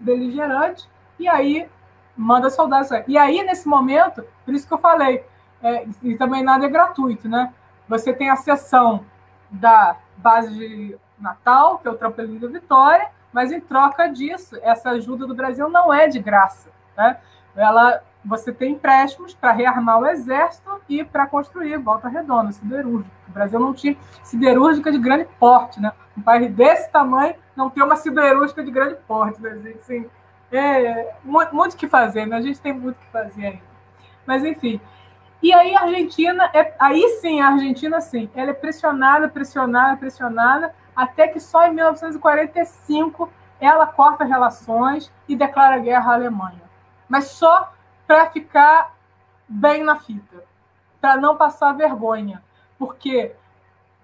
beligerante, 0.00 0.90
e 1.20 1.28
aí 1.28 1.68
manda 2.16 2.50
soldados. 2.50 2.90
E 3.06 3.16
aí, 3.16 3.44
nesse 3.44 3.68
momento, 3.68 4.24
por 4.44 4.52
isso 4.52 4.66
que 4.66 4.74
eu 4.74 4.78
falei, 4.78 5.24
é, 5.62 5.86
e 6.02 6.16
também 6.16 6.42
nada 6.42 6.66
é 6.66 6.68
gratuito, 6.68 7.28
né? 7.28 7.54
Você 7.88 8.12
tem 8.12 8.28
a 8.28 8.34
sessão 8.34 9.06
da 9.48 9.96
base 10.16 10.52
de 10.52 10.98
Natal, 11.16 11.78
que 11.78 11.86
é 11.86 11.90
o 11.92 11.94
Trampolim 11.94 12.40
da 12.40 12.48
Vitória, 12.48 13.08
mas 13.32 13.52
em 13.52 13.60
troca 13.60 14.08
disso, 14.08 14.58
essa 14.62 14.90
ajuda 14.90 15.24
do 15.24 15.34
Brasil 15.34 15.68
não 15.68 15.94
é 15.94 16.08
de 16.08 16.18
graça. 16.18 16.70
Né? 16.96 17.18
Ela, 17.54 18.02
você 18.24 18.52
tem 18.52 18.72
empréstimos 18.72 19.34
para 19.34 19.52
rearmar 19.52 19.98
o 19.98 20.06
exército 20.06 20.80
e 20.88 21.02
para 21.02 21.26
construir 21.26 21.78
volta 21.78 22.08
redonda, 22.08 22.52
siderúrgica. 22.52 23.10
O 23.28 23.32
Brasil 23.32 23.58
não 23.58 23.72
tinha 23.72 23.96
siderúrgica 24.22 24.92
de 24.92 24.98
grande 24.98 25.26
porte. 25.38 25.80
Né? 25.80 25.92
Um 26.16 26.22
país 26.22 26.52
desse 26.52 26.90
tamanho 26.90 27.34
não 27.56 27.70
tem 27.70 27.82
uma 27.82 27.96
siderúrgica 27.96 28.62
de 28.62 28.70
grande 28.70 28.96
porte. 29.06 29.40
Né, 29.40 29.58
gente? 29.62 29.78
Assim, 29.78 30.10
é, 30.52 31.14
muito 31.24 31.74
o 31.74 31.76
que 31.76 31.88
fazer, 31.88 32.26
né? 32.26 32.36
a 32.36 32.40
gente 32.42 32.60
tem 32.60 32.72
muito 32.72 32.98
que 32.98 33.06
fazer 33.06 33.46
ainda. 33.46 33.70
Mas, 34.26 34.44
enfim, 34.44 34.80
e 35.42 35.54
aí 35.54 35.74
a 35.74 35.82
Argentina, 35.82 36.50
é, 36.52 36.74
aí 36.78 37.02
sim, 37.20 37.40
a 37.40 37.48
Argentina 37.48 38.00
sim, 38.00 38.28
ela 38.34 38.50
é 38.50 38.54
pressionada, 38.54 39.28
pressionada, 39.28 39.96
pressionada, 39.96 40.74
até 40.94 41.28
que 41.28 41.40
só 41.40 41.66
em 41.66 41.72
1945 41.72 43.30
ela 43.58 43.86
corta 43.86 44.24
relações 44.24 45.10
e 45.26 45.34
declara 45.34 45.78
guerra 45.78 46.12
à 46.12 46.14
Alemanha. 46.14 46.62
Mas 47.08 47.28
só 47.28 47.72
para 48.10 48.28
ficar 48.28 48.96
bem 49.48 49.84
na 49.84 49.94
fita, 49.94 50.42
para 51.00 51.16
não 51.16 51.36
passar 51.36 51.74
vergonha, 51.74 52.42
porque 52.76 53.30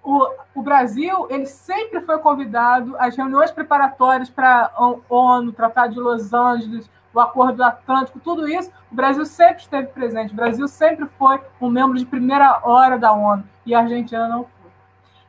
o, 0.01 0.29
o, 0.55 0.61
Brasil 0.61 1.27
ele 1.29 1.45
sempre 1.45 1.99
foi 1.99 2.17
convidado 2.19 2.95
às 2.99 3.17
reuniões 3.17 3.51
preparatórias 3.51 4.29
para 4.29 4.71
a 4.73 4.95
ONU, 5.09 5.51
Tratado 5.51 5.93
de 5.93 5.99
Los 5.99 6.33
Angeles, 6.33 6.89
o 7.13 7.19
Acordo 7.19 7.61
Atlântico, 7.61 8.17
tudo 8.21 8.47
isso, 8.47 8.71
o 8.89 8.95
Brasil 8.95 9.25
sempre 9.25 9.63
esteve 9.63 9.87
presente. 9.87 10.31
O 10.31 10.37
Brasil 10.37 10.69
sempre 10.69 11.05
foi 11.17 11.41
um 11.59 11.69
membro 11.69 11.97
de 11.97 12.05
primeira 12.05 12.61
hora 12.63 12.97
da 12.97 13.11
ONU 13.11 13.43
e 13.65 13.75
a 13.75 13.79
Argentina 13.79 14.29
não 14.29 14.45
foi. 14.45 14.71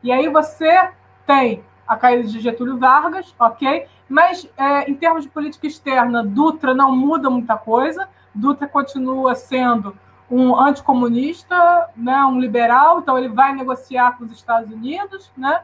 E 0.04 0.12
aí 0.12 0.28
você 0.28 0.92
tem 1.26 1.64
a 1.84 1.96
caída 1.96 2.28
de 2.28 2.38
Getúlio 2.38 2.78
Vargas, 2.78 3.34
ok? 3.40 3.88
Mas 4.08 4.48
é, 4.56 4.88
em 4.88 4.94
termos 4.94 5.24
de 5.24 5.30
política 5.30 5.66
externa, 5.66 6.22
Dutra 6.22 6.72
não 6.74 6.94
muda 6.94 7.28
muita 7.28 7.56
coisa. 7.56 8.08
Dutra 8.38 8.68
continua 8.68 9.34
sendo 9.34 9.96
um 10.30 10.58
anticomunista, 10.58 11.88
né, 11.96 12.24
um 12.24 12.38
liberal, 12.38 13.00
então 13.00 13.16
ele 13.16 13.28
vai 13.28 13.54
negociar 13.54 14.16
com 14.16 14.24
os 14.24 14.32
Estados 14.32 14.70
Unidos, 14.70 15.30
né? 15.36 15.62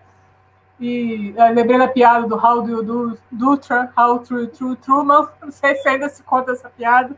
E 0.80 1.34
lembrei 1.54 1.78
da 1.78 1.86
piada 1.86 2.26
do 2.26 2.34
How 2.34 2.62
do, 2.62 2.82
do 2.82 3.18
Dutra, 3.30 3.92
How 3.96 4.18
to, 4.20 4.48
to 4.48 4.74
Truman, 4.76 5.28
não 5.40 5.50
sei 5.50 5.76
se 5.76 5.88
ainda 5.88 6.08
se 6.08 6.22
conta 6.22 6.52
essa 6.52 6.68
piada. 6.68 7.14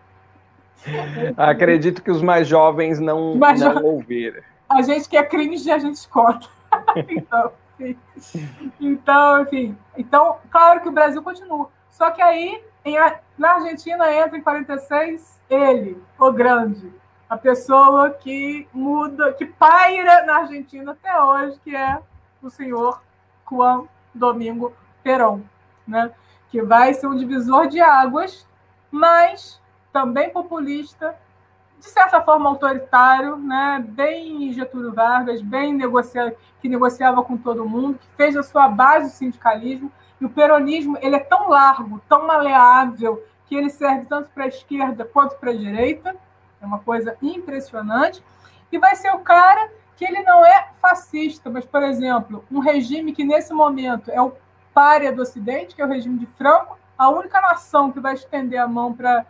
Acredito 1.36 2.02
que 2.02 2.10
os 2.10 2.20
mais 2.20 2.46
jovens 2.46 3.00
não, 3.00 3.34
mais 3.36 3.60
não 3.60 3.74
jo... 3.74 3.86
ouviram. 3.86 4.42
A 4.68 4.82
gente 4.82 5.08
que 5.08 5.16
é 5.16 5.22
cringe, 5.22 5.70
a 5.70 5.78
gente 5.78 6.06
conta. 6.08 6.48
então, 7.08 7.52
enfim. 7.80 8.48
então, 8.80 9.42
enfim. 9.42 9.78
Então, 9.96 10.36
claro 10.50 10.80
que 10.80 10.88
o 10.88 10.92
Brasil 10.92 11.22
continua. 11.22 11.70
Só 11.90 12.10
que 12.10 12.20
aí, 12.20 12.62
em, 12.86 12.96
na 13.36 13.54
Argentina, 13.54 14.12
entra 14.14 14.38
em 14.38 14.42
46 14.42 15.40
ele, 15.50 16.00
o 16.18 16.30
grande. 16.30 16.92
A 17.28 17.36
pessoa 17.36 18.10
que 18.10 18.68
muda, 18.72 19.32
que 19.32 19.44
paira 19.44 20.24
na 20.24 20.36
Argentina 20.36 20.92
até 20.92 21.20
hoje, 21.20 21.58
que 21.64 21.74
é 21.74 21.98
o 22.40 22.48
senhor 22.48 23.02
Juan 23.50 23.86
Domingo 24.14 24.72
Perón, 25.02 25.40
né? 25.86 26.12
que 26.48 26.62
vai 26.62 26.94
ser 26.94 27.08
um 27.08 27.16
divisor 27.16 27.66
de 27.66 27.80
águas, 27.80 28.46
mas 28.88 29.60
também 29.92 30.30
populista, 30.30 31.16
de 31.80 31.86
certa 31.86 32.20
forma 32.20 32.48
autoritário, 32.48 33.36
né? 33.36 33.84
bem 33.86 34.52
Getúlio 34.52 34.94
Vargas, 34.94 35.42
bem 35.42 35.74
negocia... 35.74 36.36
que 36.60 36.68
negociava 36.68 37.24
com 37.24 37.36
todo 37.36 37.68
mundo, 37.68 37.98
que 37.98 38.06
fez 38.16 38.36
a 38.36 38.44
sua 38.44 38.68
base 38.68 39.10
do 39.10 39.16
sindicalismo. 39.16 39.90
E 40.20 40.24
o 40.24 40.30
peronismo 40.30 40.96
ele 41.00 41.16
é 41.16 41.20
tão 41.20 41.48
largo, 41.48 42.00
tão 42.08 42.26
maleável, 42.26 43.22
que 43.46 43.54
ele 43.54 43.70
serve 43.70 44.06
tanto 44.06 44.30
para 44.30 44.44
a 44.44 44.48
esquerda 44.48 45.04
quanto 45.04 45.36
para 45.36 45.50
a 45.50 45.56
direita. 45.56 46.16
É 46.60 46.66
uma 46.66 46.78
coisa 46.78 47.16
impressionante. 47.22 48.22
E 48.70 48.78
vai 48.78 48.96
ser 48.96 49.12
o 49.14 49.20
cara 49.20 49.70
que 49.96 50.04
ele 50.04 50.22
não 50.22 50.44
é 50.44 50.68
fascista, 50.80 51.48
mas, 51.48 51.64
por 51.64 51.82
exemplo, 51.82 52.44
um 52.50 52.58
regime 52.58 53.12
que 53.12 53.24
nesse 53.24 53.52
momento 53.52 54.10
é 54.10 54.20
o 54.20 54.32
párea 54.74 55.12
do 55.12 55.22
Ocidente, 55.22 55.74
que 55.74 55.80
é 55.80 55.84
o 55.84 55.88
regime 55.88 56.18
de 56.18 56.26
Franco, 56.26 56.76
a 56.98 57.08
única 57.08 57.40
nação 57.40 57.90
que 57.90 58.00
vai 58.00 58.14
estender 58.14 58.58
a 58.58 58.68
mão 58.68 58.92
para 58.92 59.24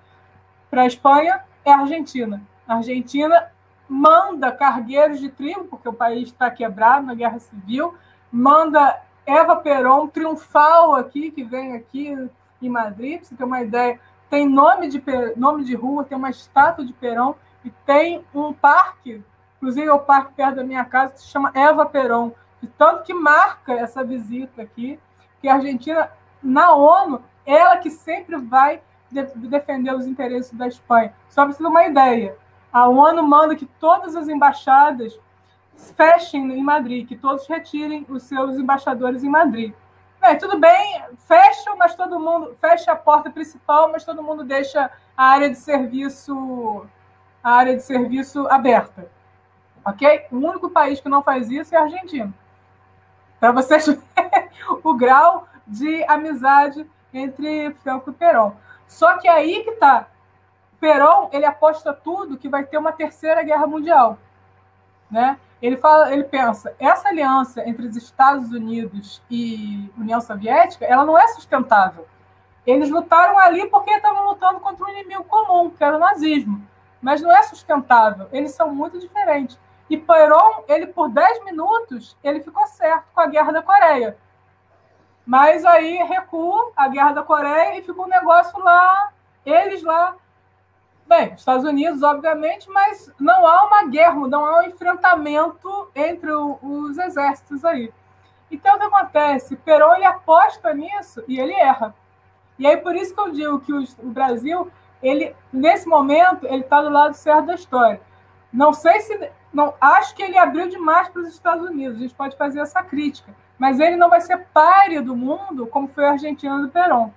a 0.73 0.87
Espanha 0.87 1.41
é 1.65 1.73
a 1.73 1.79
Argentina. 1.79 2.43
A 2.67 2.77
Argentina 2.77 3.53
manda 3.89 4.51
cargueiros 4.51 5.21
de 5.21 5.29
trigo, 5.29 5.65
porque 5.65 5.89
o 5.89 5.93
país 5.93 6.29
está 6.29 6.51
quebrado 6.51 7.07
na 7.07 7.15
guerra 7.15 7.39
civil, 7.39 7.95
manda 8.31 9.01
Eva 9.27 9.57
Perón 9.57 10.09
triunfal 10.09 10.95
aqui, 10.95 11.31
que 11.31 11.43
vem 11.43 11.75
aqui 11.75 12.15
em 12.63 12.69
Madrid, 12.69 13.19
para 13.19 13.29
você 13.29 13.37
ter 13.37 13.45
uma 13.45 13.61
ideia, 13.61 14.01
tem 14.31 14.49
nome 14.49 14.89
de, 14.89 15.03
nome 15.37 15.65
de 15.65 15.75
rua, 15.75 16.05
tem 16.05 16.17
uma 16.17 16.31
estátua 16.31 16.85
de 16.85 16.93
Perón 16.93 17.35
e 17.65 17.71
tem 17.85 18.25
um 18.35 18.53
parque 18.53 19.23
Inclusive, 19.57 19.89
é 19.89 19.93
o 19.93 19.99
parque 19.99 20.35
perto 20.35 20.57
da 20.57 20.65
minha 20.65 20.85
casa 20.85 21.15
que 21.15 21.21
se 21.21 21.29
chama 21.29 21.51
Eva 21.55 21.87
Peron. 21.87 22.33
De 22.61 22.69
tanto 22.69 23.03
que 23.03 23.15
marca 23.15 23.73
essa 23.73 24.05
visita 24.05 24.63
aqui, 24.63 24.99
que 25.41 25.49
a 25.49 25.55
Argentina, 25.55 26.11
na 26.43 26.73
ONU, 26.73 27.23
ela 27.45 27.77
que 27.79 27.91
sempre 27.91 28.37
vai 28.37 28.81
de 29.11 29.23
defender 29.49 29.95
os 29.95 30.07
interesses 30.07 30.53
da 30.53 30.67
Espanha. 30.67 31.15
Só 31.29 31.45
para 31.45 31.53
você 31.53 31.59
ter 31.59 31.69
uma 31.69 31.85
ideia, 31.85 32.37
a 32.73 32.89
ONU 32.89 33.23
manda 33.23 33.57
que 33.57 33.67
todas 33.67 34.17
as 34.17 34.29
embaixadas 34.29 35.19
fechem 35.77 36.53
em 36.53 36.63
Madrid, 36.63 37.07
que 37.07 37.17
todos 37.17 37.47
retirem 37.47 38.07
os 38.09 38.25
seus 38.25 38.57
embaixadores 38.57 39.23
em 39.23 39.29
Madrid. 39.29 39.73
Bem, 40.21 40.39
tudo 40.39 40.59
bem, 40.59 41.05
fecham, 41.19 41.77
mas 41.77 41.95
todo 41.95 42.19
mundo 42.19 42.57
fecha 42.61 42.93
a 42.93 42.97
porta 42.97 43.31
principal, 43.31 43.91
mas 43.93 44.05
todo 44.05 44.23
mundo 44.23 44.43
deixa 44.43 44.91
a 45.17 45.25
área 45.25 45.49
de 45.49 45.57
serviço 45.57 46.87
a 47.43 47.53
área 47.53 47.77
de 47.77 47.83
serviço 47.83 48.49
aberta. 48.49 49.09
Ok? 49.85 50.27
O 50.33 50.37
único 50.39 50.69
país 50.69 51.01
que 51.01 51.09
não 51.09 51.23
faz 51.23 51.49
isso 51.49 51.73
é 51.77 51.79
a 51.79 51.83
Argentina. 51.83 52.35
Para 53.39 53.53
vocês 53.53 53.87
verem 53.87 54.51
o 54.83 54.95
grau 54.95 55.47
de 55.65 56.03
amizade 56.05 56.85
entre 57.15 57.73
Franco 57.85 58.11
e 58.11 58.13
Perón. 58.13 58.53
Só 58.89 59.17
que 59.19 59.29
aí 59.29 59.63
que 59.63 59.71
está. 59.71 60.09
Perón 60.81 61.29
ele 61.33 61.47
aposta 61.47 61.93
tudo 61.93 62.37
que 62.37 62.49
vai 62.49 62.65
ter 62.65 62.79
uma 62.79 62.91
terceira 62.91 63.45
guerra 63.45 63.67
mundial, 63.67 64.19
né? 65.09 65.39
Ele 65.61 65.77
fala, 65.77 66.13
ele 66.13 66.25
pensa, 66.25 66.75
essa 66.79 67.09
aliança 67.09 67.67
entre 67.67 67.87
os 67.87 67.97
Estados 67.97 68.51
Unidos 68.53 69.23
e 69.31 69.91
União 69.97 70.21
Soviética, 70.21 70.85
ela 70.85 71.05
não 71.05 71.19
é 71.19 71.27
sustentável. 71.29 72.07
Eles 72.67 72.91
lutaram 72.91 73.39
ali 73.39 73.67
porque 73.69 73.91
estavam 73.91 74.27
lutando 74.29 74.61
contra 74.61 74.85
um 74.85 74.89
inimigo 74.89 75.25
comum, 75.25 75.71
que 75.71 75.83
era 75.83 75.97
o 75.97 76.01
nazismo. 76.01 76.67
Mas 77.01 77.23
não 77.23 77.31
é 77.31 77.43
sustentável. 77.43 78.29
Eles 78.33 78.53
são 78.53 78.75
muito 78.75 78.99
diferentes. 78.99 79.59
E 79.89 79.97
Perón, 79.97 80.65
ele 80.67 80.89
por 80.89 81.09
10 81.09 81.45
minutos, 81.45 82.17
ele 82.23 82.41
ficou 82.41 82.67
certo 82.67 83.05
com 83.15 83.21
a 83.21 83.27
Guerra 83.27 83.53
da 83.53 83.63
Coreia. 83.63 84.17
Mas 85.25 85.65
aí 85.65 85.97
recua 86.05 86.73
a 86.77 86.89
Guerra 86.89 87.13
da 87.13 87.23
Coreia 87.23 87.79
e 87.79 87.83
ficou 87.83 88.05
um 88.05 88.09
negócio 88.09 88.59
lá, 88.59 89.13
eles 89.45 89.83
lá. 89.83 90.17
Bem, 91.09 91.35
Estados 91.35 91.65
Unidos, 91.65 92.03
obviamente, 92.03 92.69
mas 92.69 93.13
não 93.19 93.47
há 93.47 93.65
uma 93.65 93.87
guerra, 93.87 94.27
não 94.27 94.45
há 94.45 94.59
um 94.59 94.63
enfrentamento 94.65 95.89
entre 95.95 96.33
o, 96.33 96.59
os 96.61 96.99
exércitos 96.99 97.65
aí. 97.65 97.93
Então, 98.51 98.75
o 98.75 98.79
que 98.79 98.85
acontece? 98.87 99.57
Perón 99.57 99.95
ele 99.95 100.05
aposta 100.05 100.75
nisso 100.75 101.23
e 101.29 101.39
ele 101.39 101.53
erra. 101.53 101.95
E 102.59 102.67
aí, 102.67 102.77
por 102.77 102.97
isso 102.97 103.15
que 103.15 103.21
eu 103.21 103.31
digo 103.31 103.61
que 103.61 103.73
o, 103.73 103.85
o 104.03 104.11
Brasil, 104.11 104.71
ele, 105.01 105.35
nesse 105.53 105.87
momento, 105.87 106.45
ele 106.47 106.63
está 106.63 106.83
do 106.83 106.91
lado 106.91 107.15
certo 107.15 107.47
da 107.47 107.55
história. 107.55 108.01
Não 108.53 108.73
sei 108.73 109.01
se 109.01 109.31
não 109.53 109.75
acho 109.81 110.15
que 110.15 110.23
ele 110.23 110.37
abriu 110.37 110.69
demais 110.69 111.09
para 111.09 111.23
os 111.23 111.29
Estados 111.29 111.69
Unidos. 111.69 111.99
A 111.99 112.03
gente 112.03 112.15
pode 112.15 112.37
fazer 112.37 112.59
essa 112.59 112.83
crítica, 112.83 113.33
mas 113.57 113.79
ele 113.79 113.97
não 113.97 114.11
vai 114.11 114.21
ser 114.21 114.47
páreo 114.53 115.05
do 115.05 115.15
mundo 115.15 115.67
como 115.69 115.87
foi 115.87 116.05
a 116.05 116.13
Argentina 116.13 116.59
do 116.59 116.69
Perón, 116.69 117.11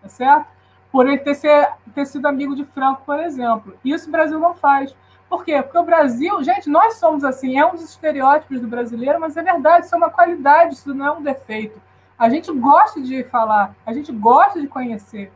tá 0.00 0.08
certo? 0.08 0.55
Por 0.96 1.06
ele 1.06 1.18
ter, 1.18 1.34
ser, 1.34 1.68
ter 1.94 2.06
sido 2.06 2.24
amigo 2.24 2.56
de 2.56 2.64
Franco, 2.64 3.02
por 3.04 3.20
exemplo. 3.20 3.76
Isso 3.84 4.08
o 4.08 4.10
Brasil 4.10 4.38
não 4.38 4.54
faz. 4.54 4.96
Por 5.28 5.44
quê? 5.44 5.60
Porque 5.60 5.76
o 5.76 5.84
Brasil, 5.84 6.42
gente, 6.42 6.70
nós 6.70 6.94
somos 6.94 7.22
assim, 7.22 7.58
é 7.58 7.66
um 7.66 7.72
dos 7.72 7.82
estereótipos 7.82 8.62
do 8.62 8.66
brasileiro, 8.66 9.20
mas 9.20 9.36
é 9.36 9.42
verdade, 9.42 9.84
isso 9.84 9.94
é 9.94 9.98
uma 9.98 10.08
qualidade, 10.08 10.72
isso 10.72 10.94
não 10.94 11.06
é 11.06 11.12
um 11.12 11.22
defeito. 11.22 11.78
A 12.18 12.30
gente 12.30 12.50
gosta 12.50 12.98
de 13.02 13.24
falar, 13.24 13.74
a 13.84 13.92
gente 13.92 14.10
gosta 14.10 14.58
de 14.58 14.66
conhecer. 14.68 15.30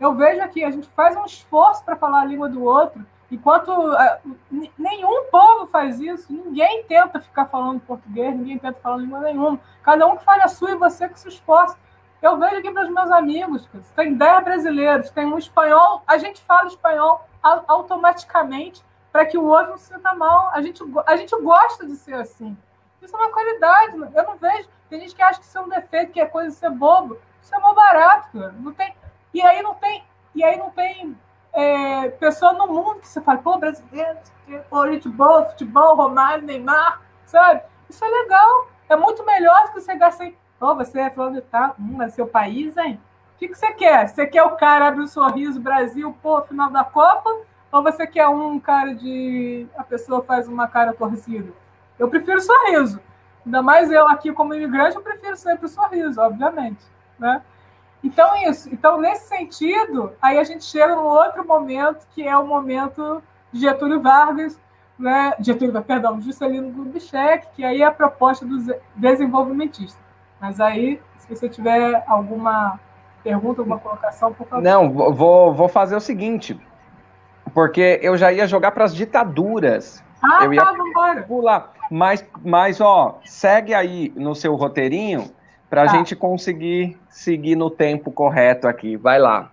Eu 0.00 0.14
vejo 0.14 0.40
aqui, 0.40 0.64
a 0.64 0.70
gente 0.70 0.88
faz 0.96 1.14
um 1.14 1.26
esforço 1.26 1.84
para 1.84 1.94
falar 1.94 2.22
a 2.22 2.24
língua 2.24 2.48
do 2.48 2.64
outro, 2.64 3.04
Enquanto 3.32 3.70
uh, 3.70 4.36
nenhum 4.78 5.24
povo 5.30 5.66
faz 5.68 5.98
isso, 5.98 6.30
ninguém 6.30 6.84
tenta 6.84 7.18
ficar 7.18 7.46
falando 7.46 7.80
português, 7.80 8.36
ninguém 8.36 8.58
tenta 8.58 8.78
falar 8.78 8.98
língua 8.98 9.20
nenhuma. 9.20 9.58
Cada 9.82 10.06
um 10.06 10.18
que 10.18 10.24
fale 10.24 10.42
a 10.42 10.48
sua 10.48 10.72
e 10.72 10.76
você 10.76 11.08
que 11.08 11.18
se 11.18 11.28
esforça. 11.28 11.74
Eu 12.22 12.38
vejo 12.38 12.56
aqui 12.56 12.70
para 12.70 12.84
os 12.84 12.88
meus 12.88 13.10
amigos, 13.10 13.68
tem 13.96 14.14
10 14.14 14.44
brasileiros, 14.44 15.10
tem 15.10 15.26
um 15.26 15.36
espanhol, 15.36 16.02
a 16.06 16.16
gente 16.18 16.40
fala 16.42 16.68
espanhol 16.68 17.26
automaticamente 17.42 18.80
para 19.10 19.26
que 19.26 19.36
o 19.36 19.44
outro 19.44 19.72
não 19.72 19.76
se 19.76 19.92
sinta 19.92 20.14
mal. 20.14 20.48
A 20.52 20.62
gente, 20.62 20.82
a 21.04 21.16
gente 21.16 21.36
gosta 21.42 21.84
de 21.84 21.96
ser 21.96 22.14
assim. 22.14 22.56
Isso 23.02 23.14
é 23.14 23.18
uma 23.18 23.30
qualidade. 23.30 23.96
Eu 24.14 24.22
não 24.24 24.36
vejo. 24.36 24.68
Tem 24.88 25.00
gente 25.00 25.14
que 25.14 25.22
acha 25.22 25.40
que 25.40 25.44
isso 25.44 25.58
é 25.58 25.60
um 25.60 25.68
defeito, 25.68 26.12
que 26.12 26.20
é 26.20 26.26
coisa 26.26 26.50
de 26.50 26.54
ser 26.54 26.70
bobo. 26.70 27.18
Isso 27.42 27.54
é 27.54 27.58
mal 27.58 27.74
barato, 27.74 28.28
cara. 28.32 28.52
Não 28.52 28.72
tem. 28.72 28.94
E 29.34 29.42
aí 29.42 29.60
não 29.60 29.74
tem. 29.74 30.04
E 30.34 30.42
aí 30.42 30.56
não 30.56 30.70
tem 30.70 31.18
é, 31.52 32.08
pessoa 32.10 32.52
no 32.54 32.66
mundo 32.68 33.00
que 33.00 33.08
você 33.08 33.20
fala, 33.20 33.38
pô, 33.38 33.58
brasileiro, 33.58 34.18
pô, 34.70 34.86
gente 34.86 35.08
boa, 35.08 35.44
futebol, 35.46 35.96
Romário, 35.96 36.44
Neymar, 36.44 37.02
sabe? 37.26 37.62
Isso 37.90 38.02
é 38.02 38.08
legal. 38.08 38.68
É 38.88 38.96
muito 38.96 39.24
melhor 39.26 39.64
do 39.64 39.72
que 39.72 39.80
você 39.80 39.94
gastar 39.94 40.26
Pô, 40.62 40.76
você 40.76 41.00
é 41.00 41.10
falando 41.10 41.34
de 41.34 41.40
tá, 41.40 41.74
hum, 41.76 42.00
é 42.00 42.08
seu 42.08 42.24
país, 42.24 42.76
hein? 42.76 43.00
O 43.34 43.38
que, 43.40 43.48
que 43.48 43.54
você 43.56 43.72
quer? 43.72 44.08
Você 44.08 44.24
quer 44.28 44.44
o 44.44 44.54
cara 44.54 44.92
um 44.92 45.08
sorriso, 45.08 45.58
Brasil, 45.60 46.16
pô, 46.22 46.40
final 46.42 46.70
da 46.70 46.84
Copa? 46.84 47.28
Ou 47.72 47.82
você 47.82 48.06
quer 48.06 48.28
um 48.28 48.60
cara 48.60 48.94
de. 48.94 49.66
a 49.76 49.82
pessoa 49.82 50.22
faz 50.22 50.46
uma 50.46 50.68
cara 50.68 50.92
torcida? 50.92 51.52
Eu 51.98 52.08
prefiro 52.08 52.40
sorriso. 52.40 53.00
Ainda 53.44 53.60
mais 53.60 53.90
eu 53.90 54.06
aqui 54.06 54.32
como 54.32 54.54
imigrante, 54.54 54.94
eu 54.94 55.02
prefiro 55.02 55.34
sempre 55.34 55.66
o 55.66 55.68
sorriso, 55.68 56.20
obviamente. 56.20 56.84
Né? 57.18 57.42
Então, 58.04 58.36
isso. 58.48 58.72
Então, 58.72 59.00
nesse 59.00 59.26
sentido, 59.26 60.12
aí 60.22 60.38
a 60.38 60.44
gente 60.44 60.64
chega 60.64 60.94
num 60.94 61.06
outro 61.06 61.44
momento, 61.44 62.06
que 62.14 62.24
é 62.24 62.38
o 62.38 62.46
momento 62.46 63.20
de 63.50 63.62
Getúlio 63.62 64.00
Vargas, 64.00 64.60
né? 64.96 65.34
Getúlio, 65.40 65.82
perdão, 65.82 66.20
Juscelino 66.20 66.72
Kubitschek, 66.72 67.48
que 67.56 67.64
aí 67.64 67.82
é 67.82 67.86
a 67.86 67.90
proposta 67.90 68.46
dos 68.46 68.64
desenvolvimentistas. 68.94 70.11
Mas 70.42 70.58
aí, 70.58 71.00
se 71.18 71.28
você 71.28 71.48
tiver 71.48 72.02
alguma 72.04 72.80
pergunta, 73.22 73.60
alguma 73.60 73.78
colocação, 73.78 74.32
por 74.32 74.44
favor. 74.44 74.60
Não, 74.60 74.90
vou, 74.90 75.54
vou 75.54 75.68
fazer 75.68 75.94
o 75.94 76.00
seguinte, 76.00 76.58
porque 77.54 78.00
eu 78.02 78.16
já 78.16 78.32
ia 78.32 78.44
jogar 78.44 78.72
para 78.72 78.82
as 78.82 78.92
ditaduras. 78.92 80.02
Ah, 80.20 80.44
eu 80.44 80.52
ia 80.52 80.64
tá, 80.64 80.72
vambora. 80.72 81.22
Pular. 81.22 81.72
Mas, 81.88 82.26
mas, 82.44 82.80
ó, 82.80 83.20
segue 83.24 83.72
aí 83.72 84.12
no 84.16 84.34
seu 84.34 84.56
roteirinho 84.56 85.30
para 85.70 85.84
a 85.84 85.86
tá. 85.86 85.92
gente 85.92 86.16
conseguir 86.16 86.98
seguir 87.08 87.54
no 87.54 87.70
tempo 87.70 88.10
correto 88.10 88.66
aqui. 88.66 88.96
Vai 88.96 89.20
lá. 89.20 89.48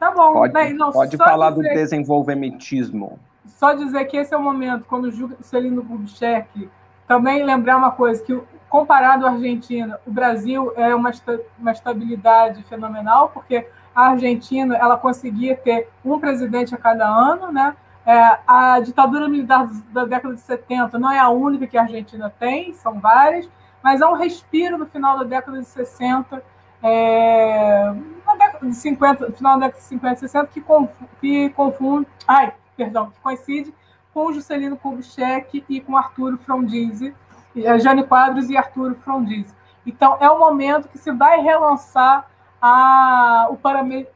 Tá 0.00 0.10
bom. 0.10 0.32
Pode, 0.32 0.72
não, 0.72 0.90
pode 0.90 1.16
falar 1.16 1.50
dizer, 1.50 1.68
do 1.68 1.74
desenvolvimentismo. 1.74 3.20
Só 3.46 3.72
dizer 3.72 4.04
que 4.06 4.16
esse 4.16 4.34
é 4.34 4.36
o 4.36 4.42
momento, 4.42 4.84
quando 4.88 5.04
o 5.04 5.12
Juscelino 5.12 5.84
Kubitschek, 5.84 6.68
também 7.06 7.44
lembrar 7.44 7.76
uma 7.76 7.92
coisa, 7.92 8.20
que 8.20 8.36
comparado 8.74 9.24
à 9.24 9.30
Argentina, 9.30 10.00
o 10.04 10.10
Brasil 10.10 10.72
é 10.74 10.92
uma, 10.92 11.12
uma 11.60 11.70
estabilidade 11.70 12.60
fenomenal, 12.64 13.28
porque 13.28 13.68
a 13.94 14.08
Argentina 14.08 14.76
ela 14.76 14.96
conseguia 14.96 15.56
ter 15.56 15.88
um 16.04 16.18
presidente 16.18 16.74
a 16.74 16.76
cada 16.76 17.06
ano, 17.06 17.52
né? 17.52 17.76
É, 18.04 18.38
a 18.44 18.80
ditadura 18.80 19.28
militar 19.28 19.68
da 19.92 20.04
década 20.04 20.34
de 20.34 20.40
70 20.40 20.98
não 20.98 21.12
é 21.12 21.20
a 21.20 21.28
única 21.28 21.68
que 21.68 21.78
a 21.78 21.82
Argentina 21.82 22.28
tem, 22.36 22.72
são 22.72 22.98
várias, 22.98 23.48
mas 23.80 24.02
há 24.02 24.10
um 24.10 24.16
respiro 24.16 24.76
no 24.76 24.86
final 24.86 25.18
da 25.18 25.24
década 25.24 25.60
de 25.60 25.66
60, 25.66 26.42
é, 26.82 27.94
na 28.26 28.34
década 28.34 28.66
de 28.66 28.74
50, 28.74 29.32
final 29.34 29.52
da 29.56 29.66
década 29.66 29.80
de 29.80 29.86
50 29.86 30.14
e 30.14 30.18
60, 30.18 30.46
que, 30.48 30.64
que 31.20 31.50
confunde, 31.50 32.08
ai, 32.26 32.52
perdão, 32.76 33.12
que 33.12 33.20
coincide 33.20 33.72
com 34.12 34.26
o 34.26 34.32
Juscelino 34.32 34.76
Kubitschek 34.76 35.64
e 35.68 35.80
com 35.80 35.96
Arturo 35.96 36.38
Frondizi, 36.38 37.14
Jane 37.54 38.04
Quadros 38.04 38.50
e 38.50 38.56
Arturo 38.56 38.94
Frondizi. 38.96 39.54
Então, 39.86 40.16
é 40.20 40.30
o 40.30 40.38
momento 40.38 40.88
que 40.88 40.98
se 40.98 41.12
vai 41.12 41.40
relançar 41.40 42.26
a, 42.60 43.48
o 43.50 43.58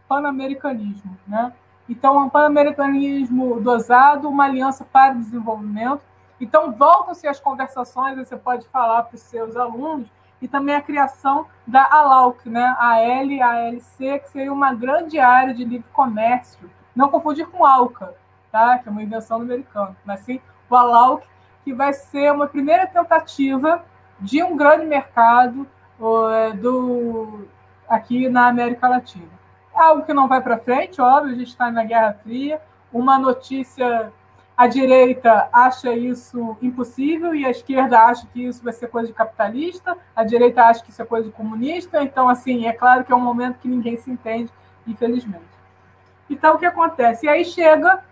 panamericanismo. 0.08 1.16
Né? 1.26 1.52
Então, 1.88 2.18
um 2.18 2.28
panamericanismo 2.28 3.60
dosado, 3.60 4.28
uma 4.28 4.44
aliança 4.44 4.84
para 4.84 5.14
o 5.14 5.18
desenvolvimento, 5.18 6.02
então, 6.40 6.72
voltam-se 6.72 7.26
as 7.26 7.40
conversações, 7.40 8.16
você 8.16 8.36
pode 8.36 8.66
falar 8.68 9.02
para 9.04 9.16
os 9.16 9.22
seus 9.22 9.56
alunos, 9.56 10.08
e 10.40 10.46
também 10.46 10.74
a 10.74 10.80
criação 10.80 11.46
da 11.66 11.84
ALAUC, 11.90 12.48
né? 12.48 12.76
a 12.78 13.00
L, 13.00 13.42
a 13.42 13.58
LC, 13.66 14.20
que 14.20 14.30
seria 14.30 14.52
uma 14.52 14.72
grande 14.72 15.18
área 15.18 15.52
de 15.52 15.64
livre 15.64 15.88
comércio. 15.92 16.70
Não 16.94 17.10
confundir 17.10 17.46
com 17.48 17.64
ALCA, 17.64 18.14
tá? 18.52 18.78
que 18.78 18.88
é 18.88 18.92
uma 18.92 19.02
invenção 19.02 19.40
americana, 19.40 19.96
mas 20.04 20.20
sim 20.20 20.40
o 20.70 20.76
ALAUC, 20.76 21.26
que 21.68 21.74
vai 21.74 21.92
ser 21.92 22.32
uma 22.32 22.46
primeira 22.46 22.86
tentativa 22.86 23.84
de 24.18 24.42
um 24.42 24.56
grande 24.56 24.86
mercado 24.86 25.66
uh, 26.00 26.56
do, 26.56 27.46
aqui 27.86 28.26
na 28.26 28.48
América 28.48 28.88
Latina. 28.88 29.28
É 29.76 29.80
algo 29.80 30.02
que 30.02 30.14
não 30.14 30.26
vai 30.26 30.40
para 30.40 30.56
frente, 30.56 30.98
óbvio, 30.98 31.34
a 31.34 31.38
gente 31.38 31.48
está 31.48 31.70
na 31.70 31.84
Guerra 31.84 32.14
Fria, 32.22 32.58
uma 32.90 33.18
notícia 33.18 34.10
a 34.56 34.66
direita 34.66 35.48
acha 35.52 35.92
isso 35.92 36.56
impossível 36.62 37.34
e 37.34 37.44
a 37.44 37.50
esquerda 37.50 38.00
acha 38.00 38.26
que 38.32 38.44
isso 38.44 38.64
vai 38.64 38.72
ser 38.72 38.88
coisa 38.88 39.08
de 39.08 39.14
capitalista, 39.14 39.94
a 40.16 40.24
direita 40.24 40.64
acha 40.64 40.82
que 40.82 40.90
isso 40.90 41.02
é 41.02 41.04
coisa 41.04 41.28
de 41.28 41.34
comunista. 41.34 42.02
Então, 42.02 42.30
assim, 42.30 42.66
é 42.66 42.72
claro 42.72 43.04
que 43.04 43.12
é 43.12 43.14
um 43.14 43.20
momento 43.20 43.58
que 43.58 43.68
ninguém 43.68 43.96
se 43.98 44.10
entende, 44.10 44.50
infelizmente. 44.86 45.44
Então, 46.30 46.56
o 46.56 46.58
que 46.58 46.66
acontece? 46.66 47.26
E 47.26 47.28
aí 47.28 47.44
chega 47.44 48.02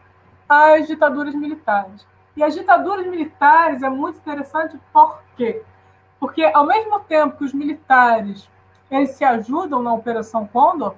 as 0.46 0.86
ditaduras 0.86 1.34
militares. 1.34 2.06
E 2.36 2.42
as 2.42 2.54
ditaduras 2.54 3.06
militares 3.06 3.82
é 3.82 3.88
muito 3.88 4.18
interessante 4.18 4.78
por 4.92 5.22
quê? 5.36 5.62
Porque, 6.20 6.44
ao 6.44 6.66
mesmo 6.66 7.00
tempo 7.00 7.38
que 7.38 7.44
os 7.44 7.52
militares 7.52 8.48
eles 8.90 9.10
se 9.10 9.24
ajudam 9.24 9.82
na 9.82 9.92
Operação 9.92 10.46
Condor, 10.46 10.94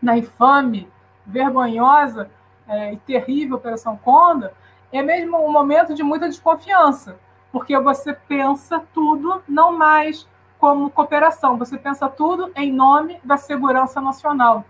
na 0.00 0.16
infame, 0.16 0.88
vergonhosa 1.26 2.30
é, 2.66 2.92
e 2.92 2.96
terrível 2.98 3.56
Operação 3.56 3.96
Condor, 3.96 4.50
é 4.92 5.02
mesmo 5.02 5.44
um 5.44 5.50
momento 5.50 5.92
de 5.92 6.02
muita 6.02 6.28
desconfiança, 6.28 7.18
porque 7.50 7.78
você 7.78 8.12
pensa 8.12 8.82
tudo 8.92 9.42
não 9.48 9.76
mais 9.76 10.26
como 10.58 10.88
cooperação, 10.88 11.58
você 11.58 11.76
pensa 11.76 12.08
tudo 12.08 12.50
em 12.54 12.72
nome 12.72 13.20
da 13.22 13.36
segurança 13.36 14.00
nacional, 14.00 14.64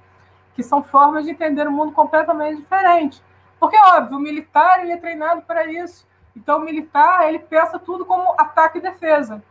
que 0.54 0.62
são 0.62 0.82
formas 0.82 1.24
de 1.24 1.30
entender 1.30 1.68
o 1.68 1.72
mundo 1.72 1.92
completamente 1.92 2.60
diferente. 2.60 3.22
Porque, 3.64 3.78
óbvio, 3.78 4.18
o 4.18 4.20
militar 4.20 4.80
ele 4.80 4.92
é 4.92 4.96
treinado 4.98 5.40
para 5.40 5.64
isso. 5.64 6.06
Então, 6.36 6.58
o 6.58 6.60
militar 6.60 7.26
ele 7.26 7.38
pensa 7.38 7.78
tudo 7.78 8.04
como 8.04 8.34
ataque 8.36 8.76
e 8.76 8.80
defesa. 8.82 9.42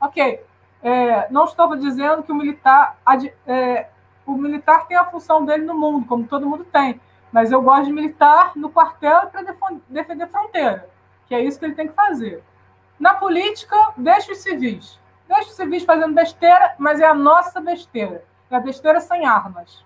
Ok, 0.00 0.42
é, 0.82 1.30
não 1.30 1.44
estou 1.44 1.76
dizendo 1.76 2.24
que 2.24 2.32
o 2.32 2.34
militar, 2.34 2.98
é, 3.46 3.86
o 4.26 4.32
militar 4.32 4.88
tem 4.88 4.96
a 4.96 5.04
função 5.04 5.44
dele 5.44 5.64
no 5.64 5.78
mundo, 5.78 6.08
como 6.08 6.26
todo 6.26 6.48
mundo 6.48 6.64
tem. 6.64 7.00
Mas 7.30 7.52
eu 7.52 7.62
gosto 7.62 7.84
de 7.84 7.92
militar 7.92 8.50
no 8.56 8.68
quartel 8.68 9.28
para 9.28 9.42
defender 9.88 10.26
fronteira, 10.26 10.90
que 11.28 11.34
é 11.34 11.40
isso 11.40 11.56
que 11.56 11.66
ele 11.66 11.76
tem 11.76 11.86
que 11.86 11.94
fazer. 11.94 12.42
Na 12.98 13.14
política, 13.14 13.76
deixa 13.96 14.32
os 14.32 14.38
civis. 14.38 14.98
Deixa 15.28 15.50
os 15.50 15.54
civis 15.54 15.84
fazendo 15.84 16.14
besteira, 16.14 16.74
mas 16.78 17.00
é 17.00 17.06
a 17.06 17.14
nossa 17.14 17.60
besteira. 17.60 18.24
É 18.50 18.56
a 18.56 18.60
besteira 18.60 18.98
sem 18.98 19.24
armas. 19.24 19.84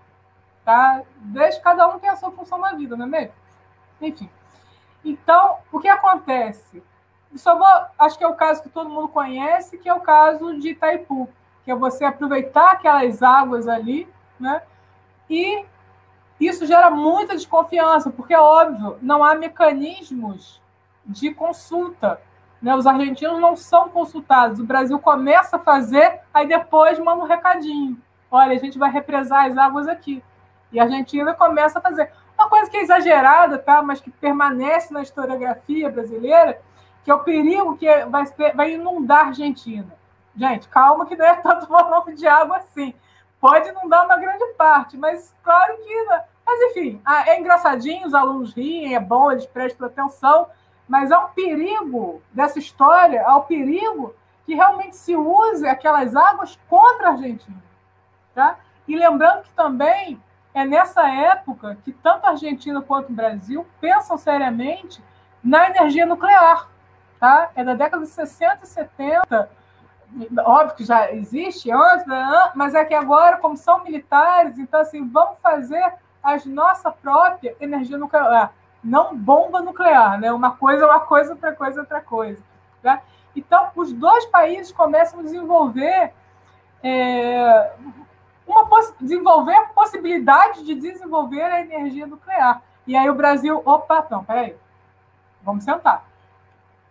Tá? 0.65 1.03
Deixa 1.17 1.61
cada 1.61 1.87
um 1.89 1.99
ter 1.99 2.07
a 2.07 2.15
sua 2.15 2.31
função 2.31 2.57
na 2.57 2.73
vida, 2.73 2.97
não 2.97 3.05
é 3.05 3.09
mesmo? 3.09 3.40
Enfim. 4.01 4.29
Então, 5.03 5.57
o 5.71 5.79
que 5.79 5.87
acontece? 5.87 6.83
Só 7.35 7.57
vou, 7.57 7.67
acho 7.99 8.17
que 8.17 8.23
é 8.23 8.27
o 8.27 8.35
caso 8.35 8.61
que 8.61 8.69
todo 8.69 8.89
mundo 8.89 9.07
conhece, 9.07 9.77
que 9.77 9.87
é 9.87 9.93
o 9.93 10.01
caso 10.01 10.59
de 10.59 10.69
Itaipu, 10.69 11.29
que 11.63 11.71
é 11.71 11.75
você 11.75 12.03
aproveitar 12.03 12.71
aquelas 12.71 13.23
águas 13.23 13.67
ali, 13.67 14.07
né? 14.39 14.61
E 15.29 15.65
isso 16.39 16.65
gera 16.65 16.89
muita 16.89 17.35
desconfiança, 17.35 18.09
porque, 18.09 18.33
é 18.33 18.39
óbvio, 18.39 18.97
não 19.01 19.23
há 19.23 19.35
mecanismos 19.35 20.61
de 21.05 21.33
consulta. 21.33 22.19
Né? 22.61 22.75
Os 22.75 22.85
argentinos 22.85 23.39
não 23.39 23.55
são 23.55 23.89
consultados. 23.89 24.59
O 24.59 24.65
Brasil 24.65 24.99
começa 24.99 25.55
a 25.55 25.59
fazer, 25.59 26.19
aí 26.33 26.47
depois 26.47 26.99
manda 26.99 27.23
um 27.23 27.27
recadinho. 27.27 27.97
Olha, 28.29 28.53
a 28.53 28.59
gente 28.59 28.77
vai 28.77 28.91
represar 28.91 29.45
as 29.45 29.57
águas 29.57 29.87
aqui. 29.87 30.23
E 30.71 30.79
a 30.79 30.83
Argentina 30.83 31.33
começa 31.33 31.79
a 31.79 31.81
fazer. 31.81 32.11
Uma 32.41 32.49
coisa 32.49 32.71
que 32.71 32.77
é 32.77 32.81
exagerada, 32.81 33.59
tá? 33.59 33.83
mas 33.83 34.01
que 34.01 34.09
permanece 34.09 34.91
na 34.91 35.03
historiografia 35.03 35.91
brasileira, 35.91 36.59
que 37.03 37.11
é 37.11 37.13
o 37.13 37.19
perigo 37.19 37.77
que 37.77 37.85
vai, 38.05 38.25
vai 38.55 38.73
inundar 38.73 39.25
a 39.25 39.27
Argentina. 39.27 39.95
Gente, 40.35 40.67
calma 40.67 41.05
que 41.05 41.15
não 41.15 41.25
é 41.25 41.35
tanto 41.35 41.67
volume 41.69 42.15
de 42.15 42.27
água 42.27 42.57
assim. 42.57 42.95
Pode 43.39 43.69
inundar 43.69 44.05
uma 44.05 44.17
grande 44.17 44.43
parte, 44.53 44.97
mas 44.97 45.35
claro 45.43 45.77
que 45.77 46.05
né, 46.05 46.23
mas, 46.43 46.71
enfim, 46.71 46.99
é 47.27 47.39
engraçadinho, 47.39 48.07
os 48.07 48.13
alunos 48.15 48.53
riem, 48.53 48.95
é 48.95 48.99
bom, 48.99 49.31
eles 49.31 49.45
prestam 49.45 49.85
atenção, 49.85 50.47
mas 50.87 51.11
há 51.11 51.19
um 51.19 51.29
perigo 51.29 52.23
dessa 52.31 52.57
história, 52.57 53.23
há 53.23 53.37
o 53.37 53.41
um 53.41 53.43
perigo 53.43 54.15
que 54.47 54.55
realmente 54.55 54.97
se 54.97 55.15
use 55.15 55.67
aquelas 55.67 56.15
águas 56.15 56.59
contra 56.67 57.09
a 57.09 57.11
Argentina. 57.11 57.61
Tá? 58.33 58.57
E 58.87 58.97
lembrando 58.97 59.43
que 59.43 59.53
também 59.53 60.19
é 60.53 60.65
nessa 60.65 61.07
época 61.07 61.77
que 61.83 61.91
tanto 61.91 62.25
a 62.25 62.31
Argentina 62.31 62.81
quanto 62.81 63.09
o 63.09 63.15
Brasil 63.15 63.65
pensam 63.79 64.17
seriamente 64.17 65.01
na 65.43 65.69
energia 65.69 66.05
nuclear. 66.05 66.69
Tá? 67.19 67.51
É 67.55 67.63
da 67.63 67.73
década 67.73 68.03
de 68.03 68.09
60 68.09 68.63
e 68.63 68.67
70, 68.67 69.49
óbvio 70.39 70.75
que 70.75 70.83
já 70.83 71.11
existe 71.11 71.71
antes, 71.71 72.05
né? 72.05 72.51
mas 72.55 72.73
é 72.73 72.83
que 72.83 72.93
agora, 72.93 73.37
como 73.37 73.55
são 73.55 73.83
militares, 73.83 74.57
então 74.57 74.81
assim, 74.81 75.07
vamos 75.07 75.37
fazer 75.39 75.93
a 76.23 76.37
nossa 76.45 76.91
própria 76.91 77.55
energia 77.59 77.97
nuclear, 77.97 78.53
não 78.83 79.15
bomba 79.15 79.61
nuclear, 79.61 80.19
né? 80.19 80.31
Uma 80.31 80.51
coisa 80.51 80.83
é 80.83 80.87
uma 80.87 80.99
coisa, 80.99 81.33
outra 81.33 81.53
coisa 81.53 81.79
é 81.79 81.81
outra 81.81 82.01
coisa. 82.01 82.41
Né? 82.83 82.99
Então, 83.35 83.69
os 83.75 83.93
dois 83.93 84.25
países 84.25 84.71
começam 84.71 85.19
a 85.19 85.23
desenvolver 85.23 86.11
é, 86.83 87.71
uma 88.47 88.67
desenvolver 88.99 89.55
a 89.55 89.65
possibilidade 89.67 90.63
de 90.63 90.75
desenvolver 90.75 91.43
a 91.43 91.61
energia 91.61 92.07
nuclear. 92.07 92.61
E 92.85 92.95
aí 92.95 93.09
o 93.09 93.15
Brasil, 93.15 93.61
opa, 93.65 94.05
não, 94.09 94.23
peraí, 94.23 94.55
vamos 95.43 95.63
sentar. 95.63 96.05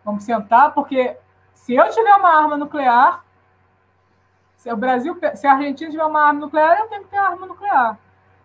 Vamos 0.04 0.24
sentar, 0.24 0.72
porque 0.72 1.16
se 1.52 1.74
eu 1.74 1.90
tiver 1.90 2.14
uma 2.14 2.30
arma 2.30 2.56
nuclear, 2.56 3.24
se 4.56 4.72
o 4.72 4.76
Brasil, 4.76 5.18
se 5.34 5.46
a 5.46 5.52
Argentina 5.52 5.90
tiver 5.90 6.04
uma 6.04 6.22
arma 6.22 6.40
nuclear, 6.40 6.78
eu 6.78 6.88
tenho 6.88 7.02
que 7.04 7.08
ter 7.08 7.18
arma 7.18 7.46
nuclear. 7.46 7.98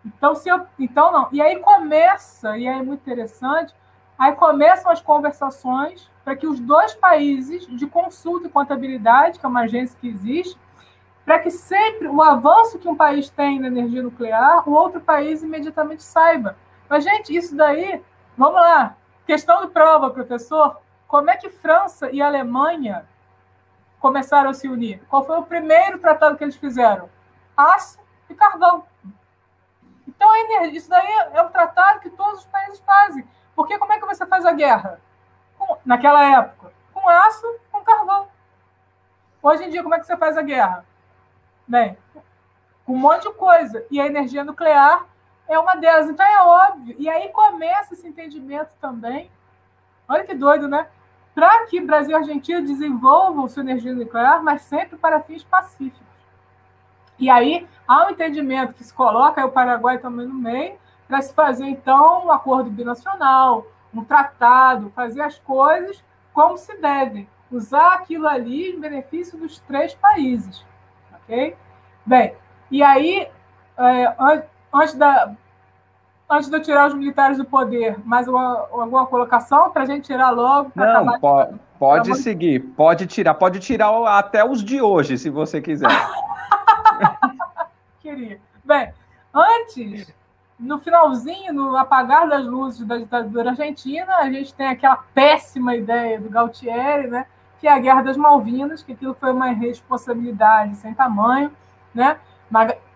Então, 0.04 0.34
se 0.34 0.48
eu, 0.48 0.66
então 0.78 1.10
não. 1.10 1.28
E 1.32 1.42
aí 1.42 1.58
começa, 1.60 2.56
e 2.56 2.68
aí 2.68 2.78
é 2.78 2.82
muito 2.82 3.00
interessante, 3.00 3.74
aí 4.18 4.32
começam 4.32 4.90
as 4.90 5.00
conversações 5.00 6.08
para 6.24 6.36
que 6.36 6.46
os 6.46 6.60
dois 6.60 6.94
países 6.94 7.66
de 7.66 7.86
consulta 7.86 8.46
e 8.46 8.50
contabilidade, 8.50 9.38
que 9.38 9.46
é 9.46 9.48
uma 9.48 9.62
agência 9.62 9.96
que 10.00 10.08
existe, 10.08 10.58
para 11.26 11.40
que 11.40 11.50
sempre 11.50 12.06
o 12.06 12.22
avanço 12.22 12.78
que 12.78 12.88
um 12.88 12.94
país 12.94 13.28
tem 13.28 13.58
na 13.58 13.66
energia 13.66 14.00
nuclear, 14.00 14.66
o 14.66 14.72
outro 14.72 15.00
país 15.00 15.42
imediatamente 15.42 16.04
saiba. 16.04 16.56
Mas, 16.88 17.02
gente, 17.02 17.36
isso 17.36 17.56
daí, 17.56 18.00
vamos 18.38 18.54
lá. 18.54 18.96
Questão 19.26 19.66
de 19.66 19.72
prova, 19.72 20.08
professor. 20.10 20.80
Como 21.08 21.28
é 21.28 21.36
que 21.36 21.50
França 21.50 22.08
e 22.12 22.22
Alemanha 22.22 23.08
começaram 23.98 24.50
a 24.50 24.54
se 24.54 24.68
unir? 24.68 25.02
Qual 25.08 25.26
foi 25.26 25.36
o 25.36 25.42
primeiro 25.42 25.98
tratado 25.98 26.36
que 26.36 26.44
eles 26.44 26.54
fizeram? 26.54 27.10
Aço 27.56 27.98
e 28.30 28.34
carvão. 28.34 28.84
Então, 30.06 30.30
isso 30.72 30.88
daí 30.88 31.12
é 31.32 31.42
um 31.42 31.48
tratado 31.48 31.98
que 31.98 32.10
todos 32.10 32.40
os 32.40 32.46
países 32.46 32.78
fazem. 32.86 33.26
Porque 33.56 33.76
como 33.78 33.92
é 33.92 33.98
que 33.98 34.06
você 34.06 34.24
faz 34.26 34.46
a 34.46 34.52
guerra? 34.52 35.00
Com, 35.58 35.76
naquela 35.84 36.22
época, 36.38 36.72
com 36.94 37.08
aço, 37.08 37.46
com 37.72 37.82
carvão. 37.82 38.28
Hoje 39.42 39.64
em 39.64 39.70
dia, 39.70 39.82
como 39.82 39.96
é 39.96 39.98
que 39.98 40.06
você 40.06 40.16
faz 40.16 40.36
a 40.38 40.42
guerra? 40.42 40.84
Bem, 41.66 41.96
com 42.84 42.92
um 42.92 42.98
monte 42.98 43.22
de 43.22 43.32
coisa. 43.34 43.84
E 43.90 44.00
a 44.00 44.06
energia 44.06 44.44
nuclear 44.44 45.06
é 45.48 45.58
uma 45.58 45.74
delas. 45.74 46.08
Então 46.08 46.24
é 46.24 46.42
óbvio. 46.42 46.96
E 46.98 47.08
aí 47.08 47.28
começa 47.28 47.94
esse 47.94 48.06
entendimento 48.06 48.70
também. 48.80 49.30
Olha 50.08 50.24
que 50.24 50.34
doido, 50.34 50.68
né? 50.68 50.86
Para 51.34 51.66
que 51.66 51.80
Brasil 51.80 52.12
e 52.12 52.14
Argentina 52.14 52.62
desenvolvam 52.62 53.48
sua 53.48 53.62
energia 53.62 53.92
nuclear, 53.92 54.42
mas 54.42 54.62
sempre 54.62 54.96
para 54.96 55.20
fins 55.20 55.42
pacíficos. 55.44 56.06
E 57.18 57.28
aí 57.28 57.66
há 57.86 58.06
um 58.06 58.10
entendimento 58.10 58.74
que 58.74 58.84
se 58.84 58.94
coloca, 58.94 59.44
o 59.44 59.50
Paraguai 59.50 59.98
também 59.98 60.26
no 60.26 60.34
meio, 60.34 60.78
para 61.08 61.22
se 61.22 61.32
fazer, 61.34 61.66
então, 61.66 62.26
um 62.26 62.32
acordo 62.32 62.70
binacional, 62.70 63.66
um 63.94 64.04
tratado, 64.04 64.90
fazer 64.94 65.22
as 65.22 65.38
coisas 65.38 66.02
como 66.32 66.56
se 66.56 66.76
devem. 66.78 67.28
Usar 67.50 67.94
aquilo 67.94 68.26
ali 68.26 68.70
em 68.70 68.80
benefício 68.80 69.38
dos 69.38 69.60
três 69.60 69.94
países. 69.94 70.64
Ok? 71.28 71.56
Bem, 72.04 72.34
e 72.70 72.82
aí, 72.82 73.28
é, 73.76 74.14
antes, 74.72 74.94
da, 74.94 75.32
antes 76.30 76.48
de 76.48 76.56
eu 76.56 76.62
tirar 76.62 76.88
os 76.88 76.94
militares 76.94 77.36
do 77.36 77.44
poder, 77.44 77.98
mais 78.04 78.28
uma, 78.28 78.68
alguma 78.70 79.06
colocação 79.06 79.70
para 79.70 79.82
a 79.82 79.86
gente 79.86 80.06
tirar 80.06 80.30
logo? 80.30 80.70
Não, 80.74 81.18
pode, 81.18 81.60
pode 81.78 82.14
seguir, 82.16 82.60
pode 82.60 83.06
tirar, 83.06 83.34
pode 83.34 83.58
tirar 83.58 83.90
até 84.18 84.44
os 84.44 84.62
de 84.62 84.80
hoje, 84.80 85.18
se 85.18 85.28
você 85.28 85.60
quiser. 85.60 85.88
Queria. 88.00 88.40
Bem, 88.64 88.92
antes, 89.34 90.14
no 90.58 90.78
finalzinho, 90.78 91.52
no 91.52 91.76
apagar 91.76 92.28
das 92.28 92.44
luzes 92.44 92.86
da 92.86 92.98
ditadura 92.98 93.50
argentina, 93.50 94.16
a 94.16 94.30
gente 94.30 94.54
tem 94.54 94.68
aquela 94.68 94.96
péssima 95.12 95.74
ideia 95.74 96.20
do 96.20 96.30
Galtieri, 96.30 97.08
né? 97.08 97.26
Que 97.60 97.66
é 97.66 97.72
a 97.72 97.78
Guerra 97.78 98.02
das 98.02 98.16
Malvinas, 98.16 98.82
que 98.82 98.92
aquilo 98.92 99.14
foi 99.14 99.32
uma 99.32 99.46
responsabilidade 99.46 100.76
sem 100.76 100.94
tamanho, 100.94 101.50
né? 101.94 102.18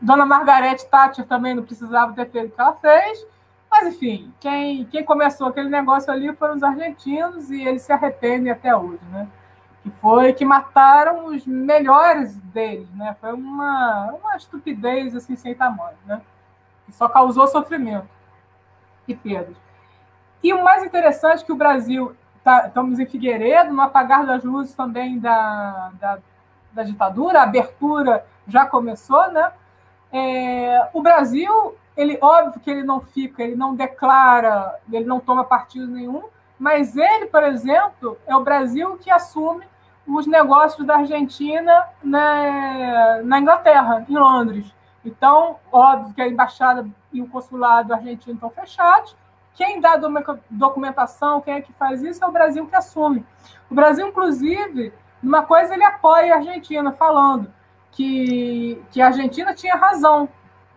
Dona 0.01 0.25
Margarete 0.25 0.87
Thatcher 0.87 1.27
também 1.27 1.55
não 1.55 1.65
precisava 1.65 2.13
ter 2.13 2.31
feito 2.31 2.53
o 2.53 2.55
que 2.55 2.61
ela 2.61 2.75
fez, 2.75 3.27
mas 3.71 3.89
enfim, 3.89 4.33
quem, 4.41 4.85
quem 4.87 5.05
começou 5.05 5.49
aquele 5.49 5.69
negócio 5.69 6.13
ali 6.13 6.33
foram 6.35 6.57
os 6.57 6.63
argentinos 6.63 7.51
e 7.51 7.63
eles 7.63 7.83
se 7.83 7.93
arrependem 7.93 8.53
até 8.53 8.75
hoje, 8.75 9.01
né? 9.11 9.29
Que 9.83 9.91
foi 9.91 10.33
que 10.33 10.45
mataram 10.45 11.27
os 11.27 11.47
melhores 11.47 12.37
deles, 12.37 12.89
né? 12.95 13.17
Foi 13.21 13.33
uma, 13.33 14.13
uma 14.13 14.37
estupidez 14.37 15.15
assim 15.15 15.37
sem 15.37 15.55
tamanho, 15.55 15.97
né? 16.05 16.21
Que 16.85 16.93
só 16.93 17.09
causou 17.09 17.47
sofrimento 17.47 18.09
e 19.07 19.15
perdas. 19.15 19.57
E 20.43 20.53
o 20.53 20.65
mais 20.65 20.83
interessante 20.85 21.43
é 21.43 21.47
que 21.47 21.53
o 21.53 21.57
Brasil 21.57 22.17
tá, 22.43 22.67
estamos 22.67 22.99
em 22.99 23.07
Figueiredo, 23.07 23.73
no 23.73 23.83
apagar 23.83 24.27
das 24.27 24.45
luzes 24.45 24.75
também 24.75 25.19
da, 25.19 25.91
da, 26.01 26.19
da 26.73 26.83
ditadura, 26.83 27.41
a 27.41 27.45
abertura 27.45 28.25
já 28.47 28.67
começou, 28.67 29.31
né? 29.31 29.53
É, 30.13 30.89
o 30.93 31.03
Brasil, 31.03 31.77
ele 31.97 32.19
óbvio 32.21 32.61
que 32.61 32.71
ele 32.71 32.83
não 32.83 33.01
fica, 33.01 33.43
ele 33.43 33.55
não 33.55 33.75
declara, 33.75 34.79
ele 34.93 35.05
não 35.05 35.21
toma 35.21 35.45
partido 35.45 35.87
nenhum, 35.87 36.25
mas 36.59 36.97
ele, 36.97 37.27
por 37.27 37.43
exemplo, 37.45 38.19
é 38.27 38.35
o 38.37 38.45
Brasil 38.45 38.99
que 38.99 39.11
assume 39.11 39.65
os 40.07 40.27
negócios 40.27 40.87
da 40.87 40.97
Argentina 40.97 41.85
na, 42.03 43.23
na 43.23 43.39
Inglaterra, 43.39 44.05
em 44.09 44.17
Londres. 44.17 44.67
Então, 45.05 45.57
óbvio 45.73 46.13
que 46.13 46.21
a 46.21 46.29
embaixada 46.29 46.87
e 47.13 47.23
o 47.23 47.29
consulado 47.29 47.95
argentino 47.95 48.35
estão 48.35 48.51
fechados, 48.51 49.17
quem 49.61 49.79
dá 49.79 50.01
documentação, 50.49 51.43
quem 51.43 51.53
é 51.53 51.61
que 51.61 51.71
faz 51.75 52.03
isso, 52.03 52.25
é 52.25 52.27
o 52.27 52.33
Brasil 52.33 52.67
que 52.67 52.75
assume. 52.75 53.27
O 53.71 53.75
Brasil, 53.75 54.09
inclusive, 54.09 54.91
uma 55.23 55.43
coisa 55.43 55.75
ele 55.75 55.85
apoia 55.85 56.33
a 56.33 56.37
Argentina, 56.39 56.91
falando 56.93 57.53
que, 57.91 58.83
que 58.91 59.03
a 59.03 59.09
Argentina 59.09 59.53
tinha 59.53 59.77
razão, 59.77 60.31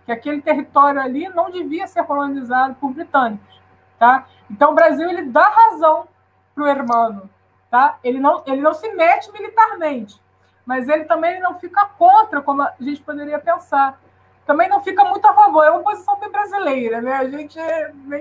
que 0.05 0.11
aquele 0.11 0.41
território 0.41 0.99
ali 0.99 1.29
não 1.29 1.49
devia 1.49 1.87
ser 1.87 2.03
colonizado 2.03 2.75
por 2.75 2.91
britânicos. 2.91 3.61
Tá? 3.97 4.25
Então, 4.51 4.71
o 4.71 4.75
Brasil 4.75 5.09
ele 5.09 5.27
dá 5.27 5.47
razão 5.47 6.05
para 6.53 6.65
o 6.65 6.67
hermano. 6.67 7.29
Tá? 7.71 7.97
Ele, 8.03 8.19
não, 8.19 8.43
ele 8.45 8.61
não 8.61 8.73
se 8.73 8.91
mete 8.91 9.31
militarmente, 9.31 10.21
mas 10.65 10.89
ele 10.89 11.05
também 11.05 11.31
ele 11.31 11.39
não 11.39 11.57
fica 11.57 11.85
contra, 11.85 12.41
como 12.41 12.63
a 12.63 12.73
gente 12.81 13.01
poderia 13.01 13.39
pensar. 13.39 13.97
Também 14.45 14.67
não 14.67 14.83
fica 14.83 15.05
muito 15.05 15.25
a 15.25 15.33
favor. 15.33 15.63
É 15.63 15.71
uma 15.71 15.83
posição 15.83 16.19
bem 16.19 16.29
brasileira, 16.29 17.01
né? 17.01 17.13
A 17.13 17.29
gente, 17.29 17.57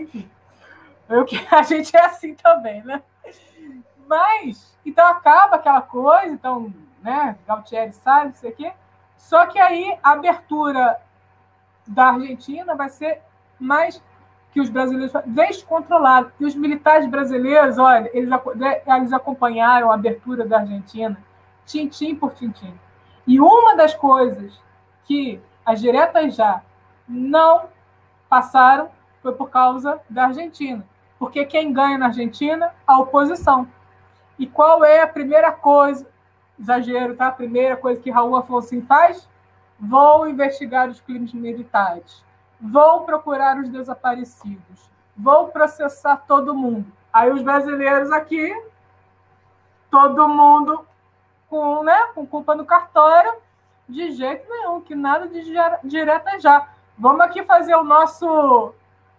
enfim. 0.01 0.31
Eu, 1.09 1.25
a 1.51 1.63
gente 1.63 1.97
é 1.97 2.05
assim 2.05 2.35
também, 2.35 2.83
né? 2.83 3.03
Mas, 4.07 4.77
então 4.85 5.07
acaba 5.07 5.57
aquela 5.57 5.83
coisa, 5.83 6.33
então, 6.33 6.73
né, 7.03 7.37
Galtieri 7.47 7.93
sabe, 7.93 8.27
não 8.27 8.35
sei 8.35 8.51
o 8.51 8.55
quê. 8.55 8.73
Só 9.17 9.47
que 9.47 9.59
aí 9.59 9.97
a 10.03 10.13
abertura 10.13 11.01
da 11.87 12.09
Argentina 12.09 12.75
vai 12.75 12.89
ser 12.89 13.23
mais 13.59 14.03
que 14.53 14.61
os 14.61 14.69
brasileiros 14.69 15.13
descontrolado. 15.25 16.33
E 16.39 16.45
os 16.45 16.55
militares 16.55 17.09
brasileiros, 17.09 17.79
olha, 17.79 18.11
eles, 18.13 18.31
eles 18.87 19.13
acompanharam 19.13 19.91
a 19.91 19.95
abertura 19.95 20.47
da 20.47 20.59
Argentina, 20.59 21.17
tintim 21.65 22.15
por 22.15 22.35
tintim. 22.35 22.75
E 23.27 23.41
uma 23.41 23.75
das 23.77 23.95
coisas 23.95 24.61
que 25.05 25.41
as 25.65 25.81
diretas 25.81 26.35
já 26.35 26.63
não 27.09 27.69
passaram 28.29 28.91
foi 29.23 29.33
por 29.33 29.49
causa 29.49 30.01
da 30.11 30.25
Argentina. 30.25 30.85
Porque 31.23 31.45
quem 31.45 31.73
ganha 31.73 31.97
na 31.97 32.07
Argentina? 32.07 32.75
A 32.85 32.99
oposição. 32.99 33.69
E 34.37 34.45
qual 34.45 34.85
é 34.85 35.03
a 35.03 35.07
primeira 35.07 35.53
coisa? 35.53 36.05
Exagero, 36.59 37.15
tá? 37.15 37.29
A 37.29 37.31
primeira 37.31 37.77
coisa 37.77 38.03
que 38.03 38.11
Raul 38.11 38.35
Afonso 38.35 38.83
faz? 38.83 39.29
Vou 39.79 40.27
investigar 40.27 40.89
os 40.89 41.01
crimes 41.01 41.33
militares. 41.33 42.25
Vou 42.61 43.03
procurar 43.03 43.57
os 43.57 43.69
desaparecidos. 43.69 44.91
Vou 45.17 45.47
processar 45.47 46.17
todo 46.27 46.57
mundo. 46.57 46.93
Aí 47.13 47.31
os 47.31 47.41
brasileiros 47.41 48.11
aqui, 48.11 48.53
todo 49.93 50.29
mundo 50.29 50.85
com, 51.49 51.85
né, 51.85 52.09
com 52.17 52.27
culpa 52.27 52.57
no 52.57 52.65
cartório, 52.65 53.33
de 53.89 54.11
jeito 54.11 54.45
nenhum, 54.51 54.81
que 54.81 54.97
nada 54.97 55.29
de 55.29 55.41
direta 55.85 56.41
já. 56.41 56.69
Vamos 56.99 57.21
aqui 57.21 57.45
fazer 57.45 57.77
o 57.77 57.85
nosso 57.85 58.75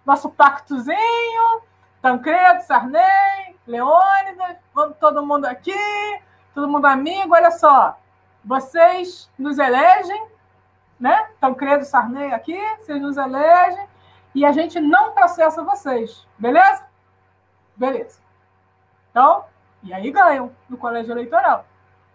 nosso 0.05 0.29
pactozinho, 0.29 1.61
Tancredo, 2.03 2.61
Sarney, 2.63 3.55
Leônidas, 3.65 4.57
vamos 4.75 4.97
todo 4.97 5.25
mundo 5.25 5.45
aqui, 5.45 5.71
todo 6.53 6.67
mundo 6.67 6.85
amigo, 6.85 7.33
olha 7.33 7.49
só, 7.49 7.97
vocês 8.43 9.31
nos 9.39 9.57
elegem, 9.57 10.27
né? 10.99 11.29
Tancredo, 11.39 11.85
Sarney 11.85 12.33
aqui, 12.33 12.59
vocês 12.77 13.01
nos 13.01 13.15
elegem, 13.15 13.87
e 14.35 14.43
a 14.43 14.51
gente 14.51 14.81
não 14.81 15.13
processa 15.13 15.63
vocês, 15.63 16.27
beleza? 16.37 16.85
Beleza. 17.73 18.19
Então, 19.09 19.45
e 19.81 19.93
aí 19.93 20.11
ganham 20.11 20.51
no 20.67 20.75
colégio 20.75 21.13
eleitoral, 21.13 21.65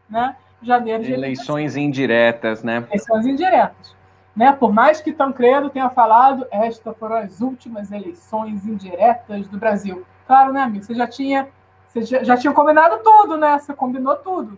né? 0.07 0.37
janeiro 0.61 1.03
de 1.03 1.13
Eleições 1.15 1.77
indiretas, 1.77 2.63
né? 2.63 2.85
Eleições 2.91 3.25
indiretas. 3.25 3.97
Né? 4.39 4.53
Por 4.53 4.73
mais 4.73 5.01
que 5.01 5.13
Tancredo 5.13 5.69
tenha 5.69 5.91
falado, 5.91 6.47
estas 6.53 6.97
foram 6.97 7.17
as 7.17 7.41
últimas 7.41 7.91
eleições 7.91 8.65
indiretas 8.65 9.49
do 9.49 9.59
Brasil. 9.59 10.07
Claro, 10.29 10.53
né, 10.53 10.63
amigo? 10.63 10.85
Você 10.85 10.95
já 10.95 11.09
tinha, 11.09 11.49
você 11.89 12.03
já, 12.03 12.23
já 12.23 12.37
tinha 12.37 12.53
combinado 12.53 13.03
tudo, 13.03 13.37
né? 13.37 13.59
Você 13.59 13.75
combinou 13.75 14.15
tudo. 14.15 14.57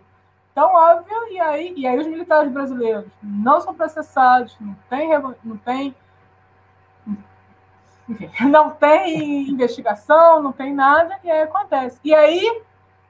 Então, 0.51 0.71
óbvio, 0.71 1.15
e 1.31 1.39
aí, 1.39 1.73
e 1.75 1.87
aí 1.87 1.97
os 1.97 2.05
militares 2.05 2.51
brasileiros 2.51 3.11
não 3.23 3.59
são 3.59 3.73
processados, 3.73 4.55
não 4.61 4.75
tem, 4.87 5.09
não 5.43 5.57
tem, 5.57 5.95
enfim, 8.07 8.29
não 8.51 8.69
tem 8.69 9.49
investigação, 9.49 10.43
não 10.43 10.51
tem 10.51 10.75
nada, 10.75 11.17
e 11.23 11.31
aí 11.31 11.41
acontece. 11.41 11.99
E 12.03 12.13
aí 12.13 12.61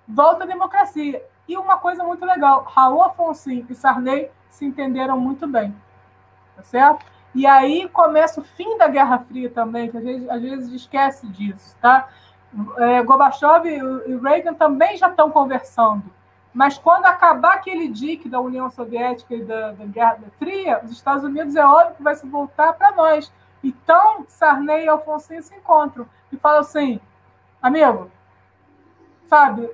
volta 0.08 0.46
a 0.46 0.48
democracia. 0.48 1.22
E 1.50 1.58
uma 1.58 1.78
coisa 1.80 2.02
muito 2.02 2.26
legal, 2.26 2.64
Raul 2.64 3.04
Afonso 3.04 3.52
e 3.52 3.76
Sarney 3.76 4.32
se 4.50 4.64
entenderam 4.64 5.20
muito 5.20 5.46
bem 5.46 5.76
tá 6.56 6.64
certo? 6.64 7.06
E 7.34 7.48
aí 7.48 7.88
começa 7.90 8.42
o 8.42 8.44
fim 8.44 8.78
da 8.78 8.88
Guerra 8.88 9.20
Fria 9.20 9.50
também, 9.50 9.90
que 9.90 10.02
gente 10.02 10.30
às 10.30 10.42
vezes 10.42 10.72
esquece 10.74 11.28
disso, 11.28 11.76
tá? 11.82 12.10
É, 12.78 13.02
Gorbachev 13.02 13.66
e 13.66 14.16
Reagan 14.18 14.54
também 14.54 14.98
já 14.98 15.08
estão 15.08 15.32
conversando. 15.32 16.04
Mas 16.54 16.78
quando 16.78 17.06
acabar 17.06 17.54
aquele 17.54 17.88
dique 17.88 18.28
da 18.28 18.42
União 18.42 18.70
Soviética 18.70 19.34
e 19.34 19.44
da, 19.44 19.72
da 19.72 19.86
Guerra 19.86 20.20
Fria, 20.38 20.82
os 20.84 20.92
Estados 20.92 21.24
Unidos 21.24 21.56
é 21.56 21.66
óbvio 21.66 21.96
que 21.96 22.04
vai 22.04 22.16
se 22.16 22.28
voltar 22.28 22.74
para 22.74 22.92
nós. 22.92 23.32
Então, 23.64 24.26
Sarney 24.28 24.84
e 24.84 24.90
Alfonso 24.90 25.28
se 25.42 25.56
encontram 25.56 26.06
e 26.32 26.38
falam 26.38 26.60
assim: 26.60 27.00
amigo, 27.62 28.12
sabe, 29.28 29.70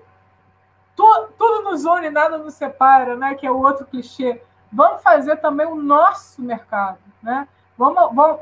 tu, 0.96 1.30
tudo 1.36 1.64
nos 1.64 1.86
une, 1.86 2.12
nada 2.12 2.38
nos 2.38 2.54
separa, 2.54 3.16
né? 3.16 3.34
Que 3.34 3.48
é 3.48 3.52
o 3.52 3.60
outro 3.60 3.86
clichê 3.88 4.42
vamos 4.72 5.02
fazer 5.02 5.38
também 5.38 5.66
o 5.66 5.76
nosso 5.76 6.42
mercado, 6.42 7.00
né? 7.22 7.48
Vamos, 7.78 8.16
vamos, 8.16 8.40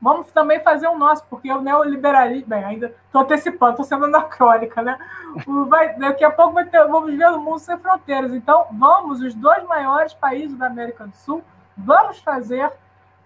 vamos 0.00 0.30
também 0.32 0.60
fazer 0.60 0.88
o 0.88 0.98
nosso, 0.98 1.24
porque 1.28 1.50
o 1.50 1.60
neoliberalismo, 1.60 2.48
bem, 2.48 2.64
ainda 2.64 2.94
estou 3.06 3.22
antecipando, 3.22 3.72
estou 3.72 3.84
sendo 3.84 4.04
anacrônica, 4.06 4.82
né? 4.82 4.98
Vai, 5.68 5.94
daqui 5.96 6.24
a 6.24 6.30
pouco 6.30 6.54
vai 6.54 6.64
ter, 6.64 6.84
vamos 6.86 7.16
ver 7.16 7.28
o 7.28 7.40
mundo 7.40 7.58
sem 7.58 7.78
fronteiras. 7.78 8.32
Então, 8.32 8.66
vamos, 8.72 9.20
os 9.20 9.34
dois 9.34 9.62
maiores 9.64 10.14
países 10.14 10.56
da 10.56 10.66
América 10.66 11.06
do 11.06 11.16
Sul, 11.16 11.42
vamos 11.76 12.18
fazer 12.18 12.72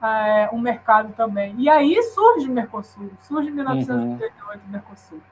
é, 0.03 0.49
um 0.53 0.59
mercado 0.59 1.13
também. 1.15 1.55
E 1.59 1.69
aí 1.71 2.03
surge 2.03 2.49
o 2.49 2.53
Mercosul, 2.53 3.11
surge 3.21 3.49
em 3.49 3.53
1988 3.53 4.61
uhum. 4.61 4.69
o 4.69 4.73
Mercosul. 4.73 5.23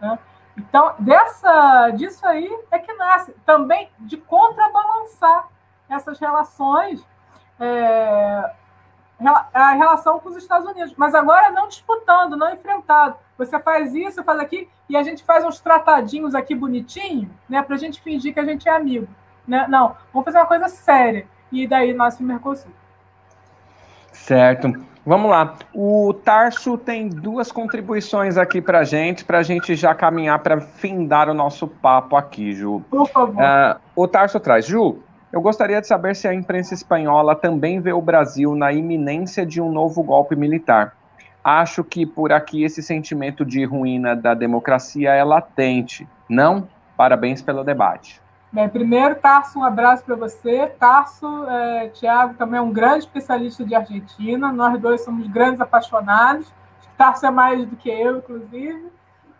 Né? 0.00 0.18
Então, 0.56 0.94
dessa, 0.98 1.90
disso 1.90 2.26
aí 2.26 2.48
é 2.70 2.78
que 2.78 2.92
nasce 2.94 3.32
também 3.44 3.90
de 3.98 4.16
contrabalançar 4.16 5.48
essas 5.90 6.18
relações, 6.18 7.04
é, 7.58 8.50
a 9.52 9.72
relação 9.72 10.18
com 10.20 10.30
os 10.30 10.36
Estados 10.36 10.66
Unidos. 10.66 10.94
Mas 10.96 11.14
agora 11.14 11.50
não 11.50 11.68
disputando, 11.68 12.36
não 12.36 12.52
enfrentado. 12.52 13.16
Você 13.36 13.58
faz 13.58 13.94
isso, 13.94 14.22
faz 14.22 14.38
aqui, 14.38 14.68
e 14.88 14.96
a 14.96 15.02
gente 15.02 15.24
faz 15.24 15.44
uns 15.44 15.60
tratadinhos 15.60 16.34
aqui 16.34 16.54
bonitinho, 16.54 17.30
né, 17.48 17.62
para 17.62 17.74
a 17.74 17.78
gente 17.78 18.00
fingir 18.00 18.32
que 18.32 18.40
a 18.40 18.44
gente 18.44 18.68
é 18.68 18.72
amigo. 18.72 19.08
Né? 19.46 19.66
Não, 19.68 19.96
vamos 20.12 20.24
fazer 20.24 20.38
uma 20.38 20.46
coisa 20.46 20.68
séria. 20.68 21.26
E 21.50 21.66
daí 21.66 21.92
nasce 21.92 22.22
o 22.22 22.26
Mercosul. 22.26 22.70
Certo. 24.12 24.72
Vamos 25.04 25.30
lá. 25.30 25.56
O 25.74 26.12
Tarso 26.12 26.76
tem 26.76 27.08
duas 27.08 27.50
contribuições 27.50 28.36
aqui 28.36 28.60
para 28.60 28.84
gente, 28.84 29.24
para 29.24 29.38
a 29.38 29.42
gente 29.42 29.74
já 29.74 29.94
caminhar 29.94 30.38
para 30.40 30.60
findar 30.60 31.28
o 31.28 31.34
nosso 31.34 31.66
papo 31.66 32.16
aqui, 32.16 32.52
Ju. 32.52 32.84
Por 32.90 33.08
favor. 33.08 33.42
Uh, 33.42 33.80
o 33.96 34.06
Tarso 34.06 34.38
traz. 34.38 34.66
Ju, 34.66 35.02
eu 35.32 35.40
gostaria 35.40 35.80
de 35.80 35.86
saber 35.86 36.16
se 36.16 36.26
a 36.26 36.34
imprensa 36.34 36.74
espanhola 36.74 37.36
também 37.36 37.80
vê 37.80 37.92
o 37.92 38.02
Brasil 38.02 38.54
na 38.56 38.72
iminência 38.72 39.46
de 39.46 39.60
um 39.60 39.70
novo 39.70 40.02
golpe 40.02 40.34
militar. 40.34 40.96
Acho 41.42 41.84
que 41.84 42.04
por 42.04 42.32
aqui 42.32 42.64
esse 42.64 42.82
sentimento 42.82 43.44
de 43.44 43.64
ruína 43.64 44.14
da 44.16 44.34
democracia 44.34 45.12
é 45.12 45.22
latente. 45.22 46.06
Não? 46.28 46.68
Parabéns 46.96 47.40
pelo 47.40 47.64
debate. 47.64 48.20
Bem, 48.52 48.68
primeiro, 48.68 49.14
Tarso, 49.14 49.60
um 49.60 49.64
abraço 49.64 50.04
para 50.04 50.16
você. 50.16 50.66
Tarso, 50.66 51.46
é, 51.48 51.88
Tiago 51.88 52.34
também 52.34 52.58
é 52.58 52.62
um 52.62 52.72
grande 52.72 53.04
especialista 53.04 53.64
de 53.64 53.74
Argentina. 53.74 54.52
Nós 54.52 54.78
dois 54.80 55.02
somos 55.02 55.28
grandes 55.28 55.60
apaixonados. 55.60 56.52
Tarso 56.98 57.24
é 57.24 57.30
mais 57.30 57.64
do 57.64 57.76
que 57.76 57.88
eu, 57.88 58.18
inclusive. 58.18 58.90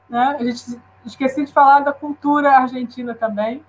Né? 0.09 0.37
A 0.39 0.45
gente 0.45 0.81
esqueci 1.05 1.45
de 1.45 1.53
falar 1.53 1.81
da 1.81 1.93
cultura 1.93 2.53
argentina 2.53 3.13
também. 3.13 3.63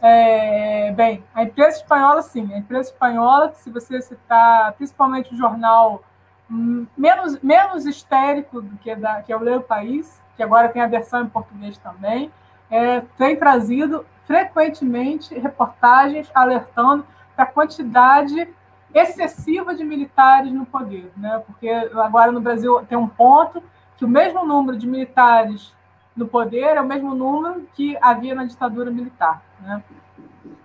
É, 0.00 0.92
bem, 0.92 1.24
a 1.34 1.42
imprensa 1.42 1.78
espanhola, 1.78 2.22
sim. 2.22 2.52
A 2.52 2.58
imprensa 2.58 2.90
espanhola, 2.90 3.52
se 3.54 3.70
você 3.70 4.00
citar 4.00 4.72
principalmente 4.72 5.32
o 5.32 5.36
jornal 5.36 6.02
hum, 6.50 6.86
menos, 6.96 7.40
menos 7.40 7.86
histérico 7.86 8.60
do 8.60 8.76
que, 8.78 8.94
da, 8.94 9.22
que 9.22 9.32
é 9.32 9.36
o 9.36 9.40
Leo 9.40 9.62
País, 9.62 10.22
que 10.36 10.42
agora 10.42 10.68
tem 10.68 10.82
a 10.82 10.86
versão 10.86 11.22
em 11.22 11.28
português 11.28 11.78
também, 11.78 12.30
é, 12.70 13.00
tem 13.16 13.36
trazido 13.36 14.04
frequentemente 14.24 15.38
reportagens 15.38 16.30
alertando 16.34 17.06
para 17.34 17.44
a 17.44 17.48
quantidade 17.48 18.48
excessiva 18.92 19.74
de 19.74 19.84
militares 19.84 20.52
no 20.52 20.66
poder, 20.66 21.12
né? 21.16 21.42
Porque 21.46 21.68
agora 21.68 22.32
no 22.32 22.40
Brasil 22.40 22.84
tem 22.88 22.96
um 22.96 23.08
ponto 23.08 23.62
que 23.96 24.04
o 24.04 24.08
mesmo 24.08 24.44
número 24.44 24.78
de 24.78 24.86
militares 24.86 25.74
no 26.16 26.26
poder 26.26 26.76
é 26.76 26.80
o 26.80 26.86
mesmo 26.86 27.14
número 27.14 27.68
que 27.74 27.96
havia 28.00 28.34
na 28.34 28.44
ditadura 28.44 28.90
militar. 28.90 29.42
Né? 29.60 29.82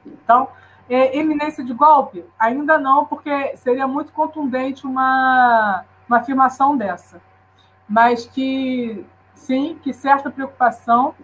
Então, 0.05 0.47
é, 0.89 1.17
eminência 1.17 1.63
de 1.63 1.73
golpe? 1.73 2.25
Ainda 2.37 2.77
não, 2.77 3.05
porque 3.05 3.55
seria 3.55 3.87
muito 3.87 4.11
contundente 4.11 4.85
uma, 4.85 5.85
uma 6.07 6.17
afirmação 6.17 6.75
dessa. 6.75 7.21
Mas 7.87 8.25
que, 8.25 9.05
sim, 9.33 9.79
que 9.81 9.93
certa 9.93 10.29
preocupação. 10.29 11.15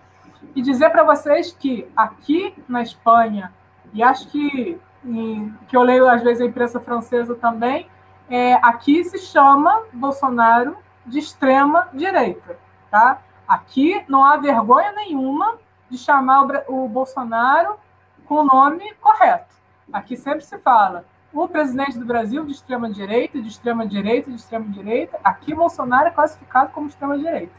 E 0.55 0.61
dizer 0.61 0.89
para 0.89 1.03
vocês 1.03 1.51
que 1.51 1.87
aqui 1.95 2.53
na 2.67 2.81
Espanha, 2.81 3.53
e 3.93 4.01
acho 4.01 4.27
que, 4.29 4.79
em, 5.03 5.53
que 5.67 5.75
eu 5.75 5.83
leio 5.83 6.09
às 6.09 6.23
vezes 6.23 6.41
a 6.41 6.45
imprensa 6.45 6.79
francesa 6.79 7.35
também, 7.35 7.89
é, 8.29 8.53
aqui 8.55 9.03
se 9.03 9.19
chama 9.19 9.83
Bolsonaro 9.93 10.77
de 11.05 11.19
extrema 11.19 11.89
direita. 11.93 12.57
Tá? 12.89 13.21
Aqui 13.47 14.03
não 14.07 14.23
há 14.23 14.37
vergonha 14.37 14.91
nenhuma 14.91 15.57
de 15.89 15.97
chamar 15.97 16.63
o, 16.67 16.85
o 16.85 16.87
Bolsonaro 16.87 17.75
com 18.25 18.35
o 18.35 18.43
nome 18.43 18.93
correto. 19.01 19.55
Aqui 19.91 20.17
sempre 20.17 20.41
se 20.41 20.57
fala 20.57 21.05
o 21.33 21.47
presidente 21.47 21.97
do 21.97 22.05
Brasil 22.05 22.45
de 22.45 22.51
extrema 22.51 22.89
direita, 22.89 23.41
de 23.41 23.47
extrema 23.47 23.85
direita, 23.85 24.29
de 24.29 24.37
extrema 24.37 24.65
direita. 24.65 25.19
Aqui 25.23 25.53
Bolsonaro 25.53 26.07
é 26.07 26.11
classificado 26.11 26.71
como 26.71 26.87
extrema 26.87 27.17
direita. 27.17 27.53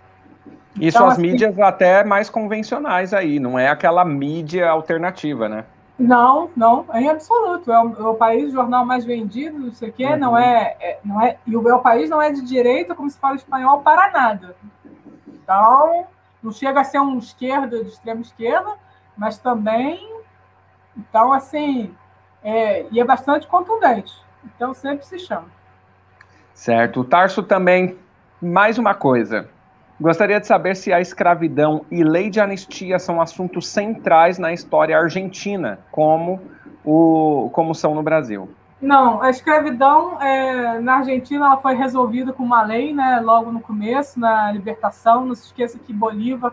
Isso 0.81 0.97
então, 0.97 1.07
as 1.07 1.15
assim, 1.15 1.23
mídias 1.23 1.59
até 1.59 2.05
mais 2.05 2.31
convencionais 2.31 3.13
aí, 3.13 3.39
não 3.39 3.59
é 3.59 3.69
aquela 3.69 4.05
mídia 4.05 4.69
alternativa, 4.71 5.49
né? 5.49 5.65
Não, 5.99 6.49
não, 6.57 6.87
em 6.95 7.09
absoluto. 7.09 7.73
É 7.73 7.83
o, 7.83 7.97
é 7.99 8.09
o 8.09 8.15
país, 8.15 8.51
o 8.51 8.53
jornal 8.53 8.87
mais 8.87 9.05
vendido, 9.05 9.59
não 9.59 9.73
sei 9.73 9.91
o 9.91 9.93
quê, 9.93 10.07
uhum. 10.07 10.17
não, 10.17 10.39
é, 10.39 10.77
é, 10.81 10.99
não 11.05 11.21
é. 11.21 11.37
E 11.47 11.57
o 11.57 11.63
meu 11.63 11.81
país 11.81 12.09
não 12.09 12.23
é 12.23 12.31
de 12.31 12.43
direita, 12.43 12.95
como 12.95 13.11
se 13.11 13.19
fala 13.19 13.35
espanhol, 13.35 13.81
para 13.81 14.11
nada. 14.11 14.55
Então, 15.27 16.07
não 16.43 16.53
chega 16.53 16.81
a 16.81 16.85
ser 16.85 17.01
um 17.01 17.19
esquerda 17.19 17.83
de 17.83 17.91
extrema 17.91 18.21
esquerda, 18.21 18.75
mas 19.17 19.39
também. 19.39 20.17
Então, 20.97 21.33
assim, 21.33 21.95
é, 22.43 22.87
e 22.91 23.01
é 23.01 23.05
bastante 23.05 23.47
contundente. 23.47 24.13
Então, 24.45 24.73
sempre 24.73 25.05
se 25.05 25.19
chama. 25.19 25.47
Certo. 26.55 27.01
O 27.01 27.05
Tarso 27.05 27.43
também, 27.43 27.99
mais 28.41 28.79
uma 28.79 28.95
coisa. 28.95 29.49
Gostaria 30.01 30.39
de 30.39 30.47
saber 30.47 30.77
se 30.77 30.93
a 30.93 31.01
escravidão 31.01 31.85
e 31.91 32.05
lei 32.05 32.31
de 32.31 32.41
anistia 32.41 33.01
são 33.01 33.21
assuntos 33.21 33.67
centrais 33.67 34.39
na 34.39 34.53
história 34.53 34.97
argentina, 34.97 35.81
como, 35.91 36.41
o, 36.85 37.51
como 37.53 37.75
são 37.75 37.97
no 37.97 38.03
Brasil. 38.03 38.49
Não, 38.81 39.21
a 39.21 39.29
escravidão 39.29 40.21
é, 40.23 40.79
na 40.79 40.99
Argentina 40.99 41.47
ela 41.47 41.57
foi 41.57 41.75
resolvida 41.75 42.33
com 42.33 42.45
uma 42.45 42.63
lei, 42.63 42.95
né, 42.95 43.21
logo 43.21 43.51
no 43.51 43.61
começo, 43.61 44.21
na 44.21 44.53
libertação. 44.53 45.27
Não 45.27 45.35
se 45.35 45.47
esqueça 45.47 45.79
que 45.79 45.93
Bolívar 45.93 46.53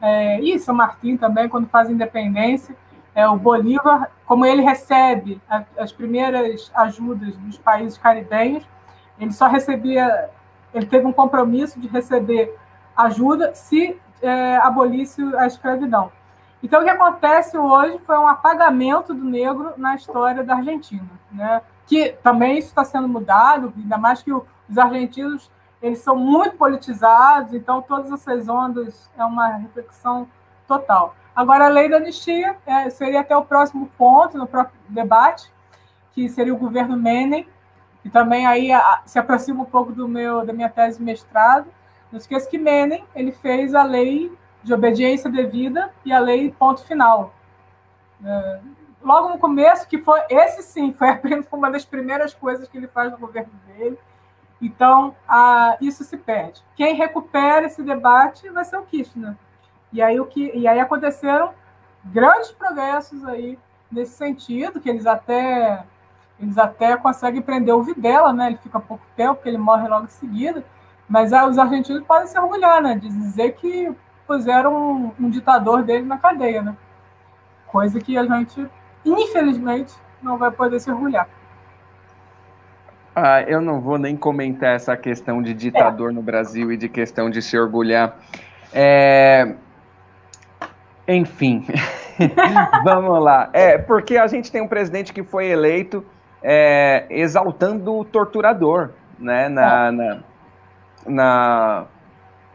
é, 0.00 0.40
e 0.40 0.58
São 0.58 0.74
Martin 0.74 1.16
também, 1.16 1.48
quando 1.48 1.66
faz 1.66 1.90
independência, 1.90 2.76
é, 3.14 3.28
o 3.28 3.36
Bolívar, 3.36 4.10
como 4.24 4.46
ele 4.46 4.62
recebe 4.62 5.40
a, 5.48 5.64
as 5.78 5.92
primeiras 5.92 6.70
ajudas 6.74 7.36
dos 7.36 7.58
países 7.58 7.98
caribenhos, 7.98 8.64
ele 9.18 9.32
só 9.32 9.48
recebia, 9.48 10.30
ele 10.72 10.86
teve 10.86 11.06
um 11.06 11.12
compromisso 11.12 11.80
de 11.80 11.88
receber 11.88 12.56
ajuda 12.96 13.54
se 13.54 13.96
é, 14.22 14.56
abolisse 14.58 15.22
a 15.36 15.46
escravidão. 15.46 16.10
Então, 16.64 16.80
o 16.80 16.84
que 16.84 16.88
acontece 16.88 17.58
hoje 17.58 17.98
foi 18.06 18.16
um 18.16 18.26
apagamento 18.26 19.12
do 19.12 19.22
negro 19.22 19.74
na 19.76 19.94
história 19.96 20.42
da 20.42 20.56
Argentina, 20.56 21.10
né? 21.30 21.60
que 21.86 22.16
também 22.22 22.56
isso 22.56 22.68
está 22.68 22.82
sendo 22.82 23.06
mudado, 23.06 23.70
ainda 23.76 23.98
mais 23.98 24.22
que 24.22 24.32
os 24.32 24.78
argentinos 24.78 25.50
eles 25.82 25.98
são 25.98 26.16
muito 26.16 26.56
politizados, 26.56 27.52
então 27.52 27.82
todas 27.82 28.10
essas 28.10 28.48
ondas 28.48 29.10
é 29.14 29.22
uma 29.22 29.48
reflexão 29.48 30.26
total. 30.66 31.14
Agora, 31.36 31.66
a 31.66 31.68
lei 31.68 31.90
da 31.90 31.98
anistia 31.98 32.56
é, 32.64 32.88
seria 32.88 33.20
até 33.20 33.36
o 33.36 33.44
próximo 33.44 33.90
ponto, 33.98 34.38
no 34.38 34.46
próprio 34.46 34.80
debate, 34.88 35.52
que 36.12 36.30
seria 36.30 36.54
o 36.54 36.58
governo 36.58 36.96
Menem, 36.96 37.46
e 38.02 38.08
também 38.08 38.46
aí 38.46 38.72
a, 38.72 39.02
se 39.04 39.18
aproxima 39.18 39.64
um 39.64 39.66
pouco 39.66 39.92
do 39.92 40.08
meu, 40.08 40.46
da 40.46 40.54
minha 40.54 40.70
tese 40.70 40.96
de 40.96 41.04
mestrado. 41.04 41.66
Não 42.10 42.18
esqueça 42.18 42.48
que 42.48 42.56
Menem 42.56 43.04
ele 43.14 43.32
fez 43.32 43.74
a 43.74 43.82
lei 43.82 44.32
de 44.64 44.72
obediência 44.72 45.30
devida 45.30 45.92
e 46.04 46.12
a 46.12 46.18
lei 46.18 46.50
ponto 46.50 46.82
final. 46.84 47.32
É, 48.24 48.60
logo 49.02 49.28
no 49.28 49.38
começo, 49.38 49.86
que 49.86 49.98
foi 49.98 50.20
esse 50.30 50.62
sim, 50.62 50.92
foi 50.92 51.08
uma 51.52 51.70
das 51.70 51.84
primeiras 51.84 52.34
coisas 52.34 52.66
que 52.66 52.76
ele 52.76 52.88
faz 52.88 53.12
no 53.12 53.18
governo 53.18 53.52
dele. 53.66 53.98
Então, 54.60 55.14
a, 55.28 55.76
isso 55.80 56.02
se 56.02 56.16
perde. 56.16 56.64
Quem 56.74 56.94
recupera 56.94 57.66
esse 57.66 57.82
debate 57.82 58.48
vai 58.48 58.64
ser 58.64 58.78
o 58.78 58.82
Kirchner. 58.82 59.36
E 59.92 60.00
aí, 60.00 60.18
o 60.18 60.24
que, 60.24 60.50
e 60.54 60.66
aí 60.66 60.80
aconteceram 60.80 61.52
grandes 62.04 62.50
progressos 62.50 63.24
aí 63.26 63.58
nesse 63.92 64.16
sentido, 64.16 64.80
que 64.80 64.88
eles 64.88 65.06
até 65.06 65.84
eles 66.40 66.58
até 66.58 66.96
conseguem 66.96 67.40
prender 67.40 67.74
o 67.74 67.82
Videla, 67.82 68.32
né? 68.32 68.48
Ele 68.48 68.56
fica 68.56 68.80
pouco 68.80 69.04
tempo, 69.16 69.36
porque 69.36 69.48
ele 69.48 69.58
morre 69.58 69.86
logo 69.86 70.06
em 70.06 70.08
seguida. 70.08 70.64
Mas 71.08 71.32
ah, 71.32 71.46
os 71.46 71.58
argentinos 71.58 72.02
podem 72.04 72.26
se 72.26 72.38
orgulhar, 72.38 72.82
né? 72.82 72.96
De 72.96 73.08
dizer 73.08 73.52
que 73.52 73.94
puseram 74.26 74.74
um, 74.74 75.12
um 75.26 75.30
ditador 75.30 75.82
dele 75.82 76.04
na 76.04 76.18
cadeia, 76.18 76.62
né? 76.62 76.76
Coisa 77.66 78.00
que 78.00 78.16
a 78.16 78.24
gente, 78.24 78.66
infelizmente, 79.04 79.94
não 80.22 80.38
vai 80.38 80.50
poder 80.50 80.80
se 80.80 80.90
orgulhar. 80.90 81.28
Ah, 83.16 83.42
eu 83.42 83.60
não 83.60 83.80
vou 83.80 83.96
nem 83.96 84.16
comentar 84.16 84.74
essa 84.74 84.96
questão 84.96 85.40
de 85.40 85.54
ditador 85.54 86.10
é. 86.10 86.14
no 86.14 86.22
Brasil 86.22 86.72
e 86.72 86.76
de 86.76 86.88
questão 86.88 87.30
de 87.30 87.40
se 87.40 87.56
orgulhar. 87.56 88.16
É... 88.72 89.54
Enfim, 91.06 91.64
vamos 92.82 93.22
lá. 93.22 93.50
É, 93.52 93.78
porque 93.78 94.16
a 94.16 94.26
gente 94.26 94.50
tem 94.50 94.62
um 94.62 94.66
presidente 94.66 95.12
que 95.12 95.22
foi 95.22 95.46
eleito 95.46 96.04
é, 96.42 97.06
exaltando 97.08 97.94
o 97.94 98.04
torturador, 98.04 98.90
né? 99.18 99.48
Na, 99.48 99.86
é. 99.86 99.90
na, 99.90 100.18
na, 101.06 101.86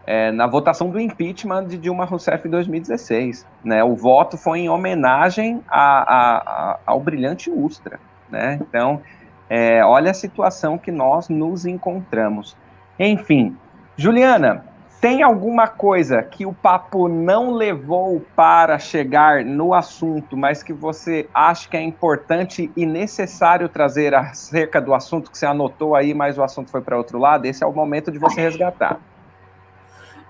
é, 0.06 0.32
na, 0.32 0.48
votação 0.48 0.90
do 0.90 1.00
impeachment 1.00 1.66
de 1.66 1.78
Dilma 1.78 2.06
Rousseff 2.06 2.48
em 2.48 2.52
2016. 2.52 3.46
Né? 3.64 3.84
O 3.84 3.96
voto 3.96 4.38
foi 4.38 4.60
em 4.60 4.70
homenagem 4.70 5.64
a, 5.68 6.00
a, 6.00 6.38
a, 6.38 6.80
ao 6.86 7.00
brilhante 7.00 7.50
Ustra. 7.50 8.00
Né? 8.30 8.60
Então, 8.62 9.02
é, 9.50 9.84
olha 9.84 10.12
a 10.12 10.14
situação 10.14 10.78
que 10.78 10.92
nós 10.92 11.30
nos 11.30 11.66
encontramos. 11.66 12.56
Enfim, 13.00 13.56
Juliana, 13.96 14.66
tem 15.02 15.24
alguma 15.24 15.66
coisa 15.66 16.22
que 16.22 16.46
o 16.46 16.52
papo 16.52 17.08
não 17.08 17.52
levou 17.52 18.22
para 18.36 18.78
chegar 18.78 19.46
no 19.46 19.74
assunto, 19.74 20.36
mas 20.36 20.62
que 20.62 20.74
você 20.74 21.26
acha 21.34 21.70
que 21.70 21.78
é 21.78 21.82
importante 21.82 22.70
e 22.76 22.86
necessário 22.86 23.70
trazer 23.70 24.14
acerca 24.14 24.82
do 24.82 24.94
assunto 24.94 25.32
que 25.32 25.38
você 25.38 25.46
anotou 25.46 25.96
aí, 25.96 26.14
mas 26.14 26.38
o 26.38 26.44
assunto 26.44 26.70
foi 26.70 26.82
para 26.82 26.98
outro 26.98 27.18
lado? 27.18 27.46
Esse 27.46 27.64
é 27.64 27.68
o 27.68 27.72
momento 27.72 28.12
de 28.12 28.20
você 28.20 28.42
resgatar. 28.42 29.00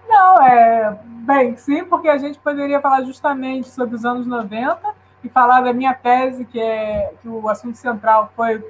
Não, 0.09 0.41
é. 0.41 0.99
Bem, 1.05 1.55
sim, 1.55 1.85
porque 1.85 2.09
a 2.09 2.17
gente 2.17 2.39
poderia 2.39 2.81
falar 2.81 3.03
justamente 3.03 3.69
sobre 3.69 3.95
os 3.95 4.03
anos 4.03 4.25
90 4.25 4.81
e 5.23 5.29
falar 5.29 5.61
da 5.61 5.71
minha 5.71 5.93
tese, 5.93 6.43
que 6.43 6.59
é 6.59 7.13
que 7.21 7.29
o 7.29 7.47
assunto 7.47 7.77
central 7.77 8.33
foi 8.35 8.65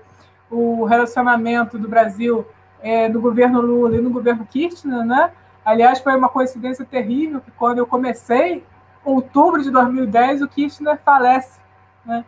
o 0.51 0.83
relacionamento 0.83 1.79
do 1.79 1.87
Brasil 1.87 2.45
é, 2.81 3.07
do 3.07 3.21
governo 3.21 3.61
Lula 3.61 3.95
e 3.95 4.01
no 4.01 4.09
governo 4.09 4.45
Kirchner, 4.45 5.05
né? 5.05 5.31
Aliás, 5.63 5.99
foi 6.01 6.15
uma 6.15 6.27
coincidência 6.27 6.83
terrível 6.83 7.39
que 7.39 7.51
quando 7.51 7.77
eu 7.77 7.87
comecei, 7.87 8.65
outubro 9.05 9.63
de 9.63 9.71
2010, 9.71 10.41
o 10.41 10.47
Kirchner 10.47 10.97
falece. 10.97 11.59
Né? 12.05 12.25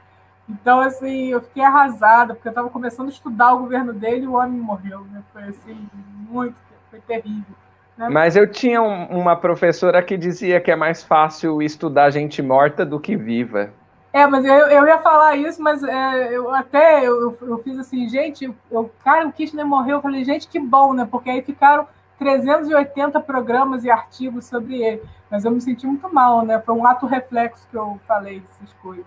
Então, 0.48 0.80
assim, 0.80 1.28
eu 1.28 1.42
fiquei 1.42 1.64
arrasada, 1.64 2.34
porque 2.34 2.48
eu 2.48 2.52
estava 2.52 2.70
começando 2.70 3.08
a 3.08 3.12
estudar 3.12 3.54
o 3.54 3.60
governo 3.60 3.94
dele 3.94 4.24
e 4.24 4.28
o 4.28 4.34
homem 4.34 4.60
morreu. 4.60 5.02
Né? 5.12 5.24
Foi, 5.34 5.44
assim, 5.44 5.90
muito, 6.30 6.56
foi 6.90 7.00
terrível. 7.02 7.56
Né? 7.98 8.10
Mas 8.10 8.36
eu 8.36 8.50
tinha 8.50 8.82
um, 8.82 9.06
uma 9.06 9.36
professora 9.36 10.02
que 10.02 10.18
dizia 10.18 10.60
que 10.60 10.72
é 10.72 10.76
mais 10.76 11.04
fácil 11.04 11.62
estudar 11.62 12.10
gente 12.10 12.42
morta 12.42 12.86
do 12.86 13.00
que 13.00 13.16
viva. 13.16 13.72
É, 14.14 14.28
mas 14.28 14.44
eu, 14.44 14.54
eu 14.54 14.86
ia 14.86 14.98
falar 14.98 15.38
isso, 15.38 15.62
mas 15.62 15.82
é, 15.84 16.36
eu 16.36 16.54
até 16.54 17.08
eu, 17.08 17.38
eu 17.42 17.58
fiz 17.60 17.80
assim, 17.80 18.10
gente, 18.10 18.54
eu, 18.70 18.92
cara, 19.04 19.28
o 19.28 19.32
Kirchner 19.32 19.66
morreu. 19.66 19.98
Eu 19.98 20.02
falei, 20.02 20.24
gente, 20.26 20.48
que 20.48 20.60
bom, 20.60 20.94
né? 20.94 21.08
Porque 21.10 21.30
aí 21.30 21.42
ficaram 21.42 21.88
380 22.18 23.20
programas 23.22 23.86
e 23.86 23.90
artigos 23.90 24.46
sobre 24.46 24.84
ele. 24.84 25.02
Mas 25.30 25.46
eu 25.46 25.52
me 25.52 25.62
senti 25.62 25.88
muito 25.88 26.14
mal, 26.14 26.46
né? 26.46 26.60
Foi 26.60 26.76
um 26.76 26.86
ato 26.86 27.06
reflexo 27.06 27.66
que 27.70 27.78
eu 27.78 28.00
falei 28.06 28.42
dessas 28.42 28.74
coisas. 28.82 29.06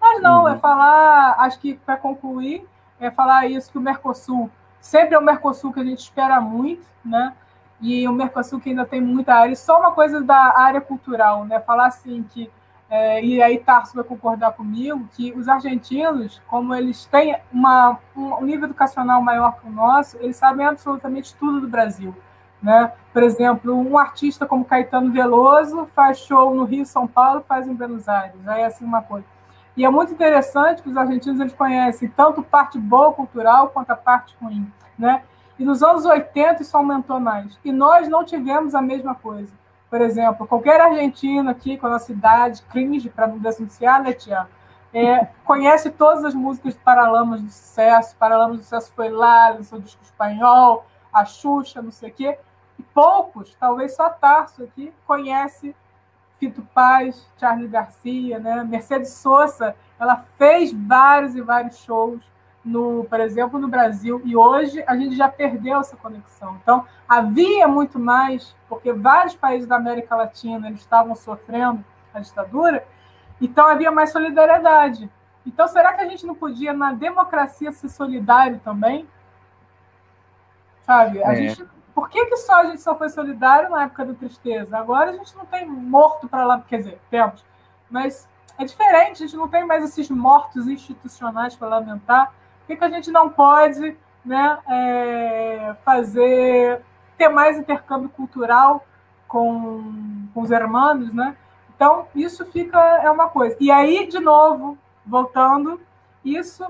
Mas 0.00 0.22
não, 0.22 0.42
uhum. 0.42 0.48
é 0.48 0.56
falar, 0.56 1.36
acho 1.40 1.60
que 1.60 1.74
para 1.74 1.96
concluir, 1.96 2.66
é 2.98 3.10
falar 3.10 3.46
isso 3.46 3.70
que 3.70 3.78
o 3.78 3.80
Mercosul, 3.80 4.50
sempre 4.80 5.14
é 5.14 5.18
o 5.18 5.22
Mercosul 5.22 5.72
que 5.72 5.80
a 5.80 5.84
gente 5.84 5.98
espera 5.98 6.40
muito, 6.40 6.86
né? 7.04 7.34
E 7.80 8.06
o 8.08 8.12
Mercosul 8.12 8.60
que 8.60 8.70
ainda 8.70 8.86
tem 8.86 9.00
muita 9.00 9.34
área, 9.34 9.52
e 9.52 9.56
só 9.56 9.78
uma 9.78 9.92
coisa 9.92 10.22
da 10.22 10.58
área 10.58 10.80
cultural, 10.80 11.44
né? 11.44 11.60
Falar 11.60 11.86
assim 11.86 12.22
que 12.22 12.50
é, 12.88 13.22
e 13.24 13.42
aí 13.42 13.58
Tarso 13.58 13.94
vai 13.94 14.04
concordar 14.04 14.52
comigo 14.52 15.08
que 15.12 15.32
os 15.32 15.48
argentinos, 15.48 16.40
como 16.46 16.72
eles 16.72 17.04
têm 17.06 17.36
uma, 17.52 17.98
um 18.14 18.44
nível 18.44 18.66
educacional 18.66 19.20
maior 19.20 19.56
que 19.56 19.66
o 19.66 19.70
nosso, 19.70 20.16
eles 20.18 20.36
sabem 20.36 20.64
absolutamente 20.64 21.34
tudo 21.34 21.60
do 21.60 21.68
Brasil. 21.68 22.14
Né? 22.62 22.92
Por 23.12 23.22
exemplo, 23.22 23.76
um 23.76 23.98
artista 23.98 24.46
como 24.46 24.64
Caetano 24.64 25.12
Veloso 25.12 25.86
faz 25.94 26.18
show 26.18 26.54
no 26.54 26.64
Rio, 26.64 26.86
São 26.86 27.06
Paulo, 27.06 27.44
faz 27.46 27.66
em 27.66 27.74
Buenos 27.74 28.08
Aires. 28.08 28.46
Aí 28.46 28.62
é 28.62 28.66
assim 28.66 28.84
uma 28.84 29.02
coisa. 29.02 29.26
E 29.76 29.84
é 29.84 29.90
muito 29.90 30.12
interessante 30.12 30.80
que 30.80 30.88
os 30.88 30.96
argentinos 30.96 31.40
eles 31.40 31.52
conhecem 31.52 32.08
tanto 32.08 32.42
parte 32.42 32.78
boa 32.78 33.12
cultural 33.12 33.68
quanto 33.68 33.90
a 33.90 33.96
parte 33.96 34.34
ruim, 34.40 34.72
né? 34.98 35.22
E 35.58 35.64
nos 35.64 35.82
anos 35.82 36.04
80 36.04 36.62
isso 36.62 36.76
aumentou 36.76 37.18
mais. 37.18 37.58
E 37.64 37.72
nós 37.72 38.08
não 38.08 38.24
tivemos 38.24 38.74
a 38.74 38.82
mesma 38.82 39.14
coisa. 39.14 39.52
Por 39.88 40.00
exemplo, 40.00 40.46
qualquer 40.46 40.80
argentino 40.80 41.48
aqui 41.50 41.76
com 41.76 41.86
a 41.86 41.90
nossa 41.90 42.12
idade, 42.12 42.62
cringe, 42.62 43.08
para 43.08 43.26
não 43.26 43.38
denunciar, 43.38 44.02
né, 44.02 44.12
Tiago? 44.12 44.50
É, 44.92 45.26
conhece 45.44 45.90
todas 45.90 46.24
as 46.24 46.34
músicas 46.34 46.74
de 46.74 46.80
Paralamas 46.80 47.42
do 47.42 47.50
Sucesso. 47.50 48.16
Paralamas 48.16 48.58
do 48.58 48.62
Sucesso 48.62 48.92
foi 48.94 49.10
lá, 49.10 49.56
seu 49.62 49.80
disco 49.80 50.02
espanhol, 50.02 50.86
a 51.12 51.24
Xuxa, 51.24 51.80
não 51.80 51.90
sei 51.90 52.10
o 52.10 52.12
quê. 52.12 52.38
E 52.78 52.82
poucos, 52.82 53.54
talvez 53.58 53.94
só 53.94 54.08
Tarso 54.10 54.64
aqui, 54.64 54.92
conhece 55.06 55.74
Fito 56.38 56.62
Paz, 56.74 57.26
Charlie 57.38 57.68
Garcia, 57.68 58.38
né? 58.38 58.64
Mercedes 58.64 59.12
Sosa, 59.12 59.74
ela 59.98 60.24
fez 60.36 60.72
vários 60.72 61.34
e 61.34 61.40
vários 61.40 61.78
shows, 61.78 62.22
no, 62.66 63.04
por 63.04 63.20
exemplo, 63.20 63.58
no 63.58 63.68
Brasil, 63.68 64.20
e 64.24 64.36
hoje 64.36 64.82
a 64.86 64.96
gente 64.96 65.16
já 65.16 65.28
perdeu 65.28 65.78
essa 65.78 65.96
conexão. 65.96 66.58
Então, 66.60 66.84
havia 67.08 67.68
muito 67.68 67.98
mais, 67.98 68.56
porque 68.68 68.92
vários 68.92 69.36
países 69.36 69.68
da 69.68 69.76
América 69.76 70.16
Latina 70.16 70.66
eles 70.66 70.80
estavam 70.80 71.14
sofrendo 71.14 71.84
a 72.12 72.18
ditadura, 72.18 72.84
então 73.40 73.66
havia 73.68 73.92
mais 73.92 74.10
solidariedade. 74.10 75.08
Então, 75.46 75.68
será 75.68 75.94
que 75.94 76.00
a 76.00 76.08
gente 76.08 76.26
não 76.26 76.34
podia, 76.34 76.72
na 76.72 76.92
democracia, 76.92 77.70
ser 77.70 77.88
solidário 77.88 78.60
também? 78.64 79.08
Sabe? 80.84 81.22
A 81.22 81.32
é. 81.32 81.36
gente 81.36 81.64
por 81.94 82.10
que, 82.10 82.26
que 82.26 82.36
só 82.36 82.60
a 82.60 82.64
gente 82.66 82.82
só 82.82 82.94
foi 82.94 83.08
solidário 83.08 83.70
na 83.70 83.84
época 83.84 84.04
da 84.04 84.12
tristeza? 84.12 84.76
Agora 84.76 85.12
a 85.12 85.12
gente 85.14 85.34
não 85.34 85.46
tem 85.46 85.66
morto 85.66 86.28
para 86.28 86.44
lá, 86.44 86.60
quer 86.60 86.76
dizer, 86.76 87.00
temos, 87.08 87.42
mas 87.90 88.28
é 88.58 88.66
diferente, 88.66 89.22
a 89.22 89.26
gente 89.26 89.34
não 89.34 89.48
tem 89.48 89.64
mais 89.66 89.82
esses 89.82 90.10
mortos 90.10 90.68
institucionais 90.68 91.56
para 91.56 91.68
lamentar. 91.68 92.34
Por 92.66 92.68
que, 92.68 92.76
que 92.76 92.84
a 92.84 92.90
gente 92.90 93.10
não 93.10 93.28
pode 93.28 93.96
né, 94.24 94.58
é, 94.68 95.76
fazer, 95.84 96.82
ter 97.16 97.28
mais 97.28 97.56
intercâmbio 97.56 98.08
cultural 98.08 98.84
com, 99.28 100.28
com 100.34 100.40
os 100.40 100.50
hermanos, 100.50 101.12
né? 101.14 101.36
Então, 101.74 102.08
isso 102.14 102.44
fica, 102.46 102.78
é 102.78 103.10
uma 103.10 103.28
coisa. 103.28 103.56
E 103.60 103.70
aí, 103.70 104.06
de 104.06 104.18
novo, 104.18 104.76
voltando, 105.04 105.80
isso, 106.24 106.66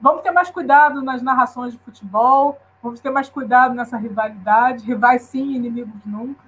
vamos 0.00 0.22
ter 0.22 0.30
mais 0.30 0.50
cuidado 0.50 1.00
nas 1.00 1.22
narrações 1.22 1.72
de 1.72 1.78
futebol, 1.78 2.58
Vamos 2.82 3.00
ter 3.00 3.10
mais 3.10 3.28
cuidado 3.28 3.74
nessa 3.74 3.96
rivalidade. 3.96 4.84
Rivais 4.84 5.22
sim, 5.22 5.54
inimigos 5.54 6.00
nunca. 6.04 6.42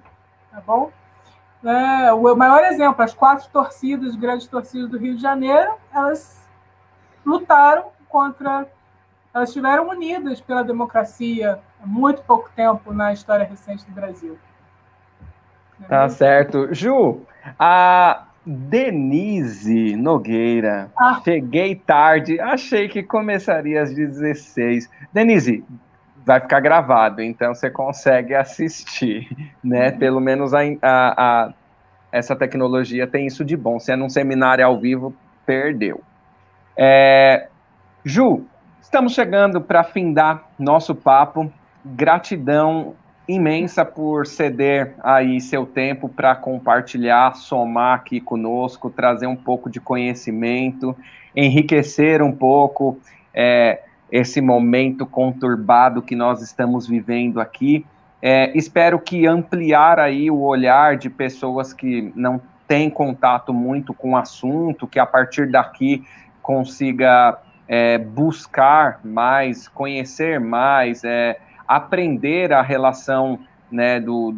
Tá 0.49 0.61
bom? 0.61 0.91
É, 1.63 2.11
o 2.13 2.35
maior 2.35 2.63
exemplo, 2.63 3.03
as 3.03 3.13
quatro 3.13 3.47
torcidas, 3.51 4.15
grandes 4.15 4.47
torcidas 4.47 4.89
do 4.89 4.97
Rio 4.97 5.15
de 5.15 5.21
Janeiro, 5.21 5.73
elas 5.93 6.49
lutaram 7.25 7.87
contra. 8.09 8.67
Elas 9.33 9.49
estiveram 9.49 9.89
unidas 9.89 10.41
pela 10.41 10.63
democracia 10.63 11.59
há 11.81 11.87
muito 11.87 12.21
pouco 12.23 12.49
tempo 12.55 12.93
na 12.93 13.13
história 13.13 13.45
recente 13.45 13.85
do 13.85 13.91
Brasil. 13.91 14.37
Tá 15.87 16.09
certo. 16.09 16.73
Ju, 16.73 17.21
a 17.57 18.25
Denise 18.45 19.95
Nogueira. 19.95 20.91
Ah. 20.99 21.21
Cheguei 21.23 21.75
tarde, 21.75 22.39
achei 22.39 22.89
que 22.89 23.01
começaria 23.03 23.81
às 23.81 23.93
16. 23.93 24.89
Denise, 25.13 25.63
vai 26.25 26.39
ficar 26.39 26.59
gravado, 26.59 27.21
então 27.21 27.53
você 27.53 27.69
consegue 27.69 28.35
assistir, 28.35 29.29
né? 29.63 29.91
Pelo 29.91 30.19
menos 30.19 30.53
a, 30.53 30.59
a, 30.59 30.65
a, 30.81 31.53
essa 32.11 32.35
tecnologia 32.35 33.07
tem 33.07 33.25
isso 33.25 33.45
de 33.45 33.55
bom. 33.55 33.79
Se 33.79 33.91
é 33.91 33.95
num 33.95 34.09
seminário 34.09 34.65
ao 34.65 34.79
vivo, 34.79 35.15
perdeu. 35.45 36.01
É, 36.75 37.47
Ju, 38.03 38.45
estamos 38.81 39.13
chegando 39.13 39.61
para 39.61 39.83
findar 39.83 40.43
nosso 40.57 40.93
papo. 40.95 41.51
Gratidão 41.85 42.95
imensa 43.27 43.85
por 43.85 44.27
ceder 44.27 44.95
aí 45.01 45.39
seu 45.39 45.65
tempo 45.65 46.09
para 46.09 46.35
compartilhar, 46.35 47.35
somar 47.35 47.95
aqui 47.95 48.19
conosco, 48.19 48.89
trazer 48.89 49.27
um 49.27 49.35
pouco 49.35 49.69
de 49.69 49.79
conhecimento, 49.79 50.95
enriquecer 51.35 52.21
um 52.21 52.31
pouco 52.31 52.99
é, 53.33 53.81
esse 54.11 54.41
momento 54.41 55.05
conturbado 55.05 56.01
que 56.01 56.15
nós 56.15 56.41
estamos 56.41 56.87
vivendo 56.87 57.39
aqui. 57.39 57.85
É, 58.21 58.55
espero 58.57 58.99
que 58.99 59.25
ampliar 59.25 59.99
aí 59.99 60.29
o 60.29 60.41
olhar 60.41 60.97
de 60.97 61.09
pessoas 61.09 61.73
que 61.73 62.11
não 62.15 62.41
têm 62.67 62.89
contato 62.89 63.53
muito 63.53 63.93
com 63.93 64.11
o 64.11 64.17
assunto, 64.17 64.87
que 64.87 64.99
a 64.99 65.05
partir 65.05 65.49
daqui 65.49 66.03
consiga 66.41 67.37
é, 67.73 67.97
buscar 67.97 68.99
mais, 69.01 69.69
conhecer 69.69 70.41
mais, 70.41 71.05
é, 71.05 71.39
aprender 71.65 72.51
a 72.51 72.61
relação 72.61 73.39
né, 73.71 73.97
do, 73.97 74.35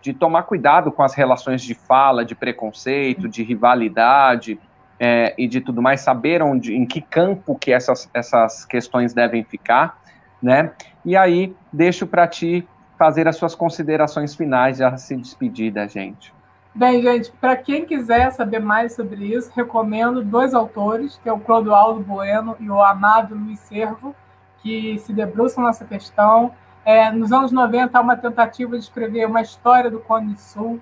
de 0.00 0.12
tomar 0.12 0.44
cuidado 0.44 0.92
com 0.92 1.02
as 1.02 1.12
relações 1.12 1.60
de 1.60 1.74
fala, 1.74 2.24
de 2.24 2.36
preconceito, 2.36 3.28
de 3.28 3.42
rivalidade 3.42 4.60
é, 5.00 5.34
e 5.36 5.48
de 5.48 5.60
tudo 5.60 5.82
mais, 5.82 6.02
saber 6.02 6.40
onde, 6.40 6.72
em 6.72 6.86
que 6.86 7.00
campo 7.00 7.58
que 7.58 7.72
essas, 7.72 8.08
essas 8.14 8.64
questões 8.64 9.12
devem 9.12 9.42
ficar, 9.42 10.00
né? 10.40 10.70
E 11.04 11.16
aí 11.16 11.56
deixo 11.72 12.06
para 12.06 12.28
ti 12.28 12.64
fazer 12.96 13.26
as 13.26 13.34
suas 13.34 13.56
considerações 13.56 14.36
finais, 14.36 14.78
já 14.78 14.96
se 14.96 15.16
despedir 15.16 15.72
da 15.72 15.88
gente. 15.88 16.32
Bem, 16.78 17.02
gente, 17.02 17.32
para 17.32 17.56
quem 17.56 17.84
quiser 17.84 18.30
saber 18.30 18.60
mais 18.60 18.94
sobre 18.94 19.34
isso, 19.34 19.50
recomendo 19.52 20.22
dois 20.22 20.54
autores, 20.54 21.18
que 21.20 21.28
é 21.28 21.32
o 21.32 21.40
Clodoaldo 21.40 22.04
Bueno 22.04 22.56
e 22.60 22.70
o 22.70 22.80
Amado 22.80 23.34
Luiz 23.34 23.58
Servo, 23.58 24.14
que 24.62 24.96
se 25.00 25.12
debruçam 25.12 25.64
nessa 25.64 25.84
questão. 25.84 26.52
É, 26.84 27.10
nos 27.10 27.32
anos 27.32 27.50
90, 27.50 27.98
há 27.98 28.00
uma 28.00 28.16
tentativa 28.16 28.78
de 28.78 28.84
escrever 28.84 29.26
uma 29.26 29.42
história 29.42 29.90
do 29.90 29.98
Cone 29.98 30.36
Sul. 30.36 30.78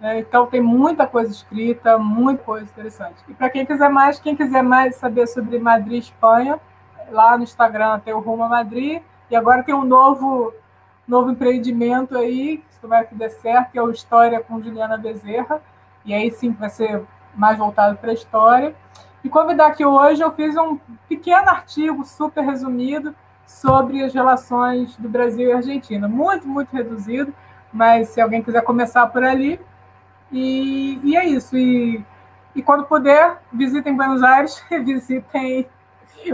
É, 0.00 0.18
então, 0.18 0.44
tem 0.48 0.60
muita 0.60 1.06
coisa 1.06 1.30
escrita, 1.30 1.96
muita 1.96 2.42
coisa 2.42 2.64
interessante. 2.64 3.22
E 3.28 3.32
para 3.32 3.48
quem 3.48 3.64
quiser 3.64 3.88
mais, 3.88 4.18
quem 4.18 4.34
quiser 4.34 4.64
mais 4.64 4.96
saber 4.96 5.28
sobre 5.28 5.56
Madrid, 5.60 6.02
Espanha, 6.02 6.58
lá 7.12 7.36
no 7.36 7.44
Instagram 7.44 8.00
tem 8.00 8.12
o 8.12 8.18
Rumo 8.18 8.42
a 8.42 8.48
Madrid. 8.48 9.00
E 9.30 9.36
agora 9.36 9.62
tem 9.62 9.72
um 9.72 9.84
novo, 9.84 10.52
novo 11.08 11.30
empreendimento 11.30 12.16
aí, 12.16 12.62
se 12.68 12.78
tomara 12.80 13.06
que 13.06 13.14
dê 13.14 13.30
certo, 13.30 13.72
que 13.72 13.78
é 13.78 13.82
o 13.82 13.90
História 13.90 14.40
com 14.40 14.60
Juliana 14.60 14.98
Bezerra. 14.98 15.62
E 16.04 16.12
aí 16.12 16.30
sim 16.30 16.52
vai 16.52 16.68
ser 16.68 17.02
mais 17.34 17.56
voltado 17.56 17.96
para 17.96 18.10
a 18.10 18.14
história. 18.14 18.74
E 19.24 19.28
convidar 19.28 19.68
aqui 19.68 19.84
hoje, 19.84 20.22
eu 20.22 20.30
fiz 20.32 20.56
um 20.56 20.78
pequeno 21.08 21.48
artigo 21.48 22.04
super 22.04 22.44
resumido 22.44 23.14
sobre 23.46 24.04
as 24.04 24.12
relações 24.12 24.96
do 24.96 25.08
Brasil 25.08 25.48
e 25.48 25.52
Argentina. 25.52 26.06
Muito, 26.06 26.46
muito 26.46 26.70
reduzido, 26.70 27.34
mas 27.72 28.10
se 28.10 28.20
alguém 28.20 28.42
quiser 28.42 28.62
começar 28.62 29.06
por 29.06 29.24
ali. 29.24 29.58
E, 30.30 31.00
e 31.02 31.16
é 31.16 31.26
isso. 31.26 31.56
E, 31.56 32.04
e 32.54 32.62
quando 32.62 32.84
puder, 32.84 33.40
visitem 33.52 33.96
Buenos 33.96 34.22
Aires, 34.22 34.62
visitem. 34.70 35.66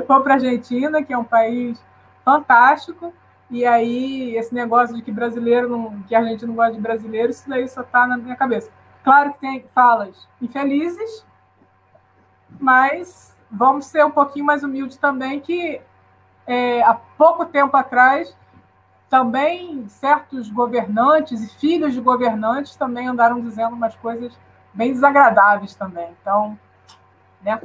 Vão 0.09 0.23
para 0.23 0.35
a 0.35 0.37
Argentina, 0.37 1.03
que 1.03 1.13
é 1.13 1.19
um 1.19 1.25
país 1.25 1.83
fantástico. 2.25 3.13
E 3.55 3.65
aí, 3.65 4.37
esse 4.37 4.53
negócio 4.53 4.97
de 4.97 5.01
que 5.01 5.13
brasileiro 5.13 5.69
não, 5.69 6.03
que 6.03 6.15
a 6.17 6.25
gente 6.25 6.45
não 6.45 6.57
gosta 6.57 6.73
de 6.73 6.81
brasileiro, 6.81 7.31
isso 7.31 7.49
daí 7.49 7.69
só 7.69 7.83
está 7.83 8.05
na 8.05 8.17
minha 8.17 8.35
cabeça. 8.35 8.69
Claro 9.05 9.33
que 9.33 9.39
tem 9.39 9.65
falas 9.73 10.27
infelizes, 10.43 11.25
mas 12.59 13.39
vamos 13.49 13.87
ser 13.87 14.05
um 14.05 14.11
pouquinho 14.11 14.45
mais 14.45 14.65
humildes 14.65 14.97
também, 14.97 15.39
que 15.39 15.81
é, 16.49 16.83
há 16.83 16.95
pouco 16.95 17.47
tempo 17.47 17.77
atrás, 17.77 18.37
também 19.09 19.89
certos 19.89 20.51
governantes 20.51 21.41
e 21.41 21.61
filhos 21.61 21.95
de 21.95 22.01
governantes 22.01 22.75
também 22.75 23.07
andaram 23.07 23.41
dizendo 23.41 23.77
umas 23.77 23.95
coisas 23.95 24.37
bem 24.73 24.93
desagradáveis 24.93 25.77
também. 25.77 26.13
Então, 26.21 26.59
né? 27.41 27.61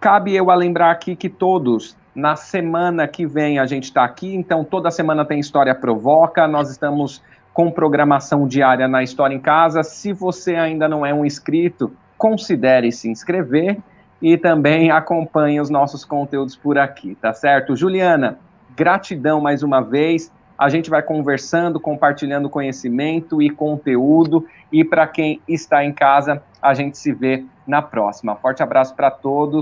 Cabe 0.00 0.34
eu 0.34 0.50
a 0.50 0.54
lembrar 0.54 0.90
aqui 0.90 1.16
que 1.16 1.28
todos, 1.28 1.96
na 2.14 2.36
semana 2.36 3.08
que 3.08 3.26
vem 3.26 3.58
a 3.58 3.66
gente 3.66 3.84
está 3.84 4.04
aqui, 4.04 4.34
então 4.34 4.64
toda 4.64 4.90
semana 4.90 5.24
tem 5.24 5.40
História 5.40 5.74
Provoca, 5.74 6.46
nós 6.46 6.70
estamos 6.70 7.22
com 7.52 7.70
programação 7.70 8.46
diária 8.46 8.86
na 8.86 9.02
História 9.02 9.34
em 9.34 9.40
Casa. 9.40 9.82
Se 9.82 10.12
você 10.12 10.56
ainda 10.56 10.86
não 10.86 11.06
é 11.06 11.14
um 11.14 11.24
inscrito, 11.24 11.90
considere 12.18 12.92
se 12.92 13.08
inscrever 13.08 13.78
e 14.20 14.36
também 14.36 14.90
acompanhe 14.90 15.60
os 15.60 15.70
nossos 15.70 16.04
conteúdos 16.04 16.54
por 16.54 16.78
aqui, 16.78 17.14
tá 17.14 17.32
certo? 17.32 17.74
Juliana, 17.74 18.38
gratidão 18.76 19.40
mais 19.40 19.62
uma 19.62 19.80
vez. 19.80 20.30
A 20.58 20.68
gente 20.68 20.88
vai 20.88 21.02
conversando, 21.02 21.78
compartilhando 21.78 22.48
conhecimento 22.48 23.42
e 23.42 23.50
conteúdo. 23.50 24.46
E 24.72 24.82
para 24.84 25.06
quem 25.06 25.40
está 25.46 25.84
em 25.84 25.92
casa, 25.92 26.42
a 26.62 26.72
gente 26.72 26.96
se 26.96 27.12
vê 27.12 27.44
na 27.66 27.82
próxima. 27.82 28.36
Forte 28.36 28.62
abraço 28.62 28.94
para 28.94 29.10
todos. 29.10 29.54